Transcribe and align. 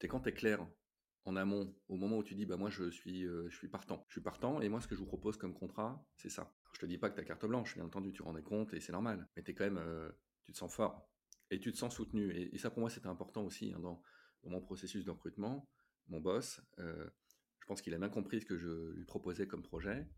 c'est 0.00 0.08
quand 0.08 0.20
tu 0.20 0.30
es 0.30 0.32
clair 0.32 0.66
en 1.26 1.36
amont, 1.36 1.74
au 1.88 1.96
moment 1.96 2.18
où 2.18 2.24
tu 2.24 2.34
dis, 2.34 2.46
bah 2.46 2.56
moi 2.56 2.70
je 2.70 2.90
suis, 2.90 3.22
je 3.24 3.54
suis 3.54 3.68
partant. 3.68 4.04
Je 4.08 4.14
suis 4.14 4.22
partant 4.22 4.60
et 4.60 4.68
moi 4.68 4.80
ce 4.80 4.88
que 4.88 4.94
je 4.94 5.00
vous 5.00 5.06
propose 5.06 5.36
comme 5.36 5.54
contrat, 5.54 6.04
c'est 6.16 6.30
ça. 6.30 6.54
je 6.72 6.80
te 6.80 6.86
dis 6.86 6.98
pas 6.98 7.10
que 7.10 7.16
ta 7.16 7.24
carte 7.24 7.44
blanche, 7.44 7.74
bien 7.74 7.84
entendu, 7.84 8.12
tu 8.12 8.22
rends 8.22 8.34
compte 8.42 8.72
et 8.72 8.80
c'est 8.80 8.92
normal. 8.92 9.28
Mais 9.36 9.42
es 9.46 9.54
quand 9.54 9.70
même, 9.70 9.80
tu 10.44 10.52
te 10.52 10.56
sens 10.56 10.72
fort 10.72 11.10
et 11.50 11.60
tu 11.60 11.72
te 11.72 11.76
sens 11.76 11.94
soutenu. 11.94 12.32
Et, 12.34 12.56
ça 12.58 12.70
pour 12.70 12.80
moi 12.80 12.90
c'était 12.90 13.08
important 13.08 13.44
aussi 13.44 13.72
hein, 13.74 13.80
dans, 13.80 14.02
mon 14.44 14.60
processus 14.60 15.04
de 15.04 15.10
recrutement. 15.10 15.68
Mon 16.08 16.20
boss, 16.20 16.62
je 16.78 17.66
pense 17.66 17.82
qu'il 17.82 17.94
a 17.94 17.98
bien 17.98 18.08
compris 18.08 18.40
ce 18.40 18.46
que 18.46 18.56
je 18.56 18.90
lui 18.92 19.04
proposais 19.04 19.46
comme 19.46 19.62
projet. 19.62 20.08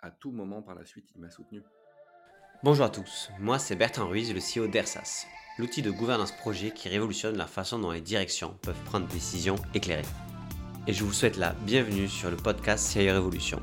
À 0.00 0.10
tout 0.10 0.30
moment 0.30 0.62
par 0.62 0.74
la 0.74 0.84
suite, 0.84 1.10
il 1.14 1.20
m'a 1.20 1.30
soutenu. 1.30 1.62
Bonjour 2.66 2.86
à 2.86 2.90
tous, 2.90 3.30
moi 3.38 3.60
c'est 3.60 3.76
Bertrand 3.76 4.08
Ruiz, 4.08 4.34
le 4.34 4.40
CEO 4.40 4.66
d'ERSAS, 4.66 5.28
l'outil 5.56 5.82
de 5.82 5.90
gouvernance 5.92 6.32
projet 6.32 6.72
qui 6.72 6.88
révolutionne 6.88 7.36
la 7.36 7.46
façon 7.46 7.78
dont 7.78 7.92
les 7.92 8.00
directions 8.00 8.56
peuvent 8.60 8.82
prendre 8.86 9.06
des 9.06 9.14
décisions 9.14 9.54
éclairées. 9.72 10.02
Et 10.88 10.92
je 10.92 11.04
vous 11.04 11.12
souhaite 11.12 11.36
la 11.36 11.52
bienvenue 11.64 12.08
sur 12.08 12.28
le 12.28 12.36
podcast 12.36 12.84
CIO 12.84 13.12
Révolution. 13.12 13.62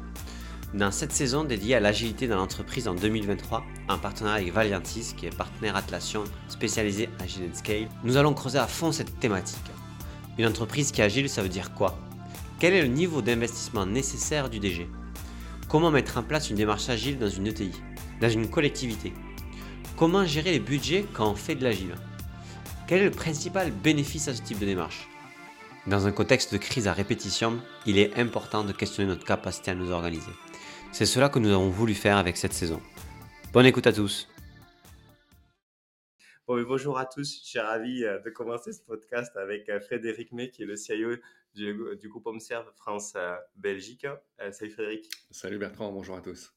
Dans 0.73 0.89
cette 0.89 1.11
saison 1.11 1.43
dédiée 1.43 1.75
à 1.75 1.81
l'agilité 1.81 2.29
dans 2.29 2.37
l'entreprise 2.37 2.87
en 2.87 2.93
2023, 2.93 3.65
en 3.89 3.97
partenariat 3.97 4.43
avec 4.43 4.53
Valiantis, 4.53 5.13
qui 5.17 5.25
est 5.25 5.35
partenaire 5.35 5.75
Atlassian 5.75 6.23
spécialisé 6.47 7.09
Agile 7.19 7.53
Scale, 7.53 7.89
nous 8.05 8.15
allons 8.15 8.33
creuser 8.33 8.59
à 8.59 8.67
fond 8.67 8.93
cette 8.93 9.19
thématique. 9.19 9.57
Une 10.37 10.45
entreprise 10.45 10.93
qui 10.93 11.01
est 11.01 11.03
agile, 11.03 11.27
ça 11.27 11.43
veut 11.43 11.49
dire 11.49 11.73
quoi? 11.73 11.99
Quel 12.57 12.73
est 12.73 12.81
le 12.81 12.87
niveau 12.87 13.21
d'investissement 13.21 13.85
nécessaire 13.85 14.49
du 14.49 14.59
DG 14.59 14.87
Comment 15.67 15.91
mettre 15.91 16.17
en 16.17 16.23
place 16.23 16.49
une 16.49 16.55
démarche 16.55 16.87
agile 16.87 17.19
dans 17.19 17.27
une 17.27 17.47
ETI 17.47 17.73
dans 18.21 18.29
une 18.29 18.49
collectivité. 18.49 19.13
Comment 19.97 20.25
gérer 20.25 20.51
les 20.51 20.59
budgets 20.59 21.05
quand 21.13 21.31
on 21.31 21.35
fait 21.35 21.55
de 21.55 21.63
l'agile? 21.63 21.95
Quel 22.87 23.01
est 23.01 23.05
le 23.05 23.11
principal 23.11 23.71
bénéfice 23.71 24.27
à 24.27 24.33
ce 24.33 24.41
type 24.41 24.59
de 24.59 24.65
démarche? 24.65 25.07
Dans 25.85 26.07
un 26.07 26.11
contexte 26.11 26.53
de 26.53 26.57
crise 26.57 26.87
à 26.87 26.93
répétition, 26.93 27.59
il 27.85 27.97
est 27.97 28.17
important 28.17 28.63
de 28.63 28.71
questionner 28.71 29.09
notre 29.09 29.25
capacité 29.25 29.71
à 29.71 29.75
nous 29.75 29.91
organiser. 29.91 30.31
C'est 30.93 31.05
cela 31.05 31.27
que 31.27 31.39
nous 31.39 31.49
avons 31.49 31.69
voulu 31.69 31.93
faire 31.93 32.17
avec 32.17 32.37
cette 32.37 32.53
saison. 32.53 32.81
Bonne 33.51 33.65
écoute 33.65 33.87
à 33.87 33.93
tous. 33.93 34.29
bonjour 36.47 36.97
à 36.97 37.05
tous, 37.05 37.41
je 37.41 37.49
suis 37.49 37.59
ravi 37.59 38.05
euh, 38.05 38.19
de 38.19 38.29
commencer 38.29 38.71
ce 38.71 38.81
podcast 38.81 39.35
avec 39.35 39.67
euh, 39.69 39.79
Frédéric 39.81 40.31
May, 40.31 40.49
qui 40.49 40.63
est 40.63 40.65
le 40.65 40.75
CIO 40.75 41.15
du, 41.53 42.09
groupe 42.09 42.27
Homeserve 42.27 42.71
France-Belgique. 42.75 44.07
Euh, 44.39 44.51
salut 44.51 44.71
Frédéric. 44.71 45.09
Salut 45.31 45.57
Bertrand, 45.57 45.91
bonjour 45.91 46.15
à 46.15 46.21
tous. 46.21 46.53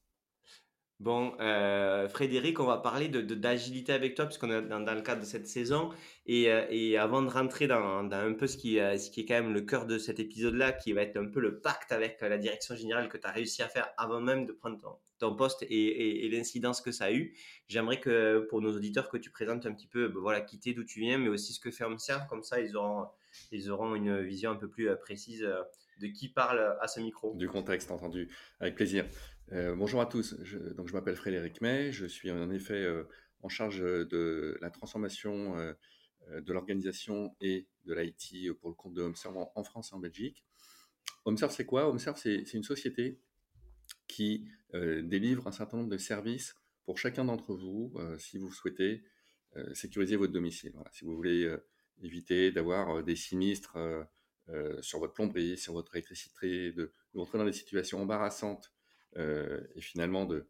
Bon, 0.99 1.35
euh, 1.39 2.09
Frédéric, 2.09 2.59
on 2.59 2.65
va 2.65 2.77
parler 2.77 3.07
de, 3.07 3.21
d'agilité 3.21 3.93
avec 3.93 4.15
toi, 4.15 4.25
puisqu'on 4.25 4.49
est 4.49 4.63
dans, 4.63 4.79
le 4.79 5.01
cadre 5.01 5.21
de 5.21 5.27
cette 5.27 5.47
saison. 5.47 5.91
Et, 6.25 6.51
euh, 6.51 6.65
et 6.71 6.97
avant 6.97 7.21
de 7.21 7.29
rentrer 7.29 7.67
dans, 7.67 8.11
un 8.11 8.33
peu 8.33 8.47
ce 8.47 8.57
qui, 8.57 8.79
euh, 8.79 8.97
ce 8.97 9.11
qui 9.11 9.21
est 9.21 9.25
quand 9.25 9.35
même 9.35 9.53
le 9.53 9.61
cœur 9.61 9.85
de 9.85 9.99
cet 9.99 10.19
épisode-là, 10.19 10.71
qui 10.71 10.93
va 10.93 11.03
être 11.03 11.17
un 11.17 11.27
peu 11.27 11.39
le 11.39 11.59
pacte 11.59 11.91
avec 11.91 12.19
la 12.21 12.39
direction 12.39 12.75
générale 12.75 13.09
que 13.09 13.17
tu 13.17 13.27
as 13.27 13.31
réussi 13.31 13.61
à 13.61 13.67
faire 13.67 13.87
avant 13.97 14.21
même 14.21 14.47
de 14.47 14.53
prendre 14.53 14.99
ton, 15.19 15.35
poste 15.35 15.61
et, 15.63 16.25
et, 16.25 16.29
l'incidence 16.29 16.81
que 16.81 16.91
ça 16.91 17.05
a 17.05 17.11
eu, 17.11 17.35
j'aimerais 17.67 17.99
que 17.99 18.47
pour 18.49 18.61
nos 18.61 18.75
auditeurs 18.75 19.09
que 19.09 19.17
tu 19.17 19.29
présentes 19.29 19.67
un 19.67 19.73
petit 19.73 19.87
peu, 19.87 20.07
ben 20.07 20.19
voilà, 20.19 20.41
quitter 20.41 20.73
d'où 20.73 20.83
tu 20.83 20.99
viens, 20.99 21.19
mais 21.19 21.29
aussi 21.29 21.53
ce 21.53 21.59
que 21.59 21.69
fait 21.69 21.85
OMSERVE, 21.85 22.27
comme 22.27 22.43
ça 22.43 22.59
ils 22.59 22.75
auront, 22.75 23.07
ils 23.51 23.69
auront 23.71 23.95
une 23.95 24.21
vision 24.21 24.51
un 24.51 24.55
peu 24.55 24.69
plus 24.69 24.89
précise 24.97 25.47
de 25.99 26.07
qui 26.07 26.29
parle 26.29 26.77
à 26.79 26.87
ce 26.87 26.99
micro. 26.99 27.35
Du 27.35 27.47
contexte, 27.47 27.91
entendu, 27.91 28.29
avec 28.59 28.75
plaisir. 28.75 29.05
Euh, 29.53 29.75
bonjour 29.75 30.01
à 30.01 30.05
tous, 30.05 30.35
je, 30.43 30.57
donc 30.57 30.89
je 30.89 30.93
m'appelle 30.93 31.15
Frédéric 31.15 31.61
May, 31.61 31.93
je 31.93 32.05
suis 32.05 32.29
en 32.31 32.51
effet 32.51 32.83
euh, 32.83 33.05
en 33.43 33.47
charge 33.47 33.79
de 33.79 34.57
la 34.59 34.69
transformation 34.69 35.57
euh, 35.57 35.73
de 36.41 36.51
l'organisation 36.51 37.33
et 37.39 37.65
de 37.85 37.93
l'IT 37.93 38.53
pour 38.59 38.69
le 38.69 38.75
compte 38.75 38.93
de 38.93 39.01
HomeServe 39.01 39.37
en, 39.55 39.63
France 39.63 39.91
et 39.91 39.95
en 39.95 39.99
Belgique. 39.99 40.43
HomeServe 41.23 41.53
c'est 41.53 41.65
quoi? 41.65 41.87
HomeServe 41.87 42.17
c'est 42.17 42.53
une 42.53 42.63
société 42.63 43.21
qui 44.07 44.49
délivre 44.73 45.47
un 45.47 45.53
certain 45.53 45.77
nombre 45.77 45.89
de 45.89 45.97
services 45.97 46.55
pour 46.83 46.97
chacun 46.97 47.23
d'entre 47.23 47.55
vous 47.55 47.93
si 48.17 48.37
vous 48.37 48.51
souhaitez 48.51 49.01
sécuriser 49.73 50.17
votre 50.17 50.33
domicile. 50.33 50.73
si 50.91 51.05
vous 51.05 51.15
voulez 51.15 51.49
éviter 52.01 52.51
d'avoir 52.51 53.03
des 53.03 53.15
sinistres 53.15 53.77
sur 54.81 54.99
votre 54.99 55.13
plomberie, 55.13 55.57
sur 55.57 55.73
votre 55.73 55.95
électricité, 55.95 56.71
de, 56.71 56.91
de 57.13 57.19
rentrer 57.19 57.37
dans 57.37 57.45
des 57.45 57.53
situations 57.53 58.01
embarrassantes 58.01 58.71
et 59.17 59.81
finalement 59.81 60.25
de, 60.25 60.47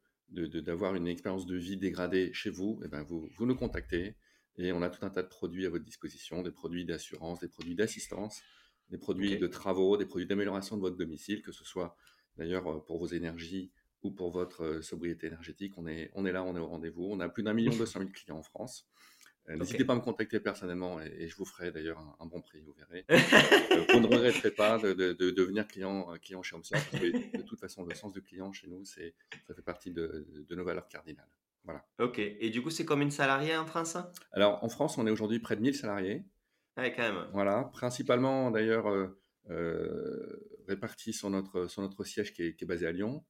d'avoir 0.59 0.95
une 0.95 1.07
expérience 1.07 1.45
de 1.45 1.55
vie 1.55 1.77
dégradée 1.77 2.31
chez 2.33 2.49
vous, 2.49 2.79
et 2.81 2.85
eh 2.85 2.89
ben 2.89 3.03
vous, 3.03 3.29
vous 3.37 3.45
nous 3.45 3.55
contactez 3.55 4.15
et 4.57 4.71
on 4.71 4.81
a 4.81 4.89
tout 4.89 5.05
un 5.05 5.09
tas 5.09 5.23
de 5.23 5.27
produits 5.27 5.65
à 5.65 5.69
votre 5.69 5.85
disposition, 5.85 6.41
des 6.41 6.51
produits 6.51 6.83
d'assurance, 6.83 7.39
des 7.39 7.47
produits 7.47 7.75
d'assistance, 7.75 8.41
des 8.89 8.97
produits 8.97 9.37
de 9.37 9.47
travaux, 9.47 9.97
des 9.97 10.05
produits 10.05 10.27
d'amélioration 10.27 10.77
de 10.77 10.81
votre 10.81 10.97
domicile, 10.97 11.41
que 11.41 11.51
ce 11.51 11.63
soit 11.63 11.95
d'ailleurs 12.37 12.83
pour 12.85 12.97
vos 12.97 13.07
énergies 13.07 13.71
ou 14.01 14.11
pour 14.11 14.31
votre 14.31 14.81
sobriété 14.81 15.27
énergétique. 15.27 15.73
On 15.77 15.87
est, 15.87 16.09
on 16.13 16.25
est 16.25 16.31
là, 16.31 16.43
on 16.43 16.55
est 16.55 16.59
au 16.59 16.67
rendez-vous. 16.67 17.07
On 17.09 17.19
a 17.19 17.29
plus 17.29 17.43
d'un 17.43 17.53
million 17.53 17.75
deux 17.75 17.85
cent 17.85 17.99
mille 17.99 18.11
clients 18.11 18.37
en 18.37 18.43
France. 18.43 18.87
Euh, 19.49 19.55
n'hésitez 19.55 19.85
pas 19.85 19.93
à 19.93 19.95
me 19.95 20.01
contacter 20.01 20.39
personnellement 20.39 20.99
et, 21.01 21.27
je 21.27 21.35
vous 21.37 21.45
ferai 21.45 21.71
d'ailleurs 21.71 21.99
un, 22.19 22.25
bon 22.25 22.41
prix, 22.41 22.61
vous 22.61 22.73
verrez. 22.73 23.05
Euh, 23.71 23.83
vous 23.93 23.99
ne 23.99 24.07
regretterez 24.07 24.51
pas 24.51 24.77
de, 24.79 25.13
devenir 25.13 25.67
client, 25.67 26.11
euh, 26.11 26.17
client 26.17 26.41
chez 26.41 26.55
parce 26.55 26.85
que 26.85 27.37
de 27.37 27.41
toute 27.43 27.59
façon, 27.59 27.85
le 27.85 27.93
sens 27.93 28.13
du 28.13 28.21
client 28.21 28.51
chez 28.51 28.67
nous, 28.67 28.85
ça 28.85 29.01
fait 29.53 29.61
partie 29.61 29.91
de, 29.91 30.25
nos 30.49 30.63
valeurs 30.63 30.87
cardinales. 30.87 31.29
Voilà. 31.63 31.85
Ok. 31.99 32.17
Et 32.19 32.49
du 32.49 32.61
coup, 32.61 32.69
c'est 32.69 32.85
combien 32.85 33.05
de 33.05 33.11
salariés 33.11 33.55
en 33.55 33.65
France 33.65 33.97
Alors, 34.31 34.63
en 34.63 34.69
France, 34.69 34.97
on 34.97 35.05
est 35.05 35.11
aujourd'hui 35.11 35.39
près 35.39 35.55
de 35.55 35.61
1000 35.61 35.75
salariés. 35.75 36.25
Ouais, 36.77 36.93
quand 36.95 37.03
même. 37.03 37.27
Voilà. 37.33 37.69
Principalement, 37.73 38.51
d'ailleurs, 38.51 39.11
répartis 40.67 41.13
sur 41.13 41.29
notre, 41.29 41.67
sur 41.67 41.81
notre 41.81 42.03
siège 42.03 42.33
qui 42.33 42.43
est, 42.43 42.65
basé 42.65 42.87
à 42.87 42.91
Lyon. 42.91 43.25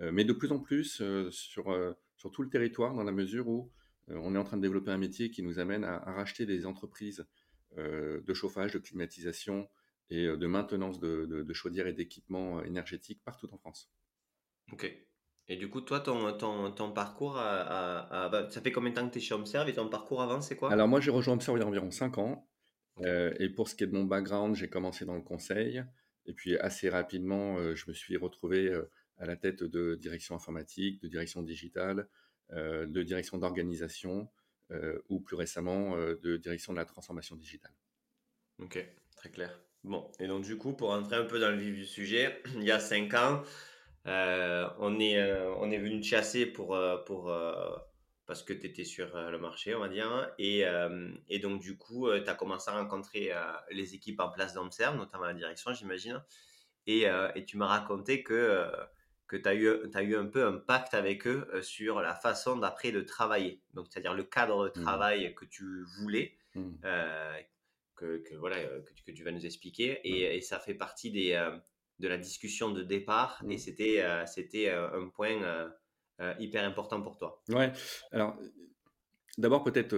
mais 0.00 0.24
de 0.24 0.32
plus 0.32 0.50
en 0.52 0.58
plus 0.58 1.02
sur, 1.30 1.94
sur 2.16 2.30
tout 2.30 2.42
le 2.42 2.48
territoire, 2.48 2.94
dans 2.94 3.04
la 3.04 3.12
mesure 3.12 3.48
où 3.48 3.70
on 4.08 4.34
est 4.34 4.38
en 4.38 4.44
train 4.44 4.56
de 4.56 4.62
développer 4.62 4.90
un 4.90 4.98
métier 4.98 5.30
qui 5.30 5.42
nous 5.42 5.58
amène 5.58 5.84
à, 5.84 5.98
racheter 5.98 6.46
des 6.46 6.66
entreprises 6.66 7.26
euh, 7.78 8.20
de 8.22 8.34
chauffage, 8.34 8.72
de 8.72 8.78
climatisation 8.78 9.68
et 10.10 10.26
euh, 10.26 10.36
de 10.36 10.46
maintenance 10.46 10.98
de, 11.00 11.52
chaudières 11.52 11.86
et 11.86 11.92
d'équipements 11.92 12.62
énergétiques 12.62 13.22
partout 13.24 13.48
en 13.52 13.58
France. 13.58 13.90
Ok. 14.72 14.92
Et 15.48 15.56
du 15.56 15.68
coup, 15.68 15.80
toi, 15.80 16.00
ton, 16.00 16.32
ton, 16.70 16.92
parcours, 16.92 17.34
bah, 17.34 18.48
ça 18.50 18.60
fait 18.60 18.70
combien 18.70 18.90
de 18.90 18.94
temps 18.94 19.06
que 19.08 19.12
tu 19.12 19.18
es 19.18 19.20
chez 19.20 19.34
HomeServe 19.34 19.68
et 19.68 19.74
ton 19.74 19.88
parcours 19.88 20.22
avant, 20.22 20.40
c'est 20.40 20.56
quoi? 20.56 20.72
Alors 20.72 20.86
moi, 20.86 21.00
j'ai 21.00 21.10
rejoint 21.10 21.34
HomeServe 21.34 21.58
il 21.58 21.60
y 21.62 21.64
a 21.64 21.66
environ 21.66 21.90
5 21.90 22.18
ans. 22.18 22.48
et 23.04 23.48
pour 23.48 23.68
ce 23.68 23.74
qui 23.74 23.84
est 23.84 23.88
de 23.88 23.92
mon 23.92 24.04
background, 24.04 24.54
j'ai 24.54 24.68
commencé 24.68 25.04
dans 25.04 25.16
le 25.16 25.22
conseil. 25.22 25.84
Et 26.26 26.32
puis 26.32 26.56
assez 26.58 26.88
rapidement, 26.88 27.74
je 27.74 27.84
me 27.88 27.92
suis 27.92 28.16
retrouvé 28.16 28.72
à 29.18 29.26
la 29.26 29.36
tête 29.36 29.62
de 29.62 29.94
direction 29.94 30.34
informatique, 30.34 31.00
de 31.02 31.08
direction 31.08 31.42
digitale, 31.42 32.00
euh, 32.00 32.04
de 32.52 33.02
direction 33.02 33.38
d'organisation 33.38 34.28
euh, 34.72 34.98
ou 35.10 35.20
plus 35.20 35.36
récemment 35.36 35.96
euh, 35.96 36.18
de 36.22 36.38
direction 36.38 36.72
de 36.72 36.78
la 36.78 36.86
transformation 36.86 37.36
digitale. 37.36 37.72
Ok, 38.58 38.82
très 39.16 39.30
clair. 39.30 39.60
Bon, 39.84 40.10
et 40.18 40.26
donc 40.26 40.44
du 40.44 40.56
coup, 40.56 40.72
pour 40.72 40.88
rentrer 40.88 41.16
un 41.16 41.24
peu 41.24 41.38
dans 41.38 41.50
le 41.50 41.58
vif 41.58 41.74
du 41.74 41.84
sujet, 41.84 42.40
il 42.54 42.62
y 42.64 42.70
a 42.70 42.80
cinq 42.80 43.12
ans, 43.12 43.42
on, 44.06 44.98
est, 44.98 45.32
on 45.58 45.70
est 45.70 45.78
venu 45.78 46.00
te 46.00 46.06
chasser 46.06 46.46
pour, 46.46 46.76
parce 48.26 48.42
que 48.42 48.52
tu 48.54 48.66
étais 48.66 48.84
sur 48.84 49.14
le 49.14 49.38
marché, 49.38 49.74
on 49.74 49.80
va 49.80 49.88
dire. 49.88 50.32
Et, 50.38 50.64
et 51.28 51.38
donc, 51.38 51.60
du 51.60 51.76
coup, 51.76 52.08
tu 52.10 52.28
as 52.28 52.34
commencé 52.34 52.70
à 52.70 52.80
rencontrer 52.80 53.30
les 53.70 53.94
équipes 53.94 54.20
en 54.20 54.30
place 54.30 54.54
d'Observe, 54.54 54.96
notamment 54.96 55.26
la 55.26 55.34
direction, 55.34 55.72
j'imagine. 55.72 56.20
Et, 56.86 57.04
et, 57.34 57.44
tu 57.44 57.56
m'as 57.58 57.68
raconté 57.68 58.24
que 58.24 58.68
que 59.32 59.38
tu 59.38 59.48
as 59.48 59.54
eu, 59.54 59.70
as 59.94 60.02
eu 60.02 60.14
un 60.14 60.26
peu 60.26 60.46
un 60.46 60.58
pacte 60.58 60.92
avec 60.92 61.26
eux 61.26 61.48
euh, 61.54 61.62
sur 61.62 62.02
la 62.02 62.14
façon 62.14 62.58
d'après 62.58 62.92
de 62.92 63.00
travailler. 63.00 63.62
Donc, 63.72 63.86
c'est-à-dire 63.88 64.12
le 64.12 64.24
cadre 64.24 64.68
de 64.68 64.78
mmh. 64.78 64.82
travail 64.82 65.34
que 65.34 65.46
tu 65.46 65.84
voulais, 65.98 66.36
mmh. 66.54 66.70
euh, 66.84 67.40
que, 67.96 68.22
voilà, 68.36 68.56
euh, 68.56 68.82
que, 69.06 69.10
tu 69.10 69.24
vas 69.24 69.32
nous 69.32 69.46
expliquer. 69.46 70.00
Et, 70.04 70.38
ça 70.42 70.58
fait 70.58 70.74
partie 70.74 71.10
des, 71.10 71.32
de 71.98 72.08
la 72.08 72.18
discussion 72.18 72.72
de 72.72 72.82
départ. 72.82 73.42
Et 73.48 73.54
mmh. 73.54 73.58
c'était 73.58 74.04
c'était 74.26 74.68
un 74.70 75.08
point 75.08 75.70
hyper 76.38 76.64
important 76.64 77.00
pour 77.00 77.16
toi. 77.16 77.42
Ouais. 77.48 77.72
Alors, 78.10 78.36
d'abord, 79.38 79.64
peut-être 79.64 79.96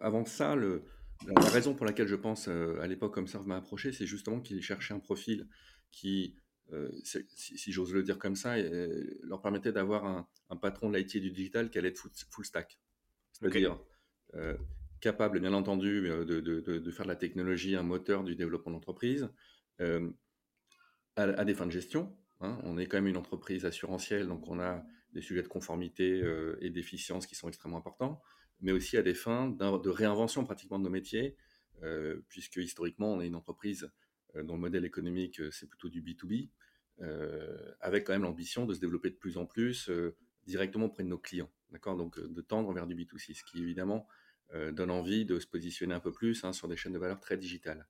avant 0.00 0.24
ça, 0.24 0.56
le, 0.56 0.82
la 1.24 1.50
raison 1.50 1.74
pour 1.74 1.86
laquelle 1.86 2.08
je 2.08 2.16
pense 2.16 2.48
à 2.48 2.86
l'époque 2.88 3.14
comme 3.14 3.28
ça 3.28 3.38
m'a 3.42 3.58
approché, 3.58 3.92
c'est 3.92 4.06
justement 4.06 4.40
qu'il 4.40 4.60
cherchait 4.60 4.94
un 4.94 4.98
profil 4.98 5.46
qui 5.92 6.34
euh, 6.72 6.90
si, 7.02 7.72
j'ose 7.72 7.92
le 7.92 8.02
dire 8.02 8.18
comme 8.18 8.36
ça, 8.36 8.56
euh, 8.56 9.04
leur 9.22 9.42
permettait 9.42 9.72
d'avoir 9.72 10.06
un, 10.06 10.56
patron 10.56 10.90
de 10.90 10.96
l'IT 10.96 11.16
et 11.16 11.20
du 11.20 11.30
digital 11.30 11.70
qui 11.70 11.78
allait 11.78 11.88
être 11.88 12.08
full, 12.30 12.44
stack. 12.44 12.78
C'est-à-dire 13.32 13.78
euh, 14.34 14.56
capable, 15.00 15.40
bien 15.40 15.52
entendu, 15.52 16.02
de, 16.02 16.90
faire 16.90 17.04
de 17.04 17.10
la 17.10 17.16
technologie 17.16 17.76
un 17.76 17.82
moteur 17.82 18.24
du 18.24 18.36
développement 18.36 18.72
d'entreprise 18.72 19.28
à, 21.16 21.44
des 21.44 21.54
fins 21.54 21.66
de 21.66 21.72
gestion. 21.72 22.16
Hein. 22.40 22.58
On 22.64 22.78
est 22.78 22.86
quand 22.86 22.96
même 22.98 23.08
une 23.08 23.16
entreprise 23.16 23.66
assurantielle, 23.66 24.28
donc 24.28 24.48
on 24.48 24.60
a 24.60 24.84
des 25.12 25.20
sujets 25.20 25.42
de 25.42 25.48
conformité 25.48 26.22
et 26.60 26.70
d'efficience 26.70 27.26
qui 27.26 27.34
sont 27.34 27.48
extrêmement 27.48 27.78
importants, 27.78 28.22
mais 28.60 28.72
aussi 28.72 28.96
à 28.96 29.02
des 29.02 29.14
fins 29.14 29.50
de 29.50 29.90
réinvention 29.90 30.44
pratiquement 30.44 30.78
de 30.78 30.84
nos 30.84 30.90
métiers, 30.90 31.36
puisque 32.28 32.56
historiquement, 32.56 33.12
on 33.12 33.20
est 33.20 33.26
une 33.26 33.34
entreprise 33.34 33.90
dont 34.34 34.54
le 34.54 34.60
modèle 34.60 34.84
économique, 34.84 35.40
c'est 35.50 35.68
plutôt 35.68 35.88
du 35.88 36.02
B2B, 36.02 36.48
avec 37.80 38.04
quand 38.04 38.12
même 38.12 38.22
l'ambition 38.22 38.66
de 38.66 38.74
se 38.74 38.80
développer 38.80 39.10
de 39.10 39.16
plus 39.16 39.36
en 39.36 39.46
plus 39.46 39.90
directement 40.46 40.86
auprès 40.86 41.02
de 41.02 41.08
nos 41.08 41.18
clients, 41.18 41.50
d'accord? 41.70 41.96
Donc 41.96 42.18
de 42.18 42.40
tendre 42.40 42.72
vers 42.72 42.86
du 42.86 42.94
B2C, 42.94 43.34
ce 43.34 43.44
qui 43.44 43.62
évidemment 43.62 44.06
donne 44.72 44.90
envie 44.90 45.24
de 45.24 45.38
se 45.38 45.46
positionner 45.46 45.94
un 45.94 46.00
peu 46.00 46.12
plus 46.12 46.44
hein, 46.44 46.52
sur 46.52 46.68
des 46.68 46.76
chaînes 46.76 46.92
de 46.92 46.98
valeur 46.98 47.20
très 47.20 47.36
digitales. 47.36 47.86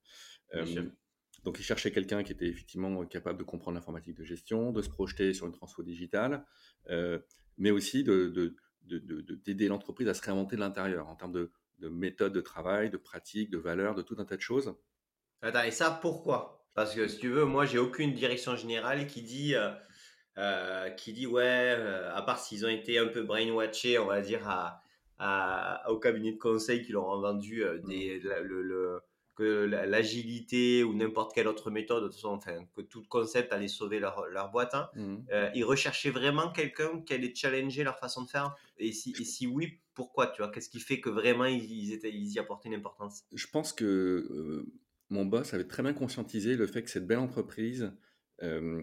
donc 1.44 1.58
il 1.58 1.64
cherchait 1.64 1.90
quelqu'un 1.90 2.22
qui 2.22 2.32
était 2.32 2.46
effectivement 2.46 3.04
capable 3.06 3.38
de 3.38 3.44
comprendre 3.44 3.74
l'informatique 3.74 4.16
de 4.16 4.24
gestion, 4.24 4.72
de 4.72 4.82
se 4.82 4.88
projeter 4.88 5.34
sur 5.34 5.46
une 5.46 5.52
transfo 5.52 5.82
digitale, 5.82 6.44
mais 7.58 7.70
aussi 7.70 8.04
de, 8.04 8.56
d'aider 8.84 9.68
l'entreprise 9.68 10.08
à 10.08 10.14
se 10.14 10.22
réinventer 10.22 10.56
de 10.56 10.60
l'intérieur 10.60 11.08
en 11.08 11.16
termes 11.16 11.32
de, 11.32 11.50
de 11.78 11.88
méthode 11.88 12.32
de 12.32 12.40
travail, 12.40 12.90
de 12.90 12.96
pratique, 12.96 13.50
de 13.50 13.58
valeur, 13.58 13.94
de 13.94 14.02
tout 14.02 14.16
un 14.18 14.24
tas 14.24 14.36
de 14.36 14.40
choses. 14.40 14.74
Attends, 15.42 15.64
et 15.64 15.72
ça, 15.72 15.90
pourquoi? 15.90 16.64
Parce 16.74 16.94
que 16.94 17.08
si 17.08 17.18
tu 17.18 17.28
veux, 17.28 17.44
moi, 17.44 17.66
j'ai 17.66 17.78
aucune 17.78 18.14
direction 18.14 18.56
générale 18.56 19.06
qui 19.06 19.22
dit, 19.22 19.54
euh, 19.54 19.70
euh, 20.38 20.88
qui 20.90 21.12
dit 21.12 21.26
ouais, 21.26 21.74
euh, 21.76 22.14
à 22.14 22.22
part 22.22 22.38
s'ils 22.38 22.64
ont 22.64 22.70
été 22.70 22.98
un 22.98 23.08
peu 23.08 23.22
brainwatchés, 23.22 23.98
on 23.98 24.06
va 24.06 24.20
dire, 24.20 24.48
à, 24.48 24.82
à, 25.18 25.90
au 25.90 25.98
cabinet 25.98 26.32
de 26.32 26.38
conseil 26.38 26.82
qui 26.82 26.92
leur 26.92 27.06
ont 27.06 27.20
vendu 27.20 27.64
des, 27.84 28.20
mmh. 28.20 28.28
le 28.42 29.00
que 29.34 29.64
l'agilité 29.64 30.84
ou 30.84 30.92
n'importe 30.92 31.34
quelle 31.34 31.48
autre 31.48 31.70
méthode, 31.70 32.02
de 32.02 32.08
toute 32.08 32.16
façon, 32.16 32.34
enfin, 32.34 32.66
que 32.76 32.82
tout 32.82 33.02
concept 33.08 33.50
allait 33.54 33.66
sauver 33.66 33.98
leur, 33.98 34.26
leur 34.26 34.50
boîte. 34.50 34.74
Hein. 34.74 34.90
Mmh. 34.94 35.16
Ils 35.54 35.64
recherchaient 35.64 36.10
vraiment 36.10 36.52
quelqu'un 36.52 37.00
qui 37.00 37.14
allait 37.14 37.34
challenger 37.34 37.82
leur 37.82 37.98
façon 37.98 38.24
de 38.24 38.28
faire 38.28 38.54
et 38.76 38.92
si, 38.92 39.14
et 39.18 39.24
si 39.24 39.46
oui, 39.46 39.80
pourquoi 39.94 40.26
tu 40.26 40.42
vois? 40.42 40.50
Qu'est-ce 40.50 40.68
qui 40.68 40.80
fait 40.80 41.00
que 41.00 41.08
vraiment 41.08 41.46
ils, 41.46 41.94
étaient, 41.94 42.12
ils 42.12 42.30
y 42.30 42.38
apportaient 42.38 42.68
une 42.68 42.74
importance? 42.74 43.22
Je 43.32 43.46
pense 43.46 43.72
que 43.72 44.66
mon 45.12 45.24
boss 45.24 45.54
avait 45.54 45.66
très 45.66 45.82
bien 45.82 45.92
conscientisé 45.92 46.56
le 46.56 46.66
fait 46.66 46.82
que 46.82 46.90
cette 46.90 47.06
belle 47.06 47.18
entreprise 47.18 47.92
euh, 48.42 48.82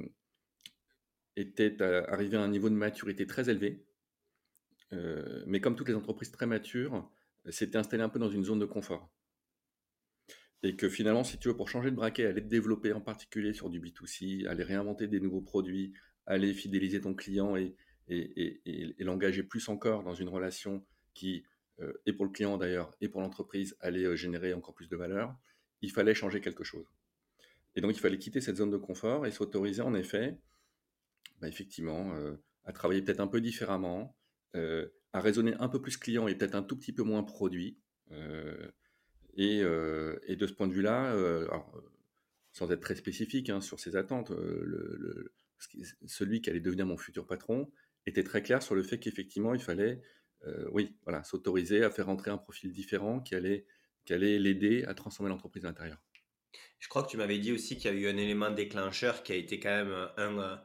était 1.36 1.82
arrivée 1.82 2.38
à 2.38 2.42
un 2.42 2.48
niveau 2.48 2.70
de 2.70 2.76
maturité 2.76 3.26
très 3.26 3.50
élevé. 3.50 3.86
mais 5.46 5.62
comme 5.62 5.76
toutes 5.76 5.90
les 5.90 5.96
entreprises 5.96 6.32
très 6.32 6.46
matures, 6.46 7.10
s'était 7.50 7.78
installée 7.78 8.04
un 8.04 8.10
peu 8.10 8.20
dans 8.20 8.30
une 8.30 8.44
zone 8.44 8.60
de 8.60 8.66
confort. 8.66 9.10
Et 10.64 10.76
que 10.76 10.90
finalement, 10.90 11.24
si 11.24 11.38
tu 11.38 11.48
veux, 11.48 11.56
pour 11.56 11.70
changer 11.70 11.90
de 11.90 11.96
braquet, 11.96 12.26
aller 12.26 12.42
te 12.42 12.48
développer 12.48 12.92
en 12.92 13.00
particulier 13.00 13.54
sur 13.54 13.70
du 13.70 13.80
B2C, 13.80 14.46
aller 14.48 14.64
réinventer 14.64 15.08
des 15.08 15.20
nouveaux 15.20 15.42
produits, 15.42 15.94
aller 16.26 16.54
fidéliser 16.54 17.02
ton 17.02 17.14
client 17.14 17.56
et, 17.56 17.76
l'engager 19.00 19.44
plus 19.44 19.70
encore 19.70 20.04
dans 20.04 20.16
une 20.16 20.30
relation 20.30 20.84
qui, 21.14 21.44
euh, 21.80 21.94
et 22.06 22.14
pour 22.14 22.26
le 22.26 22.32
client 22.32 22.58
d'ailleurs, 22.58 22.92
et 23.02 23.08
pour 23.08 23.22
l'entreprise, 23.22 23.78
allait 23.80 24.06
euh, 24.06 24.16
générer 24.16 24.54
encore 24.54 24.74
plus 24.74 24.90
de 24.90 24.98
valeur, 24.98 25.36
il 25.82 25.92
fallait 25.92 26.14
changer 26.14 26.42
quelque 26.42 26.64
chose. 26.64 26.86
Et 27.76 27.82
donc, 27.82 27.96
il 27.96 28.00
fallait 28.00 28.18
quitter 28.18 28.42
cette 28.42 28.58
zone 28.58 28.72
de 28.72 28.78
confort 28.78 29.26
et 29.26 29.32
s'autoriser 29.32 29.82
en 29.82 29.94
effet, 29.94 30.38
bah, 31.40 31.48
effectivement, 31.48 32.14
euh, 32.16 32.36
à 32.66 32.74
travailler 32.74 33.02
peut-être 33.02 33.20
un 33.20 33.28
peu 33.28 33.42
différemment, 33.42 34.16
à 35.14 35.22
raisonner 35.22 35.54
un 35.60 35.70
peu 35.70 35.80
plus 35.82 35.98
client 35.98 36.28
et 36.28 36.36
peut-être 36.36 36.56
un 36.56 36.64
tout 36.64 36.76
petit 36.76 36.92
peu 36.92 37.04
moins 37.04 37.24
produit. 37.24 37.78
Euh, 39.38 40.18
et, 40.28 40.36
de 40.36 40.48
ce 40.48 40.54
point 40.54 40.68
de 40.68 40.74
vue-là, 40.74 41.14
euh, 41.14 41.48
sans 42.52 42.72
être 42.72 42.82
très 42.82 42.96
spécifique 42.96 43.50
hein, 43.50 43.62
sur 43.62 43.80
ses 43.80 43.96
attentes, 43.96 44.32
euh, 44.32 45.32
celui 46.06 46.42
qui 46.42 46.50
allait 46.50 46.60
devenir 46.60 46.86
mon 46.86 46.98
futur 46.98 47.26
patron 47.26 47.72
était 48.06 48.24
très 48.24 48.42
clair 48.42 48.64
sur 48.64 48.76
le 48.76 48.84
fait 48.84 49.00
qu'effectivement, 49.00 49.54
il 49.54 49.62
fallait 49.62 50.02
oui, 50.72 50.96
s'autoriser 51.26 51.84
à 51.84 51.90
faire 51.90 52.06
rentrer 52.06 52.32
un 52.32 52.38
profil 52.38 52.72
différent 52.72 53.20
qui 53.20 53.36
allait, 53.36 53.66
qui 54.10 54.14
allait 54.16 54.40
l'aider 54.40 54.86
à 54.88 54.96
transformer 54.96 55.30
l'entreprise 55.30 55.66
à 55.66 55.68
l'intérieur. 55.68 56.00
Je 56.80 56.88
crois 56.88 57.04
que 57.04 57.10
tu 57.10 57.18
m'avais 57.18 57.38
dit 57.38 57.52
aussi 57.52 57.78
qu'il 57.78 57.92
y 57.92 57.94
a 57.94 57.96
eu 57.96 58.08
un 58.08 58.18
élément 58.18 58.50
déclencheur 58.50 59.22
qui 59.22 59.34
a 59.34 59.36
été 59.36 59.60
quand 59.60 59.70
même 59.70 59.94
un, 60.18 60.60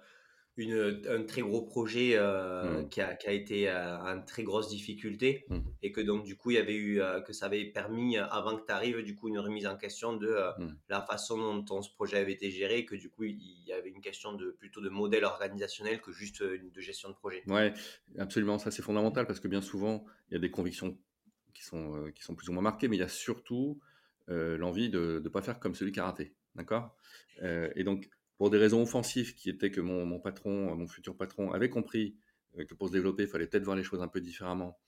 une, 0.57 1.03
un 1.07 1.25
très 1.25 1.43
gros 1.43 1.61
projet 1.61 2.13
euh, 2.15 2.81
mmh. 2.85 2.89
qui, 2.89 3.03
a, 3.03 3.15
qui, 3.17 3.27
a, 3.27 3.33
été 3.33 3.69
euh, 3.69 3.99
en 3.99 4.23
très 4.23 4.45
grosse 4.45 4.71
difficulté 4.71 5.45
mmh. 5.51 5.59
et 5.83 5.93
que 5.93 6.01
donc 6.01 6.25
du 6.25 6.39
coup 6.39 6.53
il 6.53 6.55
y 6.55 6.59
avait 6.59 6.75
eu 6.75 7.03
euh, 7.03 7.21
que 7.21 7.35
ça 7.35 7.45
avait 7.45 7.67
permis 7.67 8.17
avant 8.17 8.57
que 8.57 8.65
tu 8.65 8.73
arrives 8.73 9.03
du 9.03 9.15
coup 9.15 9.29
une 9.29 9.39
remise 9.39 9.67
en 9.67 9.77
question 9.77 10.17
de 10.17 10.35
mmh. 10.59 10.77
la 10.89 11.03
façon 11.03 11.37
dont 11.37 11.63
ton, 11.63 11.83
ce 11.83 11.93
projet 11.93 12.17
avait 12.17 12.33
été 12.33 12.51
géré 12.51 12.79
et 12.79 12.87
que 12.87 12.95
du 12.95 13.11
coup 13.11 13.25
il 13.25 13.65
y 13.67 13.75
avait 13.75 13.91
une 13.91 14.01
question 14.01 14.33
de 14.33 14.53
plutôt 14.53 14.81
de 14.81 14.89
modèle 14.89 15.27
organisationnel 15.27 16.01
que 16.01 16.13
juste 16.13 16.43
de 16.43 16.81
gestion 16.81 17.11
de 17.11 17.15
projet. 17.15 17.43
Ouais, 17.47 17.75
absolument 18.19 18.59
ça 18.59 18.71
c'est 18.71 18.81
fondamental 18.81 19.27
parce 19.27 19.39
que 19.39 19.49
bien 19.49 19.61
souvent 19.61 20.07
il 20.31 20.33
y 20.33 20.37
a 20.39 20.41
des 20.41 20.51
convictions 20.51 20.97
qui 21.55 21.65
sont 21.65 22.11
qui 22.15 22.23
sont 22.23 22.35
plus 22.35 22.49
ou 22.49 22.53
moins 22.53 22.63
marquées 22.63 22.89
mais 22.89 22.97
il 22.97 23.01
y 23.01 23.05
a 23.05 23.09
surtout 23.09 23.81
l'envie 24.29 24.89
de 24.91 25.21
ne 25.23 25.29
pas 25.29 25.43
faire 25.43 25.61
comme 25.61 25.75
celui 25.75 25.93
qui 25.93 26.01
a 26.01 26.05
raté, 26.05 26.35
d'accord? 26.55 26.97
Et 27.43 27.85
donc 27.85 28.09
pour 28.37 28.51
des 28.51 28.59
raisons 28.59 28.83
offensives 28.83 29.35
qui 29.35 29.49
étaient 29.49 29.71
que 29.71 29.81
mon, 29.81 30.19
patron, 30.19 30.75
mon 30.75 30.89
futur 30.89 31.17
patron 31.17 31.53
avait 31.53 31.71
compris 31.71 32.17
euh, 32.59 32.65
que 32.65 32.75
pour 32.75 32.89
se 32.89 32.93
développer, 32.93 33.25
il 33.25 33.29
fallait 33.29 33.47
peut-être 33.47 33.65
voir 33.65 33.77
les 33.77 33.85
choses 33.85 34.03
un 34.03 34.09
peu 34.09 34.21
différemment, 34.21 34.79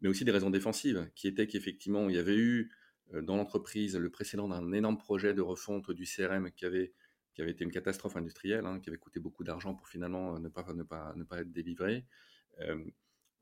mais 0.00 0.08
aussi 0.08 0.24
des 0.24 0.30
raisons 0.30 0.50
défensives 0.50 1.10
qui 1.14 1.28
étaient 1.28 1.46
qu'effectivement, 1.46 2.08
il 2.08 2.16
y 2.16 2.18
avait 2.18 2.36
eu 2.36 2.72
euh, 3.12 3.22
dans 3.22 3.36
l'entreprise 3.36 3.96
le 3.96 4.10
précédent 4.10 4.48
d'un 4.48 4.72
énorme 4.72 4.98
projet 4.98 5.34
de 5.34 5.42
refonte 5.42 5.90
du 5.90 6.04
CRM 6.04 6.50
qui 6.52 6.64
avait, 6.64 6.92
qui 7.34 7.42
avait 7.42 7.50
été 7.50 7.64
une 7.64 7.72
catastrophe 7.72 8.16
industrielle, 8.16 8.64
hein, 8.64 8.80
qui 8.80 8.88
avait 8.88 8.98
coûté 8.98 9.20
beaucoup 9.20 9.44
d'argent 9.44 9.74
pour 9.74 9.88
finalement 9.88 10.36
euh, 10.36 10.38
ne 10.38 10.48
pas, 10.48 10.64
ne 10.72 10.82
pas, 10.82 11.12
ne 11.16 11.24
pas 11.24 11.40
être 11.40 11.52
délivré. 11.52 12.06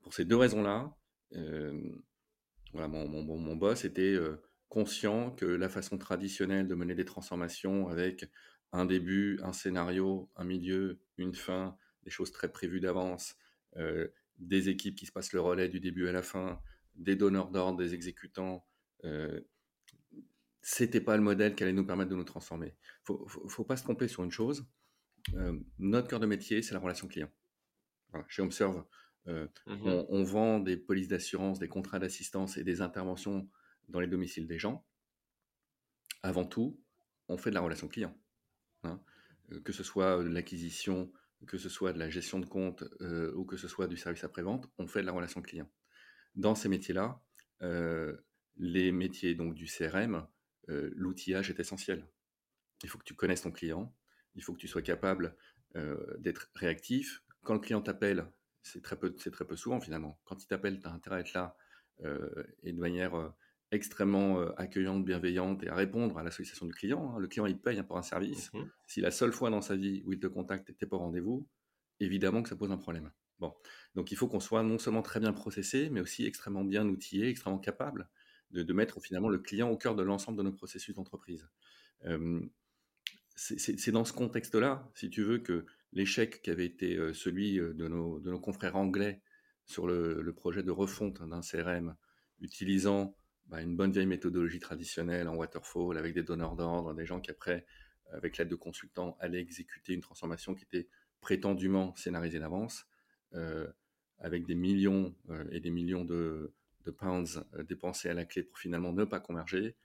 pour 0.01 0.13
ces 0.13 0.25
deux 0.25 0.35
raisons-là, 0.35 0.93
voilà, 2.73 2.87
mon, 2.87 3.07
mon, 3.07 3.37
mon, 3.37 3.55
boss 3.55 3.85
était 3.85 4.17
conscient 4.67 5.31
que 5.31 5.45
la 5.45 5.69
façon 5.69 5.97
traditionnelle 5.97 6.67
de 6.67 6.75
mener 6.75 6.95
des 6.95 7.05
transformations 7.05 7.87
avec 7.87 8.25
un 8.73 8.85
début, 8.85 9.39
un 9.43 9.53
scénario, 9.53 10.29
un 10.35 10.43
milieu, 10.43 10.99
une 11.17 11.35
fin, 11.35 11.77
des 12.03 12.09
choses 12.09 12.31
très 12.31 12.51
prévues 12.51 12.79
d'avance, 12.79 13.35
euh, 13.77 14.07
des 14.37 14.69
équipes 14.69 14.95
qui 14.95 15.05
se 15.05 15.11
passent 15.11 15.31
le 15.31 15.39
relais 15.39 15.69
du 15.69 15.79
début 15.79 16.07
à 16.07 16.11
la 16.11 16.23
fin, 16.23 16.59
des 16.95 17.15
donneurs 17.15 17.51
d'ordre, 17.51 17.77
des 17.77 17.93
exécutants. 17.93 18.65
Euh, 19.05 19.41
c'était 20.61 21.01
pas 21.01 21.15
le 21.17 21.23
modèle 21.23 21.55
qui 21.55 21.63
allait 21.63 21.73
nous 21.73 21.85
permettre 21.85 22.09
de 22.09 22.15
nous 22.15 22.23
transformer. 22.23 22.75
Faut, 23.03 23.25
faut, 23.27 23.47
faut 23.47 23.63
pas 23.63 23.77
se 23.77 23.83
tromper 23.83 24.07
sur 24.07 24.23
une 24.23 24.31
chose. 24.31 24.65
Euh, 25.35 25.57
notre 25.77 26.07
cœur 26.07 26.19
de 26.19 26.25
métier, 26.25 26.61
c'est 26.61 26.73
la 26.73 26.79
relation 26.79 27.07
client. 27.07 27.29
chez 28.27 28.41
euh, 29.27 29.47
mmh 29.67 29.87
on, 29.87 30.05
on, 30.09 30.23
vend 30.23 30.59
des 30.59 30.77
polices 30.77 31.07
d'assurance, 31.07 31.59
des 31.59 31.69
contrats 31.69 31.99
d'assistance 31.99 32.57
et 32.57 32.63
des 32.63 32.81
interventions 32.81 33.49
dans 33.87 33.99
les 33.99 34.07
domiciles 34.07 34.47
des 34.47 34.59
gens. 34.59 34.85
Avant 36.23 36.45
tout, 36.45 36.79
on 37.27 37.37
fait 37.37 37.49
de 37.49 37.55
la 37.55 37.61
relation 37.61 37.87
client. 37.87 38.17
Hein, 38.83 39.01
euh, 39.51 39.61
que 39.61 39.71
ce 39.71 39.83
soit 39.83 40.23
de 40.23 40.29
l'acquisition, 40.29 41.11
que 41.47 41.57
ce 41.57 41.69
soit 41.69 41.93
de 41.93 41.99
la 41.99 42.09
gestion 42.09 42.39
de 42.39 42.45
compte 42.45 42.83
euh, 43.01 43.33
ou 43.35 43.45
que 43.45 43.57
ce 43.57 43.67
soit 43.67 43.87
du 43.87 43.97
service 43.97 44.23
après-vente, 44.23 44.69
on 44.77 44.87
fait 44.87 45.01
de 45.01 45.05
la 45.05 45.11
relation 45.11 45.41
client. 45.41 45.69
Dans 46.35 46.55
ces 46.55 46.69
métiers-là, 46.69 47.21
euh, 47.61 48.17
les 48.57 48.91
métiers 48.91 49.35
donc 49.35 49.55
du 49.55 49.65
CRM, 49.65 50.27
l'outillage 50.67 51.49
est 51.49 51.59
essentiel. 51.59 52.07
Il 52.83 52.89
faut 52.89 52.97
que 52.97 53.03
tu 53.03 53.15
connaisses 53.15 53.41
ton 53.41 53.51
client, 53.51 53.93
il 54.35 54.43
faut 54.43 54.53
que 54.53 54.59
tu 54.59 54.67
sois 54.67 54.81
capable 54.81 55.35
d'être 56.19 56.49
réactif. 56.55 57.21
Quand 57.43 57.53
le 57.53 57.59
client 57.59 57.81
t'appelle, 57.81 58.25
c'est 58.63 58.81
très, 58.81 58.97
peu, 58.97 59.13
très 59.13 59.45
peu 59.45 59.55
souvent 59.55 59.79
finalement. 59.79 60.19
Quand 60.25 60.41
il 60.41 60.47
t'appelle, 60.47 60.79
tu 60.79 60.87
as 60.87 60.91
intérêt 60.91 61.17
à 61.17 61.19
être 61.19 61.33
là 61.33 61.55
et 62.63 62.73
de 62.73 62.79
manière 62.79 63.33
extrêmement 63.73 64.39
euh, 64.39 64.51
accueillante, 64.57 65.03
bienveillante 65.03 65.63
et 65.63 65.69
à 65.69 65.75
répondre 65.75 66.17
à 66.17 66.23
la 66.23 66.31
sollicitation 66.31 66.67
du 66.67 66.73
client. 66.73 67.13
Hein. 67.13 67.19
Le 67.19 67.27
client, 67.27 67.47
il 67.47 67.57
paye 67.57 67.81
pour 67.83 67.97
un 67.97 68.03
service. 68.03 68.53
Mmh 68.53 68.63
si 68.85 69.01
la 69.01 69.09
seule 69.09 69.31
fois 69.31 69.49
dans 69.49 69.61
sa 69.61 69.75
vie 69.75 70.03
où 70.05 70.13
il 70.13 70.19
te 70.19 70.27
contacte 70.27 70.69
et 70.69 70.85
pas 70.85 70.97
au 70.97 70.99
rendez-vous, 70.99 71.47
évidemment 71.99 72.43
que 72.43 72.49
ça 72.49 72.55
pose 72.55 72.71
un 72.71 72.77
problème. 72.77 73.11
Bon, 73.39 73.51
donc 73.95 74.11
il 74.11 74.15
faut 74.15 74.27
qu'on 74.27 74.39
soit 74.39 74.61
non 74.61 74.77
seulement 74.77 75.01
très 75.01 75.19
bien 75.19 75.33
processé, 75.33 75.89
mais 75.89 75.99
aussi 75.99 76.27
extrêmement 76.27 76.63
bien 76.63 76.87
outillé, 76.87 77.27
extrêmement 77.27 77.57
capable 77.57 78.07
de, 78.51 78.71
mettre 78.71 79.01
finalement 79.01 79.29
le 79.29 79.39
client 79.39 79.71
au 79.71 79.77
cœur 79.77 79.95
de 79.95 80.03
l'ensemble 80.03 80.37
de 80.37 80.43
nos 80.43 80.51
processus 80.51 80.93
d'entreprise. 80.93 81.49
C'est 83.35 83.91
dans 83.91 84.05
ce 84.05 84.13
contexte-là, 84.13 84.89
si 84.95 85.09
tu 85.09 85.23
veux, 85.23 85.39
que 85.39 85.65
l'échec 85.91 86.41
qui 86.41 86.49
avait 86.49 86.65
été 86.65 86.95
euh, 86.97 87.13
celui 87.13 87.59
euh, 87.59 87.73
de 87.73 87.87
nos, 87.87 88.19
de 88.19 88.31
nos 88.31 88.39
confrères 88.39 88.75
anglais 88.75 89.21
sur 89.65 89.87
le, 89.87 90.33
projet 90.33 90.63
de 90.63 90.71
refonte 90.71 91.21
d'un 91.27 91.41
CRM 91.41 91.95
utilisant 92.41 93.15
bah, 93.47 93.61
une 93.61 93.75
bonne 93.75 93.91
vieille 93.91 94.05
méthodologie 94.05 94.59
traditionnelle 94.59 95.27
en 95.27 95.35
waterfall 95.35 95.97
avec 95.97 96.13
des 96.13 96.23
donneurs 96.23 96.55
d'ordre, 96.55 96.93
des 96.93 97.05
gens 97.05 97.21
qui 97.21 97.31
après, 97.31 97.65
avec 98.11 98.37
l'aide 98.37 98.49
de 98.49 98.55
consultants, 98.55 99.17
allaient 99.19 99.39
exécuter 99.39 99.93
une 99.93 100.01
transformation 100.01 100.53
qui 100.53 100.63
était 100.63 100.89
prétendument 101.21 101.95
scénarisée 101.95 102.39
d'avance, 102.39 102.85
euh, 103.33 103.67
avec 104.19 104.45
des 104.45 104.55
millions 104.55 105.15
et 105.51 105.59
des 105.59 105.71
millions 105.71 106.05
de, 106.05 106.53
pounds 106.97 107.43
euh, 107.53 107.63
dépensés 107.63 108.09
à 108.09 108.13
la 108.13 108.25
clé 108.25 108.43
pour 108.43 108.57
finalement 108.57 108.93
ne 108.93 109.05
pas 109.05 109.19
converger, 109.19 109.75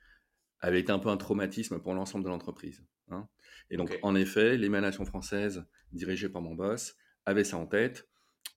avait 0.61 0.81
été 0.81 0.93
un 0.93 0.99
peu 0.99 1.09
un 1.09 1.17
traumatisme 1.17 1.81
pour 1.81 1.95
l'ensemble 1.95 2.25
de 2.25 2.29
l'entreprise. 2.29 2.85
Hein. 3.11 3.29
Et 3.71 3.77
donc, 3.77 3.99
en 4.03 4.15
effet, 4.15 4.57
l'émanation 4.57 5.05
française, 5.05 5.65
dirigée 5.93 6.29
par 6.29 6.43
mon 6.43 6.55
boss, 6.55 6.97
avait 7.27 7.45
ça 7.45 7.59
en 7.59 7.67
tête. 7.67 8.09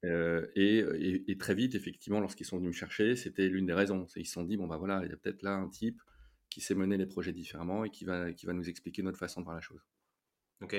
Euh, 0.05 0.48
et, 0.55 1.38
très 1.38 1.53
vite, 1.53 1.75
effectivement, 1.75 2.20
lorsqu'ils 2.20 2.46
sont 2.46 2.58
venus 2.58 2.70
me 2.70 2.74
chercher, 2.74 3.15
c'était 3.15 3.48
l'une 3.48 3.65
des 3.65 3.74
raisons. 3.74 4.08
Ils 4.15 4.25
se 4.25 4.34
sont 4.34 4.43
dit, 4.43 4.58
bon, 4.58 4.67
bah 4.67 4.77
voilà, 4.77 5.01
il 5.03 5.10
y 5.10 5.13
a 5.13 5.17
peut-être 5.17 5.41
là 5.43 5.55
un 5.55 5.67
type 5.67 6.01
qui 6.50 6.62
sait 6.62 6.75
mener 6.75 6.98
les 6.98 7.05
projets 7.05 7.31
différemment 7.31 7.86
et 7.86 7.89
qui 7.89 8.05
va, 8.05 8.31
qui 8.34 8.46
va 8.46 8.53
nous 8.53 8.70
expliquer 8.70 9.03
notre 9.03 9.17
façon 9.17 9.41
de 9.41 9.46
voir 9.46 9.55
la 9.55 9.62
chose. 9.62 9.81
Ok. 10.62 10.75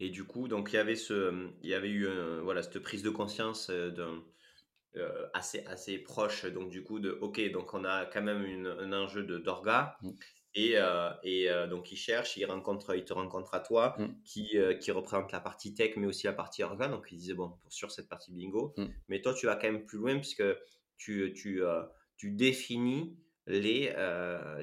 Et 0.00 0.10
du 0.10 0.24
coup, 0.24 0.48
donc 0.48 0.72
il 0.72 0.76
y 0.76 0.78
avait 0.78 0.96
ce, 0.96 1.50
il 1.62 1.68
y 1.68 1.74
avait 1.74 1.90
eu 1.90 2.06
voilà 2.42 2.62
cette 2.62 2.78
prise 2.80 3.02
de 3.02 3.10
conscience 3.10 3.70
d'un 3.70 4.22
assez 5.32 5.64
assez 5.66 5.98
proche 5.98 6.44
donc 6.46 6.70
du 6.70 6.84
coup 6.84 7.00
de 7.00 7.10
ok 7.20 7.50
donc 7.50 7.74
on 7.74 7.84
a 7.84 8.06
quand 8.06 8.22
même 8.22 8.44
une, 8.44 8.66
un 8.66 8.92
enjeu 8.92 9.24
de 9.24 9.38
d'orga 9.38 9.96
mmh. 10.02 10.10
Et, 10.54 10.74
euh, 10.76 11.10
et 11.24 11.50
euh, 11.50 11.66
donc, 11.66 11.90
il 11.90 11.96
cherche, 11.96 12.36
il, 12.36 12.44
rencontre, 12.44 12.94
il 12.94 13.04
te 13.04 13.12
rencontre 13.12 13.54
à 13.54 13.60
toi, 13.60 13.96
mm. 13.98 14.06
qui, 14.24 14.56
euh, 14.56 14.74
qui 14.74 14.92
représente 14.92 15.32
la 15.32 15.40
partie 15.40 15.74
tech, 15.74 15.96
mais 15.96 16.06
aussi 16.06 16.26
la 16.26 16.32
partie 16.32 16.62
organe. 16.62 16.92
Donc, 16.92 17.08
il 17.10 17.18
disait, 17.18 17.34
bon, 17.34 17.50
pour 17.60 17.72
sur 17.72 17.90
cette 17.90 18.08
partie 18.08 18.32
bingo. 18.32 18.72
Mm. 18.76 18.84
Mais 19.08 19.20
toi, 19.20 19.34
tu 19.34 19.46
vas 19.46 19.56
quand 19.56 19.70
même 19.70 19.84
plus 19.84 19.98
loin, 19.98 20.16
puisque 20.16 20.44
tu, 20.96 21.32
tu, 21.34 21.60
tu 22.16 22.30
définis 22.30 23.18
les, 23.46 23.92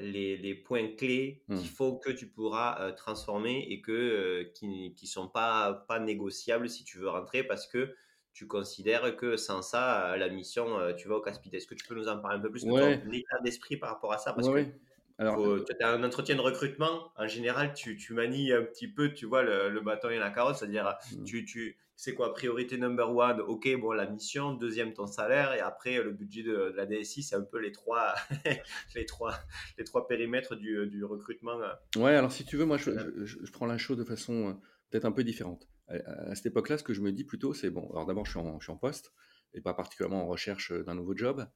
les, 0.00 0.36
les, 0.38 0.54
points 0.54 0.96
clés 0.96 1.44
mm. 1.48 1.58
qu'il 1.58 1.68
faut 1.68 1.98
que 1.98 2.10
tu 2.10 2.26
pourras 2.26 2.92
transformer 2.92 3.66
et 3.68 3.82
que, 3.82 4.50
qui 4.54 4.94
ne 4.98 5.06
sont 5.06 5.28
pas, 5.28 5.84
pas 5.88 5.98
négociables 5.98 6.70
si 6.70 6.84
tu 6.84 6.98
veux 6.98 7.10
rentrer, 7.10 7.44
parce 7.44 7.66
que 7.66 7.94
tu 8.32 8.46
considères 8.46 9.14
que 9.14 9.36
sans 9.36 9.60
ça, 9.60 10.16
la 10.16 10.30
mission, 10.30 10.94
tu 10.96 11.06
vas 11.06 11.16
au 11.16 11.20
casse 11.20 11.38
Est-ce 11.52 11.66
que 11.66 11.74
tu 11.74 11.86
peux 11.86 11.94
nous 11.94 12.08
en 12.08 12.18
parler 12.18 12.38
un 12.38 12.40
peu 12.40 12.50
plus 12.50 12.64
de 12.64 12.70
ton 12.70 13.12
état 13.12 13.38
d'esprit 13.44 13.76
par 13.76 13.90
rapport 13.90 14.14
à 14.14 14.16
ça? 14.16 14.32
Parce 14.32 14.48
que 14.48 14.72
alors, 15.18 15.44
euh, 15.44 15.64
tu 15.68 15.84
as 15.84 15.90
un 15.90 16.02
entretien 16.02 16.36
de 16.36 16.40
recrutement, 16.40 17.12
en 17.16 17.26
général, 17.26 17.74
tu, 17.74 17.96
tu, 17.96 18.14
manies 18.14 18.52
un 18.52 18.62
petit 18.62 18.88
peu, 18.88 19.12
tu 19.12 19.26
vois, 19.26 19.42
le, 19.42 19.80
bâton 19.80 20.10
et 20.10 20.18
la 20.18 20.30
carotte, 20.30 20.56
c'est-à-dire, 20.56 20.96
mmh. 21.12 21.24
tu, 21.24 21.44
tu 21.44 21.78
c'est 21.96 22.14
quoi, 22.14 22.32
priorité 22.32 22.78
number 22.78 23.14
one, 23.14 23.40
ok, 23.40 23.68
bon, 23.78 23.92
la 23.92 24.06
mission, 24.06 24.54
deuxième, 24.54 24.92
ton 24.92 25.06
salaire, 25.06 25.52
et 25.52 25.60
après, 25.60 26.02
le 26.02 26.10
budget 26.10 26.42
de, 26.42 26.72
la 26.74 26.86
DSI, 26.86 27.22
c'est 27.22 27.36
un 27.36 27.42
peu 27.42 27.60
les 27.60 27.70
trois, 27.70 28.14
les 28.96 29.06
trois, 29.06 29.34
les 29.78 29.84
trois 29.84 30.08
périmètres 30.08 30.56
du, 30.56 30.88
du, 30.88 31.04
recrutement. 31.04 31.60
Euh. 31.60 32.00
Ouais, 32.00 32.16
alors 32.16 32.32
si 32.32 32.44
tu 32.44 32.56
veux, 32.56 32.64
moi, 32.64 32.76
je, 32.76 32.90
je, 33.24 33.52
prends 33.52 33.66
la 33.66 33.78
chose 33.78 33.98
de 33.98 34.04
façon 34.04 34.48
euh, 34.48 34.52
peut-être 34.90 35.04
un 35.04 35.12
peu 35.12 35.22
différente. 35.22 35.68
À, 35.88 36.34
cette 36.34 36.46
époque-là, 36.46 36.78
ce 36.78 36.82
que 36.82 36.94
je 36.94 37.02
me 37.02 37.12
dis 37.12 37.24
plutôt, 37.24 37.54
c'est, 37.54 37.70
bon, 37.70 37.88
alors 37.92 38.06
d'abord, 38.06 38.26
je, 38.26 38.32
je, 38.32 38.64
suis 38.64 38.72
en 38.72 38.76
poste, 38.76 39.12
et 39.54 39.60
pas 39.60 39.74
particulièrement 39.74 40.24
en 40.24 40.26
recherche 40.26 40.72
d'un 40.72 40.96
nouveau 40.96 41.16
job. 41.16 41.46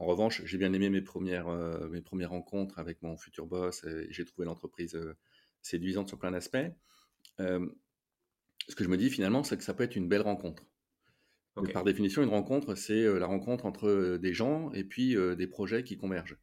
En 0.00 0.06
revanche, 0.06 0.42
j'ai 0.46 0.56
bien 0.56 0.72
aimé 0.72 0.88
mes 0.88 1.02
premières, 1.02 1.48
euh, 1.48 1.86
mes 1.90 2.00
premières 2.00 2.30
rencontres 2.30 2.78
avec 2.78 3.02
mon 3.02 3.18
futur 3.18 3.46
boss 3.46 3.84
et 3.84 4.06
j'ai 4.10 4.24
trouvé 4.24 4.46
l'entreprise 4.46 4.94
euh, 4.94 5.14
séduisante 5.60 6.08
sur 6.08 6.18
plein 6.18 6.30
d'aspects. 6.30 6.56
Euh, 7.38 7.68
ce 8.66 8.74
que 8.74 8.82
je 8.82 8.88
me 8.88 8.96
dis 8.96 9.10
finalement, 9.10 9.44
c'est 9.44 9.58
que 9.58 9.62
ça 9.62 9.74
peut 9.74 9.84
être 9.84 9.96
une 9.96 10.08
belle 10.08 10.22
rencontre. 10.22 10.64
Par 11.74 11.84
définition, 11.84 12.22
une 12.22 12.30
rencontre, 12.30 12.74
c'est 12.76 13.02
la 13.18 13.26
rencontre 13.26 13.66
entre 13.66 14.16
des 14.16 14.32
gens 14.32 14.72
et 14.72 14.84
puis 14.84 15.16
des 15.36 15.46
projets 15.46 15.82
qui 15.82 15.98
convergent. 15.98 16.38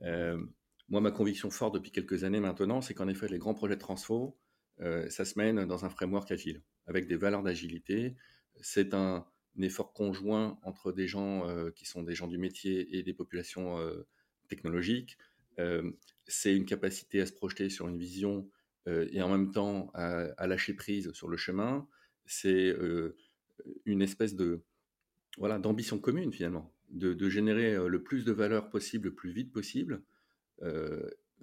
moi, 0.00 1.00
ma 1.00 1.10
conviction 1.12 1.50
forte 1.50 1.74
depuis 1.74 1.92
quelques 1.92 2.24
années 2.24 2.40
maintenant, 2.40 2.80
c'est 2.80 2.94
qu'en 2.94 3.06
effet, 3.06 3.28
les 3.28 3.38
grands 3.38 3.54
projets 3.54 3.76
de 3.76 3.80
transfo, 3.80 4.36
ça 4.80 5.24
se 5.24 5.38
mène 5.38 5.66
dans 5.66 5.84
un 5.84 5.90
framework 5.90 6.32
agile, 6.32 6.62
avec 6.86 7.06
des 7.06 7.16
valeurs 7.16 7.42
d'agilité. 7.42 8.16
C'est 8.60 8.94
un, 8.94 9.26
effort 9.60 9.92
conjoint 9.92 10.58
entre 10.62 10.92
des 10.92 11.06
gens 11.06 11.48
euh, 11.48 11.70
qui 11.70 11.84
sont 11.84 12.02
des 12.02 12.14
gens 12.14 12.28
du 12.28 12.38
métier 12.38 12.96
et 12.96 13.02
des 13.02 13.14
populations 13.14 13.78
euh, 13.78 14.06
technologiques. 14.48 15.18
Euh, 15.58 15.90
c'est 16.26 16.54
une 16.54 16.64
capacité 16.64 17.20
à 17.20 17.26
se 17.26 17.32
projeter 17.32 17.68
sur 17.68 17.88
une 17.88 17.98
vision 17.98 18.48
et 18.86 19.20
en 19.20 19.28
même 19.28 19.52
temps 19.52 19.90
à, 19.92 20.46
lâcher 20.46 20.72
prise 20.72 21.12
sur 21.12 21.28
le 21.28 21.36
chemin. 21.36 21.86
C'est 22.24 22.74
une 23.84 24.00
espèce 24.00 24.34
de 24.34 24.62
voilà 25.36 25.58
d'ambition 25.58 25.98
commune 25.98 26.32
finalement, 26.32 26.74
de, 26.88 27.28
générer 27.28 27.76
le 27.86 28.02
plus 28.02 28.24
de 28.24 28.32
valeur 28.32 28.70
possible 28.70 29.08
le 29.08 29.14
plus 29.14 29.30
vite 29.30 29.52
possible, 29.52 30.02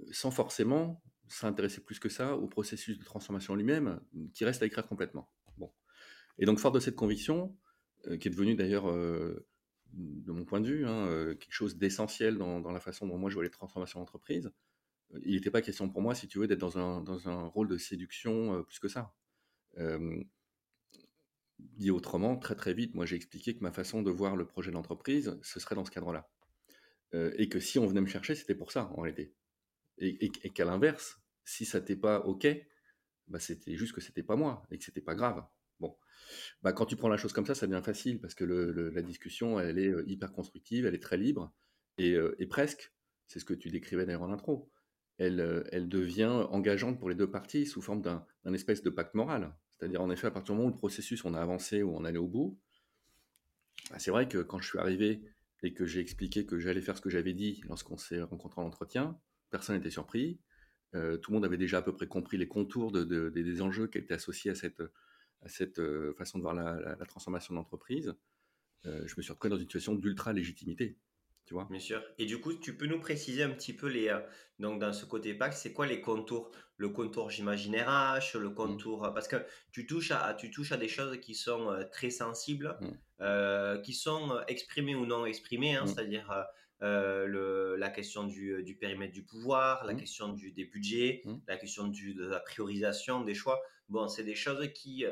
sans 0.10 0.32
forcément 0.32 1.04
s'intéresser 1.28 1.82
plus 1.82 2.00
que 2.00 2.10
ça 2.10 2.36
au 2.36 2.48
processus 2.48 2.98
de 2.98 3.04
transformation 3.04 3.54
lui-même, 3.54 4.00
qui 4.34 4.44
reste 4.44 4.64
à 4.64 4.66
écrire 4.66 4.88
complètement. 4.88 5.30
Bon. 5.60 5.72
Et 6.40 6.46
donc, 6.46 6.58
fort 6.58 6.72
de 6.72 6.80
cette 6.80 6.96
conviction, 6.96 7.56
qui 8.20 8.28
est 8.28 8.32
devenu 8.32 8.56
d'ailleurs, 8.56 8.90
euh, 8.90 9.48
de 9.94 10.32
mon 10.32 10.46
point 10.46 10.60
de 10.60 10.68
vue, 10.68 10.86
hein, 10.86 11.08
euh, 11.08 11.36
quelque 11.36 11.54
chose 11.54 11.78
d'essentiel 11.78 12.38
dans, 12.38 12.72
la 12.72 12.80
façon 12.80 13.08
dont 13.08 13.18
moi 13.18 13.30
je 13.30 13.36
vois 13.36 13.44
les 13.44 13.50
transformations 13.50 14.00
d'entreprise. 14.00 14.52
Il 15.24 15.36
n'était 15.36 15.52
pas 15.52 15.62
question 15.62 15.90
pour 15.90 16.02
moi, 16.02 16.16
si 16.16 16.28
tu 16.28 16.40
veux, 16.40 16.48
d'être 16.48 16.60
dans 16.60 16.78
un, 16.78 17.02
dans 17.02 17.30
un, 17.30 17.46
rôle 17.46 17.68
de 17.68 17.78
séduction 17.78 18.64
plus 18.64 18.80
que 18.80 18.88
ça. 18.88 19.14
dit 21.60 21.92
autrement, 21.92 22.38
très 22.38 22.56
très 22.56 22.74
vite, 22.74 22.96
moi 22.96 23.06
j'ai 23.06 23.16
expliqué 23.16 23.56
que 23.56 23.64
ma 23.64 23.72
façon 23.72 24.02
de 24.02 24.12
voir 24.12 24.36
le 24.36 24.46
projet 24.46 24.72
d'entreprise, 24.72 25.38
ce 25.42 25.60
serait 25.60 25.76
dans 25.76 25.86
ce 25.86 25.92
cadre-là. 25.92 26.30
et 27.14 27.48
que 27.50 27.60
si 27.60 27.80
on 27.80 27.86
venait 27.86 28.02
me 28.02 28.08
chercher, 28.08 28.36
c'était 28.36 28.56
pour 28.56 28.72
ça 28.72 28.92
en 28.96 29.02
réalité. 29.02 29.34
Et, 30.00 30.26
et, 30.26 30.50
qu'à 30.50 30.66
l'inverse, 30.66 31.22
si 31.46 31.64
ça 31.66 31.80
n'était 31.80 31.96
pas 31.96 32.20
OK, 32.22 32.48
bah, 33.28 33.40
c'était 33.40 33.76
juste 33.76 33.94
que 33.94 34.02
c'était 34.02 34.24
pas 34.24 34.36
moi 34.36 34.64
et 34.72 34.78
que 34.78 34.84
c'était 34.84 35.02
pas 35.02 35.16
grave. 35.16 35.46
Bon, 35.79 35.96
bah, 36.63 36.74
quand 36.74 36.86
tu 36.86 36.96
prends 36.96 37.10
la 37.10 37.17
chose 37.17 37.34
comme 37.34 37.46
ça, 37.46 37.55
ça 37.55 37.67
devient 37.67 37.84
facile 37.84 38.20
parce 38.20 38.34
que 38.34 38.44
la 38.44 39.01
discussion, 39.01 39.60
elle 39.60 39.79
est 39.79 39.94
hyper 40.08 40.32
constructive, 40.32 40.86
elle 40.86 40.96
est 40.96 41.03
très 41.03 41.17
libre 41.17 41.53
et, 41.98 42.46
presque, 42.50 42.94
c'est 43.27 43.39
ce 43.39 43.46
que 43.46 43.53
tu 43.53 43.70
décrivais 43.70 44.05
d'ailleurs 44.05 44.24
en 44.24 44.32
intro, 44.32 44.70
elle, 45.17 45.67
elle 45.72 45.88
devient 45.88 46.46
engageante 46.50 47.00
pour 47.00 47.10
les 47.10 47.15
deux 47.15 47.29
parties 47.29 47.65
sous 47.65 47.82
forme 47.82 48.01
d'un 48.01 48.53
espèce 48.53 48.84
de 48.84 48.89
pacte 48.89 49.15
moral. 49.15 49.55
C'est-à-dire, 49.77 50.01
en 50.01 50.10
effet, 50.10 50.27
à 50.27 50.32
partir 50.32 50.53
du 50.53 50.58
moment 50.58 50.70
où 50.70 50.74
le 50.74 50.77
processus, 50.77 51.24
on 51.25 51.34
a 51.34 51.41
avancé, 51.41 51.84
où 51.84 51.96
on 51.96 52.05
allait 52.05 52.17
au 52.17 52.27
bout, 52.27 52.60
bah, 53.89 54.00
c'est 54.00 54.12
vrai 54.12 54.27
que 54.27 54.39
quand 54.39 54.60
je 54.60 54.67
suis 54.67 54.79
arrivé 54.79 55.22
et 55.63 55.74
que 55.74 55.86
j'ai 55.86 56.00
expliqué 56.00 56.46
que 56.46 56.60
j'allais 56.60 56.82
faire 56.82 56.98
ce 56.98 57.01
que 57.01 57.10
j'avais 57.10 57.34
dit 57.34 57.62
lorsqu'on 57.67 57.98
s'est 57.98 58.22
rencontré 58.22 58.62
en 58.62 58.65
entretien, 58.65 59.20
personne 59.50 59.75
n'était 59.75 59.89
surpris. 59.89 60.39
tout 60.94 61.32
le 61.32 61.34
monde 61.34 61.46
avait 61.46 61.58
déjà 61.58 61.79
à 61.79 61.82
peu 61.82 61.94
près 61.94 62.08
compris 62.08 62.38
les 62.38 62.48
contours 62.48 62.91
des 62.91 63.62
enjeux 63.62 63.88
qui 63.88 63.98
étaient 63.98 64.13
associés 64.13 64.51
à 64.51 64.55
cette, 64.55 64.82
à 65.42 65.50
cette 65.50 65.80
euh, 65.80 66.13
façon 66.13 66.38
de 66.38 66.44
voir 66.44 66.54
la, 66.54 66.96
transformation 67.06 67.54
d'entreprise, 67.54 68.13
euh, 68.86 69.08
je 69.08 69.13
me 69.18 69.22
suis 69.22 69.32
retrouvé 69.32 69.50
dans 69.50 69.58
une 69.58 69.63
situation 69.63 69.96
d'ultra 69.96 70.34
légitimité. 70.34 70.98
Tu 71.46 71.54
vois 71.54 71.68
Bien 71.70 71.80
sûr. 71.80 72.04
Et 72.18 72.25
du 72.25 72.39
coup, 72.39 72.56
tu 72.56 72.75
peux 72.75 72.88
nous 72.88 73.00
préciser 73.00 73.44
un 73.44 73.51
petit 73.51 73.74
peu 73.74 73.88
les. 73.88 74.10
Euh, 74.10 74.20
donc, 74.58 74.80
dans 74.80 74.94
ce 74.94 75.06
côté 75.06 75.36
PAC, 75.36 75.54
c'est 75.54 75.74
quoi 75.74 75.86
les 75.86 76.01
contours? 76.01 76.51
Le 76.77 76.89
contour, 76.89 77.30
j'imagine, 77.30 77.75
RH, 77.75 78.38
le 78.38 78.50
mmh. 78.50 78.56
contour. 78.56 79.12
Parce 79.13 79.27
que 79.27 79.36
tu 79.72 79.86
touches, 79.86 80.12
à, 80.12 80.34
tu 80.34 80.50
touches 80.50 80.72
à 80.72 80.77
des 80.77 80.88
choses 80.88 81.20
qui 81.20 81.36
sont 81.36 81.86
très 81.92 82.10
sensibles, 82.10 82.77
mmh. 83.20 83.82
qui 83.84 83.94
sont 83.94 84.42
exprimées 84.48 84.96
ou 84.96 85.06
non 85.06 85.25
exprimées, 85.25 85.75
hein, 85.75 85.84
mmh. 85.84 85.88
c'est-à-dire 85.88 86.46
le, 86.82 87.75
la 87.77 87.89
question 87.89 88.24
du, 88.24 88.63
du, 88.63 88.75
périmètre 88.75 89.13
du 89.13 89.24
pouvoir, 89.24 89.86
la 89.86 89.94
question 89.94 90.30
du, 90.30 90.51
des 90.51 90.65
budgets, 90.65 91.22
la 91.48 91.58
question 91.58 91.88
du, 91.88 92.15
de 92.15 92.25
la 92.25 92.39
priorisation 92.39 93.24
des 93.24 93.36
choix. 93.36 93.62
Bon, 93.89 94.08
c'est 94.08 94.24
des 94.24 94.36
choses 94.36 94.68
qui 94.74 95.06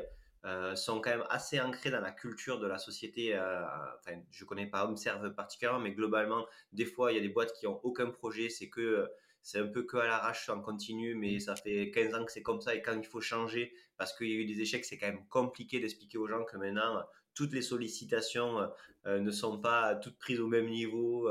euh, 0.46 0.76
sont 0.76 1.00
quand 1.00 1.10
même 1.10 1.24
assez 1.30 1.58
ancrés 1.58 1.90
dans 1.90 2.00
la 2.00 2.10
culture 2.10 2.60
de 2.60 2.66
la 2.66 2.78
société. 2.78 3.34
Euh, 3.34 3.62
enfin, 3.98 4.20
je 4.30 4.44
connais 4.44 4.66
pas 4.66 4.84
Observe 4.84 5.34
particulièrement, 5.34 5.80
mais 5.80 5.92
globalement, 5.92 6.46
des 6.72 6.84
fois, 6.84 7.12
il 7.12 7.14
y 7.14 7.18
a 7.18 7.22
des 7.22 7.30
boîtes 7.30 7.52
qui 7.54 7.66
ont 7.66 7.80
aucun 7.82 8.10
projet. 8.10 8.50
C'est 8.50 8.68
que 8.68 9.08
c'est 9.40 9.58
un 9.58 9.66
peu 9.66 9.84
que 9.84 9.96
à 9.96 10.06
l'arrache 10.06 10.48
en 10.50 10.60
continu, 10.60 11.14
mais 11.14 11.40
ça 11.40 11.56
fait 11.56 11.90
15 11.90 12.14
ans 12.14 12.24
que 12.26 12.32
c'est 12.32 12.42
comme 12.42 12.60
ça. 12.60 12.74
Et 12.74 12.82
quand 12.82 12.98
il 12.98 13.06
faut 13.06 13.22
changer, 13.22 13.74
parce 13.96 14.12
qu'il 14.16 14.28
y 14.28 14.32
a 14.32 14.36
eu 14.36 14.44
des 14.44 14.60
échecs, 14.60 14.84
c'est 14.84 14.98
quand 14.98 15.06
même 15.06 15.26
compliqué 15.28 15.80
d'expliquer 15.80 16.18
aux 16.18 16.26
gens 16.26 16.44
que 16.44 16.58
maintenant, 16.58 17.02
toutes 17.34 17.52
les 17.52 17.62
sollicitations 17.62 18.70
euh, 19.06 19.20
ne 19.20 19.30
sont 19.30 19.58
pas 19.58 19.94
toutes 19.96 20.18
prises 20.18 20.40
au 20.40 20.46
même 20.46 20.68
niveau, 20.68 21.30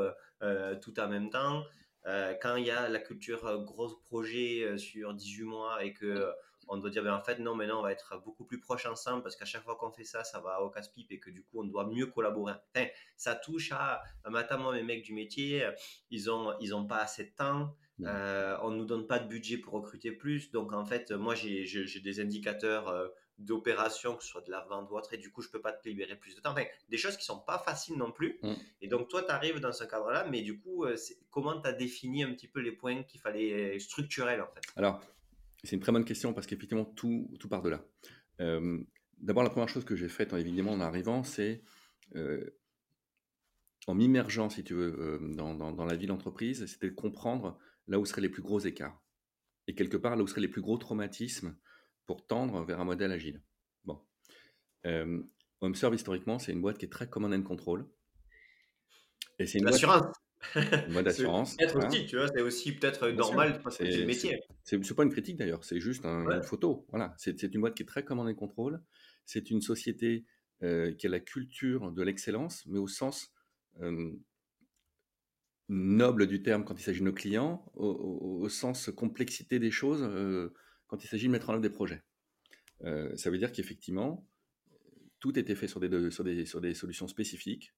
tout 0.82 1.00
en 1.00 1.08
même 1.08 1.30
temps. 1.30 1.64
quand 2.42 2.56
il 2.56 2.66
y 2.66 2.72
a 2.72 2.90
la 2.90 3.00
culture 3.00 3.64
gros 3.64 3.96
projet 4.08 4.78
sur 4.78 5.14
18 5.14 5.44
mois 5.44 5.84
et 5.84 5.94
que 5.94 6.34
on 6.68 6.78
doit 6.78 6.90
dire, 6.90 7.04
ben, 7.04 7.14
en 7.14 7.24
fait, 7.24 7.40
non, 7.40 7.56
maintenant, 7.56 7.80
on 7.80 7.84
va 7.84 7.92
être 7.92 8.22
beaucoup 8.24 8.46
plus 8.46 8.60
proches 8.60 8.86
ensemble 8.86 9.24
parce 9.24 9.36
qu'à 9.36 9.46
chaque 9.46 9.64
fois 9.64 9.76
qu'on 9.76 9.92
fait 9.92 10.04
ça, 10.04 10.24
ça 10.24 10.40
va 10.40 10.62
au 10.62 10.70
casse-pipe 10.70 11.12
et 11.12 11.20
que 11.20 11.30
du 11.30 11.44
coup, 11.44 11.62
on 11.62 11.66
doit 11.66 11.86
mieux 11.86 12.08
collaborer. 12.08 12.54
ça 13.18 13.36
touche 13.36 13.72
à, 13.72 14.04
moi, 14.28 14.74
mes 14.74 14.84
mecs 14.84 15.04
du 15.04 15.14
métier, 15.14 15.68
ils 16.10 16.30
ont, 16.30 16.54
ils 16.60 16.76
ont 16.76 16.86
pas 16.86 17.00
assez 17.00 17.26
de 17.26 17.32
temps. 17.32 17.76
Euh, 18.02 18.58
on 18.62 18.72
nous 18.72 18.86
donne 18.86 19.08
pas 19.08 19.20
de 19.20 19.28
budget 19.28 19.58
pour 19.58 19.74
recruter 19.74 20.12
plus. 20.12 20.52
Donc, 20.52 20.74
en 20.74 20.86
fait, 20.86 21.12
moi, 21.12 21.36
j'ai 21.36 22.02
des 22.04 22.20
indicateurs 22.20 22.88
euh, 22.90 23.08
d'opération, 23.38 24.16
que 24.16 24.24
ce 24.24 24.30
soit 24.30 24.42
de 24.42 24.52
la 24.52 24.62
vente 24.62 24.90
ou 24.92 24.98
autre, 24.98 25.14
et 25.14 25.18
du 25.18 25.32
coup, 25.32 25.42
je 25.42 25.50
peux 25.50 25.62
pas 25.62 25.72
te 25.72 25.88
libérer 25.88 26.16
plus 26.16 26.36
de 26.36 26.42
temps. 26.42 26.52
Enfin, 26.52 26.66
des 26.90 26.98
choses 26.98 27.18
qui 27.18 27.26
sont 27.26 27.40
pas 27.40 27.60
faciles 27.60 27.98
non 27.98 28.12
plus. 28.12 28.40
Mm. 28.42 28.54
Et 28.82 28.88
donc, 28.88 29.10
toi, 29.10 29.24
tu 29.24 29.32
arrives 29.32 29.60
dans 29.60 29.74
ce 29.74 29.84
cadre-là, 29.84 30.26
mais 30.30 30.42
du 30.42 30.60
coup, 30.60 30.86
euh, 30.86 30.96
comment 31.30 31.60
tu 31.62 31.68
as 31.68 31.74
défini 31.74 32.24
un 32.24 32.34
petit 32.34 32.48
peu 32.48 32.60
les 32.60 32.72
points 32.72 33.04
qu'il 33.04 33.20
fallait 33.20 33.80
structurer 33.80 34.40
en 34.40 34.48
fait? 34.48 34.62
Alors, 34.76 35.02
c'est 35.64 35.76
une 35.76 35.82
très 35.82 35.92
bonne 35.92 36.06
question 36.06 36.34
parce 36.34 36.48
qu'effectivement, 36.48 36.86
tout, 36.86 37.30
tout 37.40 37.48
part 37.48 37.62
de 37.62 37.70
là. 37.70 37.86
Euh, 38.42 38.80
d'abord, 39.20 39.44
la 39.44 39.50
première 39.50 39.70
chose 39.70 39.86
que 39.86 39.96
j'ai 39.96 40.10
faite, 40.10 40.34
évidemment, 40.34 40.74
en 40.74 40.82
arrivant, 40.82 41.24
c'est 41.24 41.64
euh, 42.16 42.58
en 43.88 43.96
m'immergeant, 43.96 44.50
si 44.50 44.64
tu 44.64 44.74
veux, 44.74 44.96
euh, 45.00 45.34
dans, 45.36 45.54
dans, 45.54 45.86
la 45.86 45.96
vie 45.96 46.08
d'entreprise, 46.08 46.66
c'était 46.66 46.90
de 46.90 46.96
comprendre 46.96 47.58
là 47.88 48.00
où 48.00 48.06
seraient 48.06 48.22
les 48.22 48.30
plus 48.30 48.42
gros 48.42 48.60
écarts. 48.60 49.02
Et 49.68 49.76
quelque 49.76 49.98
part, 49.98 50.16
là 50.16 50.24
où 50.24 50.28
seraient 50.28 50.42
les 50.42 50.50
plus 50.50 50.62
gros 50.62 50.78
traumatismes 50.78 51.56
pour 52.06 52.28
tendre 52.28 52.64
vers 52.66 52.82
un 52.82 52.86
modèle 52.86 53.12
agile. 53.12 53.42
Bon. 53.86 54.02
HomeServe, 55.62 55.96
historiquement, 55.96 56.40
c'est 56.40 56.52
une 56.52 56.62
boîte 56.62 56.78
qui 56.78 56.86
est 56.86 56.90
très 56.90 57.10
command 57.10 57.34
and 57.34 57.44
control. 57.44 57.88
Et 59.40 59.48
c'est 59.48 59.60
une 59.60 59.66
l'assurance. 59.66 60.14
Une 60.56 60.94
boîte 60.94 61.06
d'assurance. 61.06 61.56
Peut-être 61.56 61.86
aussi, 61.86 62.06
tu 62.06 62.18
vois, 62.18 62.28
c'est 62.28 62.42
aussi 62.42 62.72
peut-être 62.74 63.10
normal 63.10 63.60
parce 63.64 63.78
que 63.78 63.86
c'est 63.86 63.98
le 63.98 64.06
métier. 64.06 64.40
C'est 64.64 64.96
pas 64.96 65.04
une 65.04 65.12
critique 65.12 65.38
d'ailleurs, 65.38 65.64
c'est 65.64 65.80
juste 65.80 66.06
une 66.06 66.44
photo. 66.44 66.86
Voilà, 66.90 67.14
c'est 67.18 67.42
une 67.44 67.62
boîte 67.62 67.76
qui 67.76 67.84
est 67.84 67.88
très 67.88 68.04
commande 68.04 68.30
et 68.30 68.36
contrôle. 68.36 68.82
C'est 69.26 69.50
une 69.50 69.62
société 69.62 70.26
qui 70.62 71.08
a 71.08 71.10
la 71.10 71.20
culture 71.20 71.92
de 71.92 72.04
l'excellence, 72.04 72.66
mais 72.68 72.80
au 72.80 72.88
sens 72.88 73.34
noble 75.70 76.28
du 76.28 76.42
terme 76.44 76.66
quand 76.66 76.80
il 76.80 76.84
s'agit 76.84 77.00
de 77.00 77.06
nos 77.06 77.14
clients, 77.14 77.66
au, 77.76 78.48
sens 78.50 78.92
complexité 78.96 79.60
des 79.60 79.72
choses 79.72 80.08
quand 80.88 81.04
il 81.04 81.08
s'agit 81.08 81.28
de 81.28 81.32
mettre 81.32 81.50
en 81.50 81.54
œuvre 81.54 81.62
des 81.62 81.70
projets. 81.70 82.04
ça 82.82 83.30
veut 83.30 83.38
dire 83.38 83.52
qu'effectivement, 83.52 84.28
tout 85.20 85.40
était 85.40 85.56
fait 85.56 85.68
sur 85.68 85.80
des, 85.80 86.12
sur 86.12 86.24
des, 86.26 86.46
sur 86.46 86.60
des 86.60 86.74
solutions 86.74 87.08
spécifiques, 87.08 87.74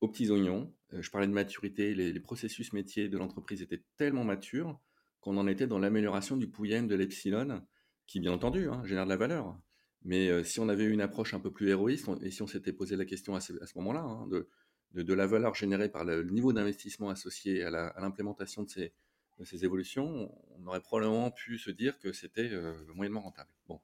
aux 0.00 0.08
petits 0.08 0.30
oignons. 0.30 0.72
je 0.92 1.10
parlais 1.10 1.26
de 1.26 1.32
maturité, 1.32 1.94
les, 1.94 2.20
processus 2.20 2.72
métiers 2.72 3.08
de 3.08 3.18
l'entreprise 3.18 3.62
étaient 3.62 3.82
tellement 3.96 4.24
matures 4.24 4.80
qu'on 5.20 5.36
en 5.38 5.46
était 5.46 5.66
dans 5.66 5.78
l'amélioration 5.78 6.36
du 6.36 6.48
pouillem 6.48 6.86
de 6.86 6.94
l'epsilon, 6.94 7.62
qui 8.06 8.20
bien 8.20 8.32
entendu 8.32 8.68
hein, 8.68 8.82
génère 8.84 9.04
de 9.04 9.10
la 9.10 9.16
valeur. 9.16 9.58
Mais 10.02 10.44
si 10.44 10.60
on 10.60 10.68
avait 10.68 10.84
eu 10.84 10.90
une 10.90 11.00
approche 11.00 11.32
un 11.32 11.40
peu 11.40 11.50
plus 11.50 11.70
héroïste, 11.70 12.10
et 12.20 12.30
si 12.30 12.42
on 12.42 12.46
s'était 12.46 12.74
posé 12.74 12.94
la 12.96 13.06
question 13.06 13.34
à 13.34 13.40
ce, 13.40 13.52
moment-là, 13.76 14.00
hein, 14.00 14.26
de, 14.28 14.48
de, 14.92 15.14
la 15.14 15.26
valeur 15.26 15.54
générée 15.54 15.88
par 15.88 16.04
le 16.04 16.22
niveau 16.24 16.52
d'investissement 16.52 17.08
associé 17.08 17.64
à 17.64 17.70
l'implémentation 17.70 18.64
de 18.64 18.68
ces, 18.68 18.92
ces, 19.42 19.64
évolutions, 19.64 20.30
on 20.58 20.66
aurait 20.66 20.82
probablement 20.82 21.30
pu 21.30 21.58
se 21.58 21.70
dire 21.70 21.98
que 21.98 22.12
c'était 22.12 22.50
moyennement 22.94 23.22
rentable. 23.22 23.50
Bon. 23.66 23.80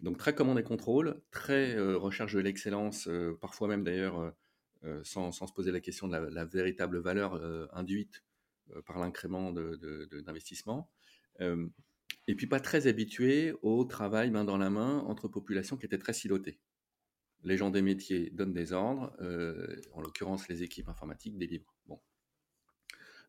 donc 0.00 0.18
très 0.18 0.34
commande 0.34 0.58
et 0.58 0.62
contrôle, 0.62 1.22
très 1.30 1.78
recherche 1.94 2.34
de 2.34 2.40
l'excellence, 2.40 3.08
parfois 3.40 3.68
même 3.68 3.84
d'ailleurs 3.84 4.34
sans, 5.02 5.32
sans, 5.32 5.46
se 5.46 5.52
poser 5.52 5.72
la 5.72 5.80
question 5.80 6.08
de 6.08 6.16
la, 6.16 6.44
véritable 6.44 6.98
valeur 6.98 7.34
induite 7.74 8.22
par 8.86 8.98
l'incrément 8.98 9.52
d'investissement. 9.52 10.90
Et 12.26 12.34
puis 12.34 12.46
pas 12.46 12.60
très 12.60 12.86
habitué 12.86 13.54
au 13.62 13.84
travail 13.84 14.30
main 14.30 14.44
dans 14.44 14.56
la 14.56 14.70
main 14.70 14.98
entre 15.00 15.28
populations 15.28 15.76
qui 15.76 15.86
étaient 15.86 15.98
très 15.98 16.14
silotées. 16.14 16.58
Les 17.42 17.58
gens 17.58 17.70
des 17.70 17.82
métiers 17.82 18.30
donnent 18.30 18.54
des 18.54 18.72
ordres, 18.72 19.14
euh, 19.20 19.82
en 19.92 20.00
l'occurrence 20.00 20.48
les 20.48 20.62
équipes 20.62 20.88
informatiques 20.88 21.36
délivrent. 21.36 21.74
Bon. 21.86 22.00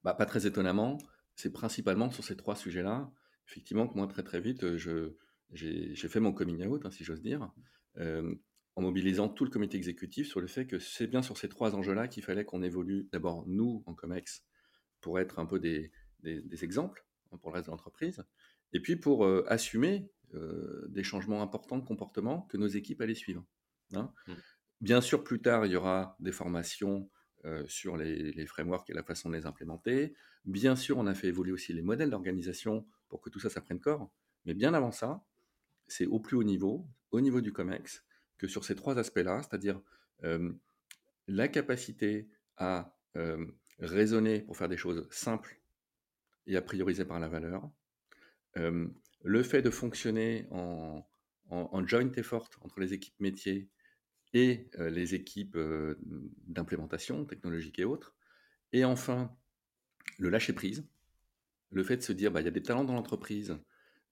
Bah, 0.03 0.13
pas 0.13 0.25
très 0.25 0.47
étonnamment, 0.47 0.97
c'est 1.35 1.51
principalement 1.51 2.09
sur 2.09 2.24
ces 2.24 2.38
trois 2.38 2.55
sujets-là, 2.55 3.12
effectivement, 3.47 3.88
que 3.88 3.95
moi 3.95 4.07
très 4.07 4.24
très 4.24 4.39
vite, 4.39 4.77
j'ai 4.77 5.95
fait 5.95 6.21
mon 6.21 6.31
coming 6.31 6.65
out, 6.65 6.85
hein, 6.85 6.91
si 6.91 7.03
j'ose 7.03 7.21
dire, 7.21 7.51
euh, 7.97 8.33
en 8.75 8.82
mobilisant 8.82 9.29
tout 9.29 9.46
le 9.46 9.50
comité 9.50 9.77
exécutif 9.77 10.27
sur 10.27 10.41
le 10.41 10.48
fait 10.48 10.67
que 10.67 10.79
c'est 10.79 11.08
bien 11.08 11.22
sur 11.22 11.38
ces 11.38 11.50
trois 11.50 11.75
enjeux-là 11.75 12.08
qu'il 12.08 12.24
fallait 12.24 12.46
qu'on 12.46 12.62
évolue, 12.62 13.08
d'abord 13.12 13.46
nous, 13.48 13.84
en 13.86 13.94
COMEX, 13.94 14.46
pour 15.01 15.20
être 15.20 15.39
un 15.39 15.46
peu 15.46 15.60
des, 15.60 15.91
des, 16.22 16.41
des 16.41 16.63
exemples 16.63 17.05
hein, 17.32 17.38
pour 17.38 17.51
le 17.51 17.55
reste 17.55 17.67
de 17.67 17.72
l'entreprise, 17.72 18.24
et 18.74 18.82
puis 18.82 18.96
pour 18.96 19.25
assumer 19.48 20.10
des 20.89 21.03
changements 21.03 21.41
importants 21.41 21.77
de 21.77 21.86
comportement 21.86 22.41
que 22.41 22.58
nos 22.58 22.67
équipes 22.67 23.00
allaient 23.00 23.15
suivre. 23.15 23.46
Hein. 23.94 24.12
Mmh. 24.27 24.34
Bien 24.82 25.00
sûr, 25.00 25.24
plus 25.24 25.41
tard, 25.41 25.65
il 25.65 25.72
y 25.72 25.75
aura 25.77 26.17
des 26.20 26.34
formations 26.34 27.10
sur 27.67 27.96
les, 27.98 28.46
frameworks 28.46 28.89
et 28.89 28.94
la 28.94 29.03
façon 29.03 29.29
de 29.29 29.36
les 29.36 29.46
implémenter. 29.46 30.15
Bien 30.46 30.75
sûr, 30.75 30.98
on 30.98 31.08
a 31.08 31.13
fait 31.13 31.27
évoluer 31.27 31.51
aussi 31.51 31.74
les 31.74 31.82
modèles 31.82 32.10
d'organisation 32.10 32.88
pour 33.08 33.22
que 33.22 33.29
tout 33.29 33.39
ça, 33.39 33.50
ça 33.50 33.62
prenne 33.62 33.79
corps. 33.79 34.12
Mais 34.46 34.53
bien 34.53 34.74
avant 34.74 34.91
ça, 34.91 35.24
c'est 35.88 36.05
au 36.05 36.20
plus 36.20 36.38
haut 36.38 36.44
niveau, 36.44 36.88
au 37.12 37.22
niveau 37.22 37.41
du 37.41 37.53
COMEX, 37.53 38.03
que 38.38 38.48
sur 38.48 38.65
ces 38.65 38.75
trois 38.75 38.98
aspects-là, 38.98 39.42
c'est-à-dire 39.44 39.82
la 41.27 41.48
capacité 41.48 42.30
à 42.58 42.96
raisonner 43.80 44.42
pour 44.42 44.58
faire 44.58 44.70
des 44.70 44.77
choses 44.77 45.08
simples 45.12 45.60
et 46.48 46.56
à 46.56 46.62
prioriser 46.62 47.06
par 47.06 47.20
la 47.20 47.27
valeur, 47.27 47.70
le 48.56 49.44
fait 49.44 49.62
de 49.62 49.70
fonctionner 49.70 50.48
en, 50.51 51.06
joint 51.86 52.12
effort 52.13 52.50
entre 52.62 52.80
les 52.80 52.94
équipes 52.94 53.20
métiers 53.20 53.70
et 54.33 54.70
les 54.77 55.16
équipes 55.16 55.57
d'implémentation 56.48 57.25
technologique 57.25 57.79
et 57.79 57.86
autres. 57.86 58.16
Et 58.74 58.83
enfin, 58.83 59.36
le 60.18 60.29
lâcher 60.29 60.53
prise, 60.53 60.86
le 61.72 61.83
fait 61.83 61.98
de 61.98 62.01
se 62.01 62.14
dire, 62.14 62.31
bah, 62.31 62.42
y 62.42 62.48
a 62.48 62.51
des 62.51 62.62
talents 62.62 62.83
dans 62.83 62.94
l'entreprise, 62.94 63.57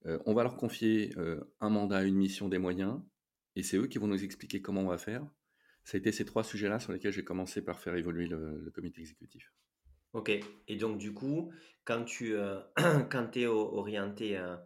on 0.04 0.34
va 0.34 0.42
leur 0.42 0.56
confier 0.56 1.14
un 1.60 1.70
mandat, 1.70 2.04
une 2.04 2.16
mission, 2.16 2.48
des 2.48 2.58
moyens, 2.58 3.00
et 3.56 3.62
c'est 3.62 3.76
eux 3.76 3.86
qui 3.86 3.98
vont 3.98 4.06
nous 4.06 4.24
expliquer 4.24 4.62
comment 4.62 4.82
on 4.82 4.88
va 4.88 4.98
faire. 4.98 5.24
Ça 5.84 5.96
a 5.96 5.98
été 5.98 6.12
ces 6.12 6.24
trois 6.24 6.44
sujets-là 6.44 6.80
sur 6.80 6.92
lesquels 6.92 7.12
j'ai 7.12 7.24
commencé 7.24 7.62
par 7.62 7.78
faire 7.78 7.94
évoluer 7.94 8.26
le 8.26 8.70
comité 8.74 9.00
exécutif. 9.00 9.52
Ok. 10.14 10.30
Et 10.68 10.76
donc, 10.76 10.96
du 10.96 11.12
coup, 11.12 11.52
quand 11.84 12.04
tu 12.04 12.34
euh, 12.34 12.60
quand 13.10 13.36
es 13.36 13.46
orienté 13.46 14.38
euh, 14.38 14.56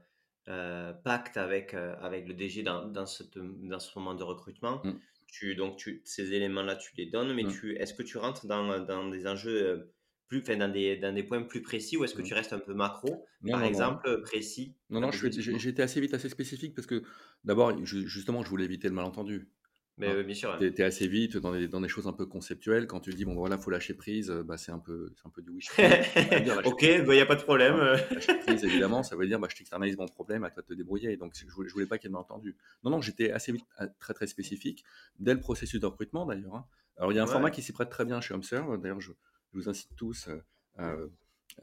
euh, 0.49 0.93
pacte 0.93 1.37
avec, 1.37 1.75
avec 1.75 2.29
le 2.29 2.35
DG 2.35 2.63
dans, 2.63 2.87
dans, 2.87 3.07
dans 3.35 3.79
ce 3.81 3.99
moment 3.99 4.15
de 4.15 4.23
recrutement, 4.23 4.81
mmh. 4.85 4.93
tu, 5.27 5.55
donc 5.55 5.77
tu, 5.77 6.03
ces 6.05 6.35
éléments-là, 6.35 6.77
tu 6.77 6.95
les 6.97 7.07
donnes, 7.07 7.35
mais 7.35 7.45
mmh. 7.45 7.53
tu, 7.53 7.77
est-ce 7.77 7.95
que 7.95 8.03
tu 8.03 8.19
rentres 8.19 8.47
dans, 8.47 8.79
dans 8.81 9.09
des 9.09 9.27
enjeux 9.27 9.91
plus, 10.29 10.41
enfin, 10.41 10.57
dans, 10.57 10.69
des, 10.69 10.97
dans 10.97 11.15
des 11.15 11.23
points 11.23 11.43
plus 11.43 11.63
précis 11.63 11.97
ou 11.97 12.05
est-ce 12.05 12.15
que 12.15 12.23
mmh. 12.23 12.27
tu 12.27 12.35
restes 12.35 12.53
un 12.53 12.59
peu 12.59 12.75
macro, 12.75 13.25
par 13.49 13.65
exemple, 13.65 14.21
précis 14.23 14.75
Non, 14.91 15.01
non, 15.01 15.11
été 15.11 15.83
assez 15.83 16.01
vite 16.01 16.15
assez 16.15 16.29
spécifique 16.29 16.75
parce 16.75 16.87
que 16.87 17.03
d'abord, 17.45 17.75
justement, 17.85 18.45
je 18.45 18.49
voulais 18.49 18.65
éviter 18.65 18.89
le 18.89 18.95
malentendu. 18.95 19.49
Mais 19.97 20.23
bien 20.23 20.35
sûr. 20.35 20.57
Tu 20.59 20.67
es, 20.67 20.83
assez 20.83 21.09
vite 21.09 21.39
dans 21.39 21.53
des, 21.53 21.67
dans 21.67 21.81
des, 21.81 21.89
choses 21.89 22.07
un 22.07 22.13
peu 22.13 22.25
conceptuelles. 22.25 22.87
Quand 22.87 23.01
tu 23.01 23.11
dis, 23.11 23.25
bon, 23.25 23.35
voilà, 23.35 23.59
faut 23.59 23.71
lâcher 23.71 23.95
prise, 23.95 24.31
bah, 24.45 24.57
c'est 24.57 24.71
un, 24.71 24.79
peu, 24.79 25.13
un 25.25 25.31
peu 25.31 25.43
du 25.43 25.51
wish. 25.51 25.71
ok, 26.65 26.83
il 26.83 27.05
n'y 27.05 27.21
a 27.21 27.27
pas 27.27 27.35
de 27.35 27.43
problème. 27.43 27.77
lâcher 27.77 28.39
prise, 28.39 28.65
évidemment, 28.65 29.03
ça 29.03 29.17
veut 29.17 29.27
dire, 29.27 29.41
bah, 29.41 29.49
je 29.51 29.57
t'externalise 29.57 29.97
mon 29.97 30.07
problème, 30.07 30.45
à 30.45 30.51
toi 30.51 30.63
de 30.63 30.69
te 30.69 30.75
débrouiller. 30.75 31.17
Donc, 31.17 31.33
je 31.35 31.53
voulais, 31.53 31.69
voulais 31.71 31.87
pas 31.87 31.99
qu'il 31.99 32.11
y 32.11 32.15
ait 32.15 32.17
entendu. 32.17 32.57
Non, 32.85 32.93
non, 32.93 33.01
j'étais 33.01 33.33
assez 33.33 33.51
vite, 33.51 33.65
très, 33.99 34.15
très 34.15 34.29
spécifique, 34.29 34.85
dès 35.19 35.35
le 35.35 35.41
processus 35.41 35.81
de 35.81 35.87
recrutement 35.87 36.27
d'ailleurs. 36.27 36.55
Hein. 36.55 36.67
Alors, 36.97 37.13
il 37.13 37.17
y 37.17 37.19
a 37.19 37.23
un 37.23 37.27
format 37.27 37.51
qui 37.51 37.63
s'y 37.63 37.73
prête 37.73 37.91
très 37.91 38.05
bien 38.05 38.21
chez 38.21 38.35
HomeServe. 38.35 38.81
D'ailleurs, 38.81 39.01
je, 39.01 39.13
je, 39.53 39.59
vous 39.59 39.69
incite 39.69 39.95
tous 39.97 40.29
à 40.77 40.95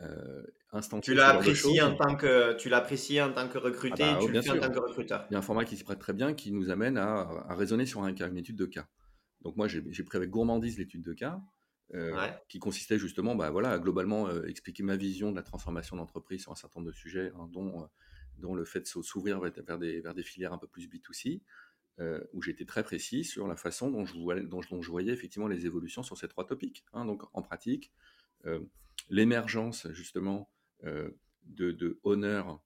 euh, 0.01 0.43
tu 1.01 1.13
l'apprécies 1.13 1.81
en 1.81 1.95
tant 1.95 2.15
que 2.15 2.53
tu 2.57 2.69
l'apprécies 2.69 3.21
en 3.21 3.31
tant 3.31 3.47
que 3.47 3.57
recruté, 3.57 4.03
ah 4.03 4.13
bah, 4.15 4.19
tu 4.25 4.31
le 4.31 4.41
fais 4.41 4.51
en 4.51 4.59
tant 4.59 4.71
que 4.71 4.79
recruteur. 4.79 5.25
Il 5.29 5.33
y 5.33 5.35
a 5.35 5.39
un 5.39 5.43
format 5.43 5.63
qui 5.63 5.77
s'y 5.77 5.83
prête 5.83 5.99
très 5.99 6.13
bien, 6.13 6.33
qui 6.33 6.51
nous 6.51 6.69
amène 6.69 6.97
à, 6.97 7.21
à 7.47 7.55
raisonner 7.55 7.85
sur 7.85 8.03
un 8.03 8.13
cas, 8.13 8.27
une 8.27 8.37
étude 8.37 8.57
de 8.57 8.65
cas. 8.65 8.87
Donc 9.41 9.55
moi 9.55 9.67
j'ai 9.67 9.81
pris 9.81 10.17
avec 10.17 10.29
gourmandise 10.29 10.77
l'étude 10.77 11.03
de 11.03 11.13
cas, 11.13 11.39
euh, 11.93 12.27
qui 12.49 12.59
consistait 12.59 12.97
justement, 12.97 13.35
bah 13.35 13.51
voilà, 13.51 13.71
à 13.71 13.79
globalement 13.79 14.27
euh, 14.27 14.43
expliquer 14.47 14.83
ma 14.83 14.95
vision 14.95 15.31
de 15.31 15.35
la 15.35 15.43
transformation 15.43 15.95
d'entreprise 15.95 16.41
sur 16.41 16.51
un 16.51 16.55
certain 16.55 16.79
nombre 16.79 16.91
de 16.91 16.95
sujets, 16.95 17.31
hein, 17.37 17.47
dont 17.53 17.87
dont 18.37 18.53
le 18.53 18.65
fait 18.65 18.81
de 18.81 18.85
s'ouvrir 18.85 19.39
vers 19.39 19.77
des, 19.77 20.01
vers 20.01 20.13
des 20.13 20.23
filières 20.23 20.51
un 20.51 20.57
peu 20.57 20.67
plus 20.67 20.89
B2C, 20.89 21.41
où 22.33 22.41
j'étais 22.41 22.65
très 22.65 22.83
précis 22.83 23.23
sur 23.23 23.47
la 23.47 23.55
façon 23.55 23.89
dont 23.89 24.05
je, 24.05 24.89
voyais 24.89 25.13
effectivement 25.13 25.47
les 25.47 25.65
évolutions 25.65 26.03
sur 26.03 26.17
ces 26.17 26.27
trois 26.27 26.45
topics. 26.45 26.83
Hein. 26.91 27.05
donc 27.05 27.23
en 27.33 27.41
pratique, 27.41 27.93
l'émergence 29.09 29.87
justement 29.91 30.49
euh, 30.83 31.09
de, 31.43 31.99
honneurs 32.03 32.59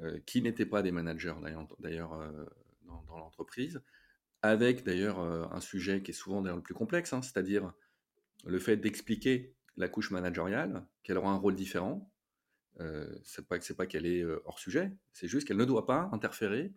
euh, 0.00 0.18
qui 0.24 0.40
n'étaient 0.40 0.66
pas 0.66 0.82
des 0.82 0.90
managers 0.90 1.34
d'ailleurs 1.80 2.14
euh, 2.14 2.46
dans, 2.86 3.18
l'entreprise, 3.18 3.82
avec 4.40 4.84
d'ailleurs 4.84 5.20
un 5.20 5.60
sujet 5.60 6.02
qui 6.02 6.10
est 6.10 6.14
souvent 6.14 6.40
d'ailleurs 6.40 6.56
le 6.56 6.62
plus 6.62 6.74
complexe, 6.74 7.12
hein, 7.12 7.20
c'est-à-dire 7.22 7.72
le 8.44 8.58
fait 8.58 8.76
d'expliquer 8.76 9.54
la 9.76 9.88
couche 9.88 10.10
managériale, 10.10 10.86
qu'elle 11.02 11.18
aura 11.18 11.30
un 11.30 11.36
rôle 11.36 11.54
différent. 11.54 12.10
Euh, 12.80 13.06
c'est 13.22 13.46
pas 13.46 13.60
c'est 13.60 13.76
pas 13.76 13.86
qu'elle 13.86 14.06
est 14.06 14.24
hors 14.46 14.58
sujet, 14.58 14.90
c'est 15.12 15.28
juste 15.28 15.46
qu'elle 15.46 15.58
ne 15.58 15.64
doit 15.64 15.86
pas 15.86 16.08
interférer 16.12 16.72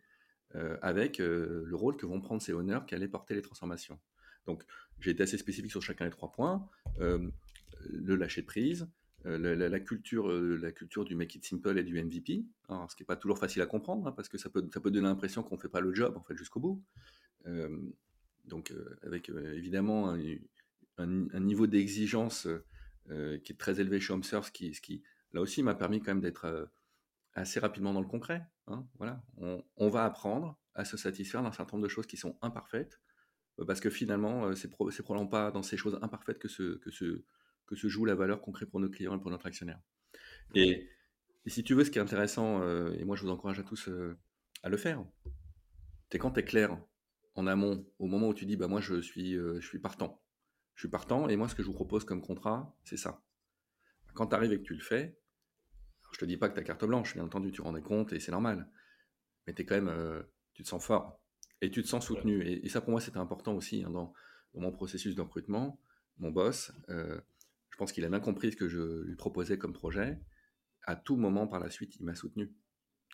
avec 0.81 1.17
le 1.17 1.73
rôle 1.73 1.97
que 1.97 2.05
vont 2.05 2.21
prendre 2.21 2.41
ces 2.41 2.53
honneurs 2.53 2.86
qui 2.86 2.95
allaient 2.95 3.08
porter 3.08 3.36
les 3.36 3.41
transformations. 3.41 3.99
Donc 4.45 4.63
j'ai 4.99 5.12
été 5.12 5.23
assez 5.23 5.38
spécifique 5.38 5.71
sur 5.71 5.81
chacun 5.81 6.05
des 6.05 6.12
trois 6.12 6.31
points. 6.31 6.67
le 6.99 8.15
lâcher 8.15 8.41
prise, 8.41 8.88
euh, 9.25 9.55
la, 9.55 9.79
culture, 9.79 10.29
euh, 10.29 10.55
la 10.62 10.71
culture 10.71 11.03
du 11.03 11.15
make 11.15 11.34
it 11.34 11.43
simple 11.43 11.79
et 11.79 11.84
du 11.84 12.01
MVP, 12.01 12.45
hein, 12.69 12.86
ce 12.89 12.95
qui 12.95 13.01
n'est 13.01 13.08
pas 13.08 13.15
toujours 13.15 13.39
facile 13.39 13.62
à 13.63 13.65
comprendre, 13.65 14.08
hein, 14.08 14.12
parce 14.12 14.29
que 14.29 14.38
ça 14.38 14.51
peut, 14.51 14.67
ça 14.71 14.79
peut 14.79 14.91
donner 14.91 15.08
l'impression 15.08 15.41
qu'on 15.41 15.55
ne 15.55 15.60
fait 15.60 15.69
pas 15.69 15.79
le 15.79 15.95
job 15.95 16.15
en 16.15 16.21
fait, 16.21 16.38
jusqu'au 16.38 16.60
bout. 16.60 16.84
Euh, 17.47 17.75
donc, 18.45 18.71
avec 19.01 19.29
évidemment 19.29 20.15
un, 20.99 21.39
niveau 21.39 21.65
d'exigence 21.65 22.47
qui 23.08 23.51
est 23.51 23.58
très 23.58 23.81
élevé 23.81 23.99
chez 23.99 24.13
HomeServe, 24.13 24.45
ce 24.45 24.51
qui, 24.51 24.75
ce 24.75 24.81
qui 24.81 25.01
là 25.34 25.41
aussi 25.41 25.63
m'a 25.63 25.73
permis 25.73 25.99
quand 25.99 26.12
même 26.12 26.21
d'être 26.21 26.69
assez 27.34 27.60
rapidement 27.60 27.91
dans 27.91 28.01
le 28.01 28.08
concret. 28.08 28.45
Hein, 28.67 28.86
voilà. 28.99 29.23
On, 29.86 29.89
va 29.89 30.06
apprendre 30.06 30.58
à 30.74 30.86
se 30.86 30.98
satisfaire 30.98 31.43
d'un 31.43 31.52
certain 31.52 31.78
nombre 31.78 31.88
de 31.88 31.91
choses 31.91 32.08
qui 32.08 32.17
sont 32.17 32.38
imparfaites, 32.41 33.00
parce 33.67 33.80
que 33.80 33.89
finalement, 33.89 34.54
c'est 34.56 34.69
probablement 34.69 35.28
pas 35.28 35.52
dans 35.52 35.63
ces 35.63 35.78
choses 35.78 35.98
imparfaites 36.02 36.39
que 36.39 36.48
se, 36.48 36.78
que 36.78 36.91
se, 36.91 37.24
que 37.65 37.76
se 37.76 37.88
joue 37.88 38.06
la 38.06 38.15
valeur 38.15 38.41
qu'on 38.41 38.52
crée 38.52 38.65
pour 38.65 38.80
nos 38.80 38.89
clients 38.89 39.15
et 39.15 39.21
pour 39.21 39.32
notre 39.32 39.45
actionnaire. 39.45 39.80
Et, 40.54 40.89
si 41.48 41.63
tu 41.63 41.76
veux, 41.76 41.84
ce 41.84 41.91
qui 41.91 42.00
est 42.00 42.02
intéressant, 42.02 42.62
euh, 42.62 42.91
et 42.98 43.04
moi 43.04 43.15
je 43.15 43.21
vous 43.21 43.30
encourage 43.30 43.60
à 43.60 43.63
tous 43.63 43.88
euh, 43.88 44.17
à 44.63 44.69
le 44.69 44.78
faire, 44.78 45.06
c'est 46.10 46.17
quand 46.17 46.32
tu 46.32 46.39
es 46.39 46.43
clair 46.43 46.76
en 47.36 47.45
amont, 47.45 47.86
au 48.00 48.08
moment 48.08 48.30
où 48.30 48.34
tu 48.34 48.45
dis, 48.45 48.56
bah 48.56 48.67
moi 48.67 48.82
je 48.82 49.02
suis, 49.02 49.36
euh, 49.36 49.60
je 49.60 49.67
suis 49.67 49.80
partant. 49.80 50.24
Je 50.74 50.82
suis 50.82 50.89
partant, 50.89 51.30
et 51.30 51.36
moi 51.36 51.48
ce 51.48 51.56
que 51.56 51.62
je 51.62 51.67
vous 51.67 51.74
propose 51.74 52.04
comme 52.04 52.21
contrat, 52.21 52.76
c'est 52.84 52.98
ça. 52.98 53.21
quand 54.15 54.28
tu 54.28 54.36
arrives 54.36 54.54
et 54.54 54.58
que 54.58 54.63
tu 54.63 54.74
le 54.74 54.82
fais, 54.82 55.19
je 56.13 56.19
te 56.19 56.26
dis 56.26 56.38
pas 56.38 56.50
que 56.50 56.56
tu 56.56 56.62
as 56.62 56.63
carte 56.63 56.86
blanche, 56.86 57.13
bien 57.13 57.26
entendu, 57.26 57.52
tu 57.52 57.62
rends 57.62 57.80
compte 57.82 58.13
et 58.13 58.19
c'est 58.19 58.32
normal. 58.32 58.67
Mais 59.47 59.53
es 59.58 59.65
quand 59.65 59.75
même, 59.75 59.89
euh, 59.89 60.21
tu 60.53 60.63
te 60.63 60.67
sens 60.67 60.84
fort 60.84 61.19
et 61.62 61.69
tu 61.69 61.81
te 61.81 61.88
sens 61.88 62.05
soutenu. 62.05 62.43
Et, 62.43 62.67
ça, 62.69 62.81
pour 62.81 62.91
moi, 62.91 63.01
c'était 63.01 63.17
important 63.17 63.55
aussi 63.55 63.84
hein, 63.84 63.89
dans, 63.89 64.13
mon 64.53 64.71
processus 64.71 65.15
de 65.15 65.21
recrutement. 65.21 65.79
Mon 66.17 66.31
boss, 66.31 66.71
euh, 66.89 67.19
je 67.69 67.77
pense 67.77 67.91
qu'il 67.91 68.05
a 68.05 68.10
bien 68.10 68.21
compris 68.21 68.51
ce 68.51 68.55
que 68.55 68.69
je 68.69 69.03
lui 69.03 69.15
proposais 69.15 69.58
comme 69.58 69.73
projet. 69.73 70.17
À 70.84 70.95
tout 70.95 71.17
moment 71.17 71.47
par 71.47 71.60
la 71.60 71.69
suite, 71.69 71.97
il 71.97 72.05
m'a 72.05 72.15
soutenu. 72.15 72.53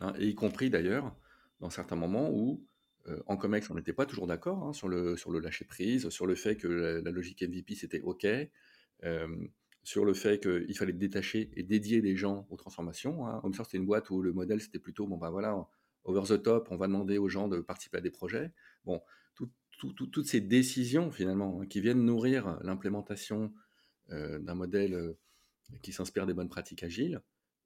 Hein, 0.02 0.14
et 0.20 0.28
y 0.28 0.36
compris 0.36 0.70
d'ailleurs 0.70 1.16
dans 1.60 1.72
certains 1.72 1.96
moments 1.96 2.30
où, 2.32 2.64
euh, 3.08 3.22
en 3.26 3.38
COMEX, 3.38 3.72
on 3.72 3.76
n'était 3.76 3.94
pas 3.94 4.06
toujours 4.06 4.28
d'accord 4.28 4.64
hein, 4.64 4.74
sur, 4.74 4.88
le, 4.88 5.18
sur 5.18 5.32
le 5.32 5.40
lâcher 5.40 5.66
prise, 5.66 6.10
sur 6.10 6.28
le 6.28 6.36
fait 6.36 6.58
que 6.58 6.68
la, 6.68 7.12
logique 7.12 7.42
MVP, 7.42 7.76
c'était 7.76 8.02
OK 8.02 8.28
sur 9.84 10.06
le 10.06 10.14
fait 10.14 10.40
qu'il 10.40 10.78
fallait 10.78 10.94
détacher 10.94 11.52
et 11.56 11.64
dédier 11.64 12.02
des 12.02 12.16
gens 12.16 12.46
aux 12.50 12.58
transformations. 12.58 13.28
Hein. 13.28 13.42
Homestar, 13.44 13.66
c'était 13.66 13.78
une 13.78 13.86
boîte 13.86 14.10
où 14.10 14.22
le 14.22 14.32
modèle, 14.32 14.62
c'était 14.62 14.80
plutôt, 14.80 15.08
bon, 15.08 15.18
ben 15.18 15.30
voilà, 15.32 15.68
over 16.04 16.24
the 16.28 16.42
top, 16.42 16.68
on 16.72 16.78
va 16.78 16.88
demander 16.88 17.18
aux 17.18 17.30
gens 17.30 17.48
de 17.48 17.60
participer 17.60 17.98
à 17.98 18.02
des 18.02 18.12
projets. 18.12 18.52
Bon, 18.86 19.02
toutes 19.90 20.28
ces 20.28 20.42
décisions, 20.42 21.12
finalement, 21.12 21.62
hein, 21.62 21.66
qui 21.66 21.82
viennent 21.82 22.04
nourrir 22.04 22.60
l'implémentation 22.62 23.54
euh, 24.12 24.40
d'un 24.40 24.56
modèle 24.56 24.94
euh, 24.94 25.14
qui 25.82 25.94
s'inspire 25.94 26.26
des 26.26 26.34
bonnes 26.34 26.50
pratiques 26.50 26.84
agiles, 26.84 27.22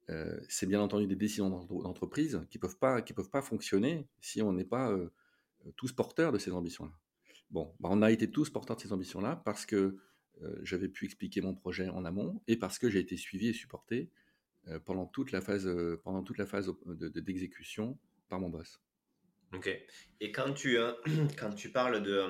euh, 0.08 0.38
c'est 0.48 0.66
bien 0.66 0.80
entendu 0.80 1.06
des 1.06 1.16
décisions 1.16 1.50
d'entreprise 1.50 2.40
qui 2.50 2.58
ne 2.58 2.60
peuvent, 2.60 2.78
pas, 2.78 3.42
fonctionner 3.42 4.08
si 4.20 4.40
on 4.40 4.52
n'est 4.52 4.64
pas 4.64 4.96
tous 5.74 5.92
porteurs 5.92 6.30
de 6.30 6.38
ces 6.38 6.52
ambitions-là. 6.52 6.92
Bon, 7.50 7.74
bah, 7.80 7.88
on 7.90 8.02
a 8.02 8.10
été 8.10 8.30
tous 8.30 8.50
porteurs 8.50 8.76
de 8.76 8.82
ces 8.82 8.92
ambitions-là 8.92 9.42
parce 9.44 9.66
que 9.66 9.98
j'avais 10.62 10.88
pu 10.88 11.06
expliquer 11.06 11.40
mon 11.40 11.54
projet 11.54 11.88
en 11.88 12.04
amont 12.04 12.40
et 12.46 12.56
parce 12.56 12.78
que 12.78 12.88
j'ai 12.88 13.00
été 13.00 13.16
suivi 13.16 13.48
et 13.48 13.52
supporté 13.52 14.10
pendant 14.84 15.06
toute 15.06 15.32
la 15.32 15.40
phase, 15.40 15.68
pendant 16.04 16.22
toute 16.22 16.38
la 16.38 16.46
phase 16.46 16.72
d'exécution 16.86 17.98
par 18.28 18.40
mon 18.40 18.48
boss. 18.48 18.80
Ok. 19.52 19.68
Et 20.20 20.32
quand 20.32 20.52
tu, 20.52 20.78
quand 21.38 21.54
tu 21.54 21.70
parles 21.70 22.02
de, 22.02 22.24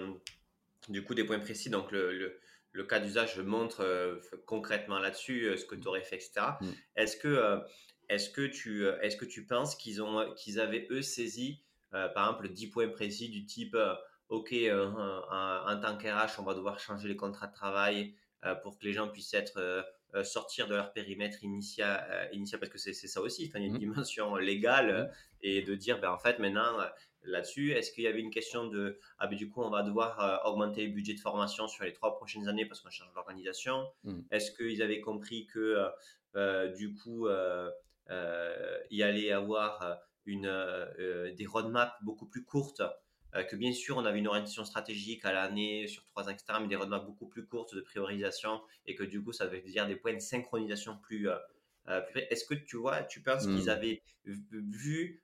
du 0.88 1.04
coup 1.04 1.14
des 1.14 1.24
points 1.24 1.38
précis, 1.38 1.70
donc 1.70 1.92
le, 1.92 2.12
le, 2.72 2.84
cas 2.84 3.00
d'usage 3.00 3.38
montre 3.38 4.20
concrètement 4.44 4.98
là-dessus 4.98 5.56
ce 5.56 5.64
que 5.64 5.74
tu 5.74 5.88
aurais 5.88 6.02
fait, 6.02 6.16
etc. 6.16 6.32
Mm. 6.60 6.70
Est-ce 6.96 7.16
que, 7.16 7.60
est-ce 8.10 8.28
que, 8.28 8.46
tu, 8.46 8.86
est-ce 9.00 9.16
que 9.16 9.24
tu 9.24 9.46
penses 9.46 9.74
qu'ils, 9.76 10.02
ont, 10.02 10.34
qu'ils 10.34 10.60
avaient 10.60 10.86
eux 10.90 11.02
saisi, 11.02 11.62
par 11.90 12.28
exemple, 12.28 12.48
10 12.48 12.66
points 12.68 12.88
précis 12.88 13.30
du 13.30 13.46
type 13.46 13.76
OK, 14.28 14.52
euh, 14.52 14.90
en 14.90 15.80
tant 15.80 15.96
qu'RH, 15.96 16.38
on 16.38 16.42
va 16.42 16.54
devoir 16.54 16.78
changer 16.80 17.08
les 17.08 17.16
contrats 17.16 17.46
de 17.46 17.52
travail 17.52 18.14
euh, 18.44 18.54
pour 18.56 18.78
que 18.78 18.84
les 18.84 18.92
gens 18.92 19.08
puissent 19.08 19.34
être 19.34 19.86
euh, 20.16 20.24
sortir 20.24 20.66
de 20.66 20.74
leur 20.74 20.92
périmètre 20.92 21.44
initial, 21.44 22.28
initial 22.32 22.58
parce 22.60 22.72
que 22.72 22.78
c'est 22.78 22.92
ça 22.94 23.20
aussi, 23.20 23.44
il 23.44 23.52
y 23.52 23.56
a 23.56 23.58
une 23.58 23.74
mmh. 23.74 23.78
dimension 23.78 24.36
légale 24.36 25.04
mmh. 25.04 25.16
et 25.42 25.62
de 25.62 25.74
dire, 25.74 26.00
ben, 26.00 26.10
en 26.10 26.18
fait, 26.18 26.38
maintenant, 26.38 26.76
là-dessus, 27.22 27.72
est-ce 27.72 27.92
qu'il 27.92 28.04
y 28.04 28.06
avait 28.06 28.20
une 28.20 28.30
question 28.30 28.66
de, 28.66 28.98
ah 29.18 29.26
ben, 29.26 29.36
du 29.36 29.48
coup, 29.48 29.62
on 29.62 29.70
va 29.70 29.82
devoir 29.82 30.42
augmenter 30.46 30.86
le 30.86 30.92
budget 30.92 31.14
de 31.14 31.20
formation 31.20 31.68
sur 31.68 31.84
les 31.84 31.92
trois 31.92 32.16
prochaines 32.16 32.48
années 32.48 32.66
parce 32.66 32.80
qu'on 32.80 32.90
change 32.90 33.10
l'organisation 33.14 33.86
mmh. 34.04 34.20
Est-ce 34.30 34.52
qu'ils 34.52 34.82
avaient 34.82 35.00
compris 35.00 35.46
que, 35.46 35.88
du 36.76 36.94
coup, 36.94 37.28
il 38.08 38.96
y 38.96 39.02
allait 39.02 39.32
avoir 39.32 39.98
une, 40.24 40.50
des 41.36 41.46
roadmaps 41.46 41.94
beaucoup 42.02 42.26
plus 42.26 42.44
courtes 42.44 42.80
euh, 42.80 42.88
que 43.44 43.56
bien 43.56 43.72
sûr, 43.72 43.96
on 43.96 44.04
avait 44.04 44.18
une 44.18 44.28
orientation 44.28 44.64
stratégique 44.64 45.24
à 45.24 45.32
l'année 45.32 45.86
sur 45.88 46.04
trois 46.04 46.24
ans, 46.24 46.30
etc., 46.30 46.58
mais 46.60 46.68
des 46.68 46.76
roadmaps 46.76 47.04
beaucoup 47.04 47.26
plus 47.26 47.46
courtes 47.46 47.74
de 47.74 47.80
priorisation 47.80 48.60
et 48.86 48.94
que 48.94 49.04
du 49.04 49.22
coup, 49.22 49.32
ça 49.32 49.46
veut 49.46 49.60
dire 49.60 49.86
des 49.86 49.96
points 49.96 50.14
de 50.14 50.20
synchronisation 50.20 50.96
plus. 51.02 51.28
Euh, 51.28 51.36
euh, 51.88 52.00
Est-ce 52.30 52.44
que 52.44 52.54
tu 52.54 52.76
vois, 52.76 53.02
tu 53.02 53.20
penses 53.20 53.46
qu'ils 53.46 53.66
mmh. 53.66 53.68
avaient 53.68 54.02
vu 54.24 55.22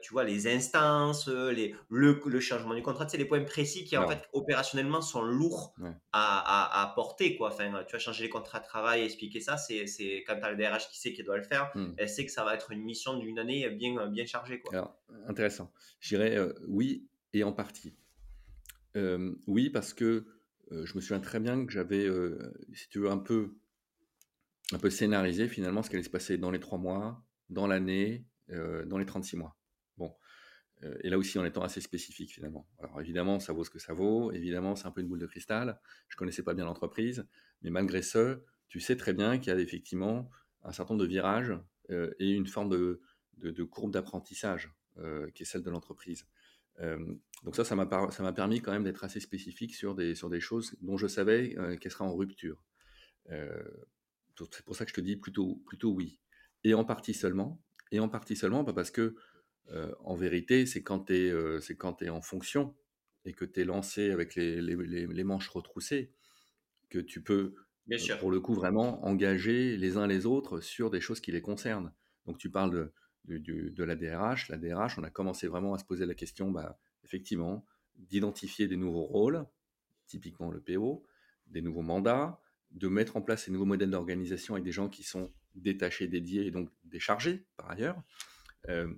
tu 0.00 0.12
vois, 0.12 0.24
les 0.24 0.48
instances, 0.48 1.28
les, 1.28 1.74
le, 1.90 2.40
changement 2.40 2.74
du 2.74 2.80
contrat, 2.80 3.06
c'est 3.06 3.18
les 3.18 3.26
points 3.26 3.44
précis 3.44 3.84
qui, 3.84 3.98
en 3.98 4.08
fait, 4.08 4.26
opérationnellement, 4.32 5.02
sont 5.02 5.20
lourds 5.20 5.74
à, 6.12 6.82
à, 6.82 6.86
porter, 6.94 7.36
quoi. 7.36 7.48
Enfin, 7.48 7.84
tu 7.86 7.92
vas 7.92 7.98
changer 7.98 8.24
les 8.24 8.30
contrats 8.30 8.60
de 8.60 8.64
travail, 8.64 9.02
expliquer 9.02 9.40
ça, 9.40 9.58
c'est 9.58 9.84
quand 10.26 10.36
tu 10.36 10.42
as 10.42 10.52
le 10.52 10.56
DRH 10.56 10.88
qui 10.88 10.98
sait 10.98 11.12
qu'il 11.12 11.26
doit 11.26 11.36
le 11.36 11.42
faire, 11.42 11.70
mmh. 11.74 11.86
elle 11.98 12.08
sait 12.08 12.24
que 12.24 12.32
ça 12.32 12.44
va 12.44 12.54
être 12.54 12.72
une 12.72 12.82
mission 12.82 13.18
d'une 13.18 13.38
année 13.38 13.68
bien, 13.68 14.06
bien 14.06 14.24
chargée, 14.24 14.58
quoi. 14.60 14.72
Alors, 14.72 14.96
intéressant. 15.26 15.70
Je 16.00 16.16
dirais, 16.16 16.38
oui, 16.66 17.06
et 17.32 17.44
en 17.44 17.52
partie. 17.52 17.96
Euh, 18.96 19.34
oui, 19.46 19.70
parce 19.70 19.94
que 19.94 20.26
euh, 20.72 20.84
je 20.84 20.94
me 20.94 21.00
souviens 21.00 21.20
très 21.20 21.40
bien 21.40 21.64
que 21.64 21.72
j'avais, 21.72 22.04
euh, 22.04 22.52
si 22.72 22.88
tu 22.88 23.00
veux, 23.00 23.10
un 23.10 23.18
peu, 23.18 23.56
un 24.72 24.78
peu 24.78 24.90
scénarisé 24.90 25.48
finalement 25.48 25.82
ce 25.82 25.90
qui 25.90 25.96
allait 25.96 26.02
se 26.02 26.10
passer 26.10 26.38
dans 26.38 26.50
les 26.50 26.60
trois 26.60 26.78
mois, 26.78 27.24
dans 27.48 27.66
l'année, 27.66 28.26
dans 28.48 28.96
les 28.96 29.04
36 29.04 29.36
mois. 29.36 29.58
Bon. 29.98 30.14
et 31.02 31.10
là 31.10 31.18
aussi 31.18 31.38
en 31.38 31.44
étant 31.44 31.62
assez 31.62 31.80
spécifique 31.82 32.32
finalement. 32.32 32.66
Alors 32.78 33.00
évidemment, 33.00 33.40
ça 33.40 33.52
vaut 33.52 33.64
ce 33.64 33.70
que 33.70 33.78
ça 33.78 33.92
vaut. 33.92 34.32
Évidemment, 34.32 34.74
c'est 34.74 34.86
un 34.86 34.90
peu 34.90 35.02
une 35.02 35.08
boule 35.08 35.18
de 35.18 35.26
cristal. 35.26 35.78
Je 36.08 36.16
connaissais 36.16 36.42
pas 36.42 36.54
bien 36.54 36.64
l'entreprise, 36.64 37.26
mais 37.60 37.70
malgré 37.70 38.00
ce, 38.00 38.42
tu 38.68 38.80
sais 38.80 38.96
très 38.96 39.12
bien 39.12 39.38
qu'il 39.38 39.52
y 39.52 39.56
a 39.56 39.58
effectivement 39.58 40.30
un 40.62 40.72
certain 40.72 40.94
nombre 40.94 41.04
de 41.04 41.08
virages 41.10 41.52
et 41.90 42.30
une 42.30 42.46
forme 42.46 42.70
de, 42.70 43.02
de 43.36 43.64
courbe 43.64 43.92
d'apprentissage 43.92 44.74
qui 45.34 45.42
est 45.42 45.46
celle 45.46 45.62
de 45.62 45.70
l'entreprise. 45.70 46.26
Euh, 46.80 46.98
donc 47.44 47.56
ça, 47.56 47.64
ça 47.64 47.74
m'a, 47.76 47.86
permis 48.32 48.60
quand 48.60 48.72
même 48.72 48.84
d'être 48.84 49.04
assez 49.04 49.20
spécifique 49.20 49.74
sur 49.74 49.94
des, 49.94 50.14
sur 50.14 50.28
des 50.28 50.40
choses 50.40 50.76
dont 50.80 50.96
je 50.96 51.06
savais 51.06 51.56
euh, 51.58 51.76
qu'elles 51.76 51.92
seraient 51.92 52.04
en 52.04 52.14
rupture. 52.14 52.62
Euh, 53.30 53.62
c'est 54.52 54.64
pour 54.64 54.76
ça 54.76 54.84
que 54.84 54.90
je 54.90 54.94
te 54.94 55.00
dis 55.00 55.16
plutôt, 55.16 55.56
plutôt 55.66 55.90
oui. 55.90 56.20
Et 56.64 56.74
en 56.74 56.84
partie 56.84 57.14
seulement. 57.14 57.62
Et 57.90 58.00
en 58.00 58.08
partie 58.08 58.36
seulement 58.36 58.62
bah, 58.62 58.72
parce 58.72 58.90
que, 58.90 59.16
en 60.00 60.14
vérité, 60.14 60.64
c'est 60.64 60.82
quand 60.82 61.06
tu 61.06 61.26
es, 61.26 62.08
en 62.08 62.22
fonction 62.22 62.74
et 63.26 63.34
que 63.34 63.44
tu 63.44 63.60
es 63.60 63.64
lancé 63.64 64.10
avec 64.10 64.34
les, 64.34 64.62
les, 64.62 65.06
les, 65.06 65.24
manches 65.24 65.48
retroussées 65.48 66.14
que 66.88 66.98
tu 66.98 67.22
peux, 67.22 67.54
pour 68.18 68.30
le 68.30 68.40
coup, 68.40 68.54
vraiment 68.54 69.04
engager 69.04 69.76
les 69.76 69.98
uns 69.98 70.06
les 70.06 70.24
autres 70.24 70.60
sur 70.60 70.88
des 70.88 71.02
choses 71.02 71.20
qui 71.20 71.32
les 71.32 71.42
concernent. 71.42 71.92
Donc 72.24 72.38
tu 72.38 72.50
parles 72.50 72.70
de, 72.70 72.92
de, 73.28 73.84
la 73.84 73.96
DRH. 73.96 74.48
La 74.48 74.56
DRH, 74.56 74.98
on 74.98 75.04
a 75.04 75.10
commencé 75.10 75.46
vraiment 75.48 75.74
à 75.74 75.78
se 75.78 75.84
poser 75.84 76.06
la 76.06 76.14
question, 76.14 76.50
bah, 76.50 76.78
effectivement, 77.04 77.64
d'identifier 77.96 78.68
des 78.68 78.76
nouveaux 78.76 79.04
rôles, 79.04 79.44
typiquement 80.06 80.50
le 80.50 80.60
PO, 80.60 81.04
des 81.46 81.62
nouveaux 81.62 81.82
mandats, 81.82 82.40
de 82.70 82.88
mettre 82.88 83.16
en 83.16 83.22
place 83.22 83.44
ces 83.44 83.50
nouveaux 83.50 83.64
modèles 83.64 83.90
d'organisation 83.90 84.54
avec 84.54 84.64
des 84.64 84.72
gens 84.72 84.88
qui 84.88 85.02
sont 85.02 85.32
détachés, 85.54 86.08
dédiés 86.08 86.46
et 86.46 86.50
donc 86.50 86.70
déchargés 86.84 87.46
par 87.56 87.70
ailleurs, 87.70 88.02
euh, 88.68 88.92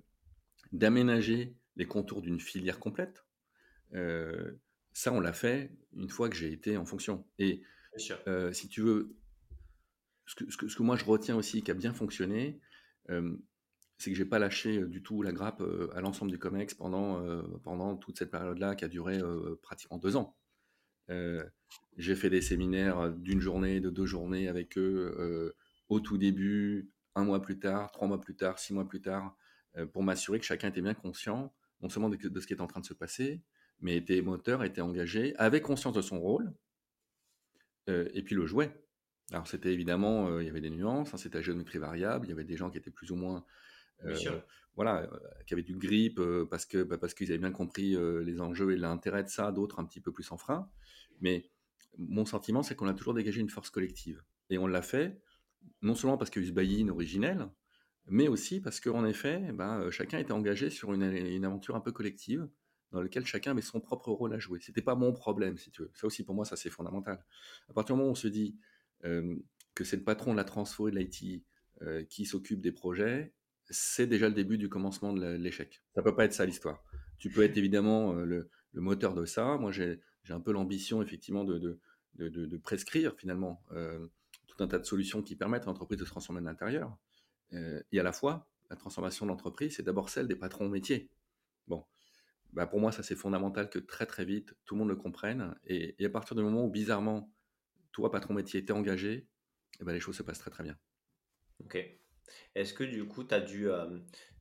d'aménager 0.73 1.57
les 1.77 1.87
contours 1.87 2.23
d'une 2.23 2.41
filière 2.41 2.79
complète. 2.79 3.25
Euh, 3.95 4.53
ça, 4.93 5.13
on 5.13 5.21
l'a 5.21 5.33
fait 5.33 5.73
une 5.95 6.11
fois 6.11 6.29
que 6.29 6.37
j'ai 6.37 6.53
été 6.53 6.77
en 6.77 6.85
fonction. 6.85 7.27
Et 7.39 7.63
euh, 8.27 8.53
si 8.53 8.69
tu 8.69 8.83
veux, 8.83 9.17
ce 10.27 10.35
que, 10.35 10.51
ce, 10.51 10.77
que, 10.77 10.83
moi 10.83 10.97
je 10.97 11.05
retiens 11.05 11.37
aussi 11.37 11.63
qui 11.63 11.71
a 11.71 11.75
bien 11.75 11.93
fonctionné, 11.93 12.61
c'est 14.01 14.11
que 14.11 14.17
j'ai 14.17 14.25
pas 14.25 14.39
lâché 14.39 14.87
du 14.87 15.03
tout 15.03 15.23
la 15.23 15.33
grappe 15.33 15.63
à 15.95 16.01
l'ensemble 16.01 16.31
du 16.31 16.39
COMEX 16.39 16.73
pendant, 16.75 17.23
pendant 17.63 17.97
toute 17.97 18.19
cette 18.19 18.31
période-là 18.31 18.75
qui 18.75 18.85
a 18.87 18.89
duré 18.89 19.21
pratiquement 19.63 19.99
deux 19.99 20.17
ans. 20.17 20.39
j'ai 21.99 22.17
fait 22.17 22.31
des 22.31 22.41
séminaires 22.41 23.11
d'une 23.11 23.41
journée, 23.41 23.81
de 23.81 23.91
deux 23.91 24.07
journées 24.07 24.49
avec 24.49 24.79
eux 24.79 25.55
au 25.91 26.01
tout 26.01 26.17
début, 26.17 26.91
un 27.15 27.25
mois 27.25 27.43
plus 27.43 27.59
tard, 27.59 27.91
trois 27.93 28.09
mois 28.09 28.21
plus 28.21 28.35
tard, 28.37 28.59
six 28.59 28.73
mois 28.73 28.89
plus 28.89 29.03
tard, 29.03 29.37
pour 29.93 30.03
m'assurer 30.03 30.39
que 30.39 30.47
chacun 30.47 30.69
était 30.69 30.81
bien 30.81 30.95
conscient, 30.95 31.55
non 31.83 31.91
seulement 31.91 32.09
de, 32.09 32.17
ce 32.41 32.47
qui 32.47 32.55
est 32.55 32.61
en 32.63 32.67
train 32.67 32.81
de 32.81 32.87
se 32.87 32.95
passer, 32.95 33.43
mais 33.81 33.97
était 33.97 34.23
moteur, 34.23 34.65
était 34.65 34.81
engagé, 34.81 35.37
avait 35.37 35.61
conscience 35.61 35.95
de 35.95 36.03
son 36.03 36.21
rôle, 36.21 36.55
et 37.87 38.23
puis 38.23 38.35
le 38.35 38.47
jouait. 38.47 38.75
Alors 39.31 39.47
c'était 39.47 39.73
évidemment, 39.75 40.41
il 40.41 40.47
y 40.47 40.49
avait 40.49 40.63
des 40.63 40.71
nuances, 40.71 41.13
hein, 41.13 41.19
c'était 41.19 41.39
à 41.39 41.43
géométrie 41.43 41.79
variable, 41.79 42.27
il 42.27 42.31
y 42.31 42.33
avait 42.33 42.45
des 42.45 42.57
gens 42.57 42.71
qui 42.71 42.79
étaient 42.79 42.91
plus 42.91 43.11
ou 43.11 43.17
moins 43.17 43.37
euh, 43.37 43.41
voilà, 44.77 45.03
euh, 45.03 45.19
qui 45.47 45.55
avaient 45.55 45.63
du 45.63 45.77
grip 45.77 46.19
euh, 46.19 46.47
parce 46.49 46.65
que 46.65 46.83
bah, 46.83 46.97
parce 46.99 47.15
qu'ils 47.15 47.31
avaient 47.31 47.39
bien 47.39 47.53
compris 47.53 47.97
les 48.25 48.41
enjeux 48.41 48.73
et 48.73 48.77
l'intérêt 48.77 49.23
de 49.23 49.29
ça, 49.29 49.53
d'autres 49.53 49.79
un 49.81 49.85
petit 49.85 50.01
peu 50.01 50.13
plus 50.13 50.31
en 50.33 50.39
frein. 50.39 50.71
Mais 51.21 51.51
mon 51.99 52.25
sentiment, 52.25 52.63
c'est 52.63 52.75
qu'on 52.75 52.89
a 52.89 52.95
toujours 52.95 53.15
dégagé 53.15 53.41
une 53.41 53.51
force 53.51 53.71
collective. 53.71 54.23
Et 54.49 54.59
on 54.59 54.67
l'a 54.67 54.83
fait, 54.83 55.21
non 55.83 55.95
seulement 55.95 56.17
parce 56.17 56.31
qu'il 56.31 56.43
y 56.43 56.45
a 56.45 56.49
eu 56.49 56.51
ce 56.51 56.55
buy-in 56.55 56.89
originel, 56.89 57.49
mais 58.07 58.29
aussi 58.29 58.61
parce 58.61 58.81
qu'en 58.81 59.05
effet, 59.05 59.53
bah, 59.53 59.91
chacun 59.91 60.19
était 60.19 60.33
engagé 60.33 60.71
sur 60.71 60.93
une, 60.93 61.03
une, 61.03 61.45
aventure 61.45 61.77
un 61.77 61.81
peu 61.81 61.93
collective, 61.93 62.49
dans 62.91 63.03
laquelle 63.03 63.27
chacun 63.27 63.53
avait 63.53 63.63
son 63.63 63.81
propre 63.81 64.11
rôle 64.11 64.33
à 64.33 64.39
jouer. 64.39 64.59
C'était 64.61 64.83
pas 64.83 64.97
mon 64.97 65.13
problème, 65.13 65.59
si 65.59 65.71
tu 65.71 65.83
veux. 65.83 65.91
Ça 65.95 66.07
aussi, 66.07 66.25
pour 66.25 66.35
moi, 66.35 66.45
ça 66.45 66.57
c'est 66.57 66.71
fondamental. 66.71 67.25
À 67.69 67.73
partir 67.73 67.95
du 67.95 67.99
moment 67.99 68.09
où 68.09 68.13
on 68.13 68.17
se 68.17 68.29
dit 68.29 68.57
que 69.03 69.85
c'est 69.85 69.97
le 69.97 70.05
patron 70.05 70.33
de 70.33 70.37
la 70.37 70.45
transfo 70.45 70.89
et 70.89 70.91
de 70.91 70.99
l'IT 70.99 71.45
qui 72.09 72.25
s'occupe 72.25 72.61
des 72.61 72.73
projets, 72.73 73.33
c'est 73.71 74.07
déjà 74.07 74.29
le 74.29 74.35
début 74.35 74.59
du 74.59 74.69
commencement 74.69 75.13
de 75.13 75.37
l'échec. 75.37 75.83
Ça 75.95 76.03
peut 76.03 76.15
pas 76.15 76.25
être 76.25 76.33
ça 76.33 76.45
l'histoire. 76.47 76.85
Tu 77.19 77.31
peux 77.31 77.43
être 77.43 77.57
évidemment 77.57 78.15
euh, 78.15 78.25
le, 78.25 78.51
moteur 78.75 79.15
de 79.15 79.25
ça. 79.25 79.57
Moi, 79.59 79.73
j'ai 79.73 80.01
un 80.29 80.41
peu 80.41 80.53
l'ambition 80.53 81.03
effectivement 81.03 81.45
de, 81.45 81.81
prescrire 82.63 83.15
finalement 83.17 83.63
euh, 83.73 84.07
tout 84.47 84.63
un 84.63 84.69
tas 84.69 84.79
de 84.79 84.85
solutions 84.85 85.23
qui 85.23 85.37
permettent 85.37 85.63
à 85.63 85.67
l'entreprise 85.67 85.99
de 85.99 86.05
se 86.05 86.11
transformer 86.11 86.41
de 86.41 86.47
l'intérieur. 86.47 86.97
et 87.53 87.99
à 87.99 88.03
la 88.03 88.13
fois, 88.13 88.49
la 88.71 88.77
transformation 88.77 89.27
de 89.27 89.31
l'entreprise, 89.31 89.77
c'est 89.77 89.83
d'abord 89.83 90.09
celle 90.09 90.29
des 90.29 90.37
patrons 90.37 90.69
métiers. 90.69 91.11
Bon, 91.67 91.85
bah 92.53 92.67
pour 92.67 92.81
moi, 92.81 92.93
ça 92.93 93.03
c'est 93.03 93.17
fondamental 93.17 93.69
que 93.69 93.79
très 93.79 94.07
très 94.07 94.25
vite, 94.25 94.55
tout 94.65 94.75
le 94.75 94.81
monde 94.81 94.89
le 94.89 94.97
comprenne. 94.97 95.55
Et, 95.65 95.95
à 96.05 96.09
partir 96.09 96.37
du 96.37 96.43
moment 96.43 96.65
où, 96.65 96.71
bizarrement, 96.71 97.33
toi, 97.93 98.11
patron 98.11 98.35
métier, 98.35 98.65
t'es 98.65 98.73
engagé, 98.73 99.29
eh 99.81 99.85
ben, 99.85 99.93
les 99.93 100.01
choses 100.01 100.17
se 100.17 100.23
passent 100.23 100.39
très 100.39 100.51
très 100.51 100.65
bien. 100.65 100.79
Ok. 101.65 102.00
Est-ce 102.55 102.75
que 102.75 102.85
du 102.85 103.07
coup, 103.07 103.25
tu 103.25 103.35
as 103.35 103.41
dû, 103.41 103.71
euh, 103.71 103.87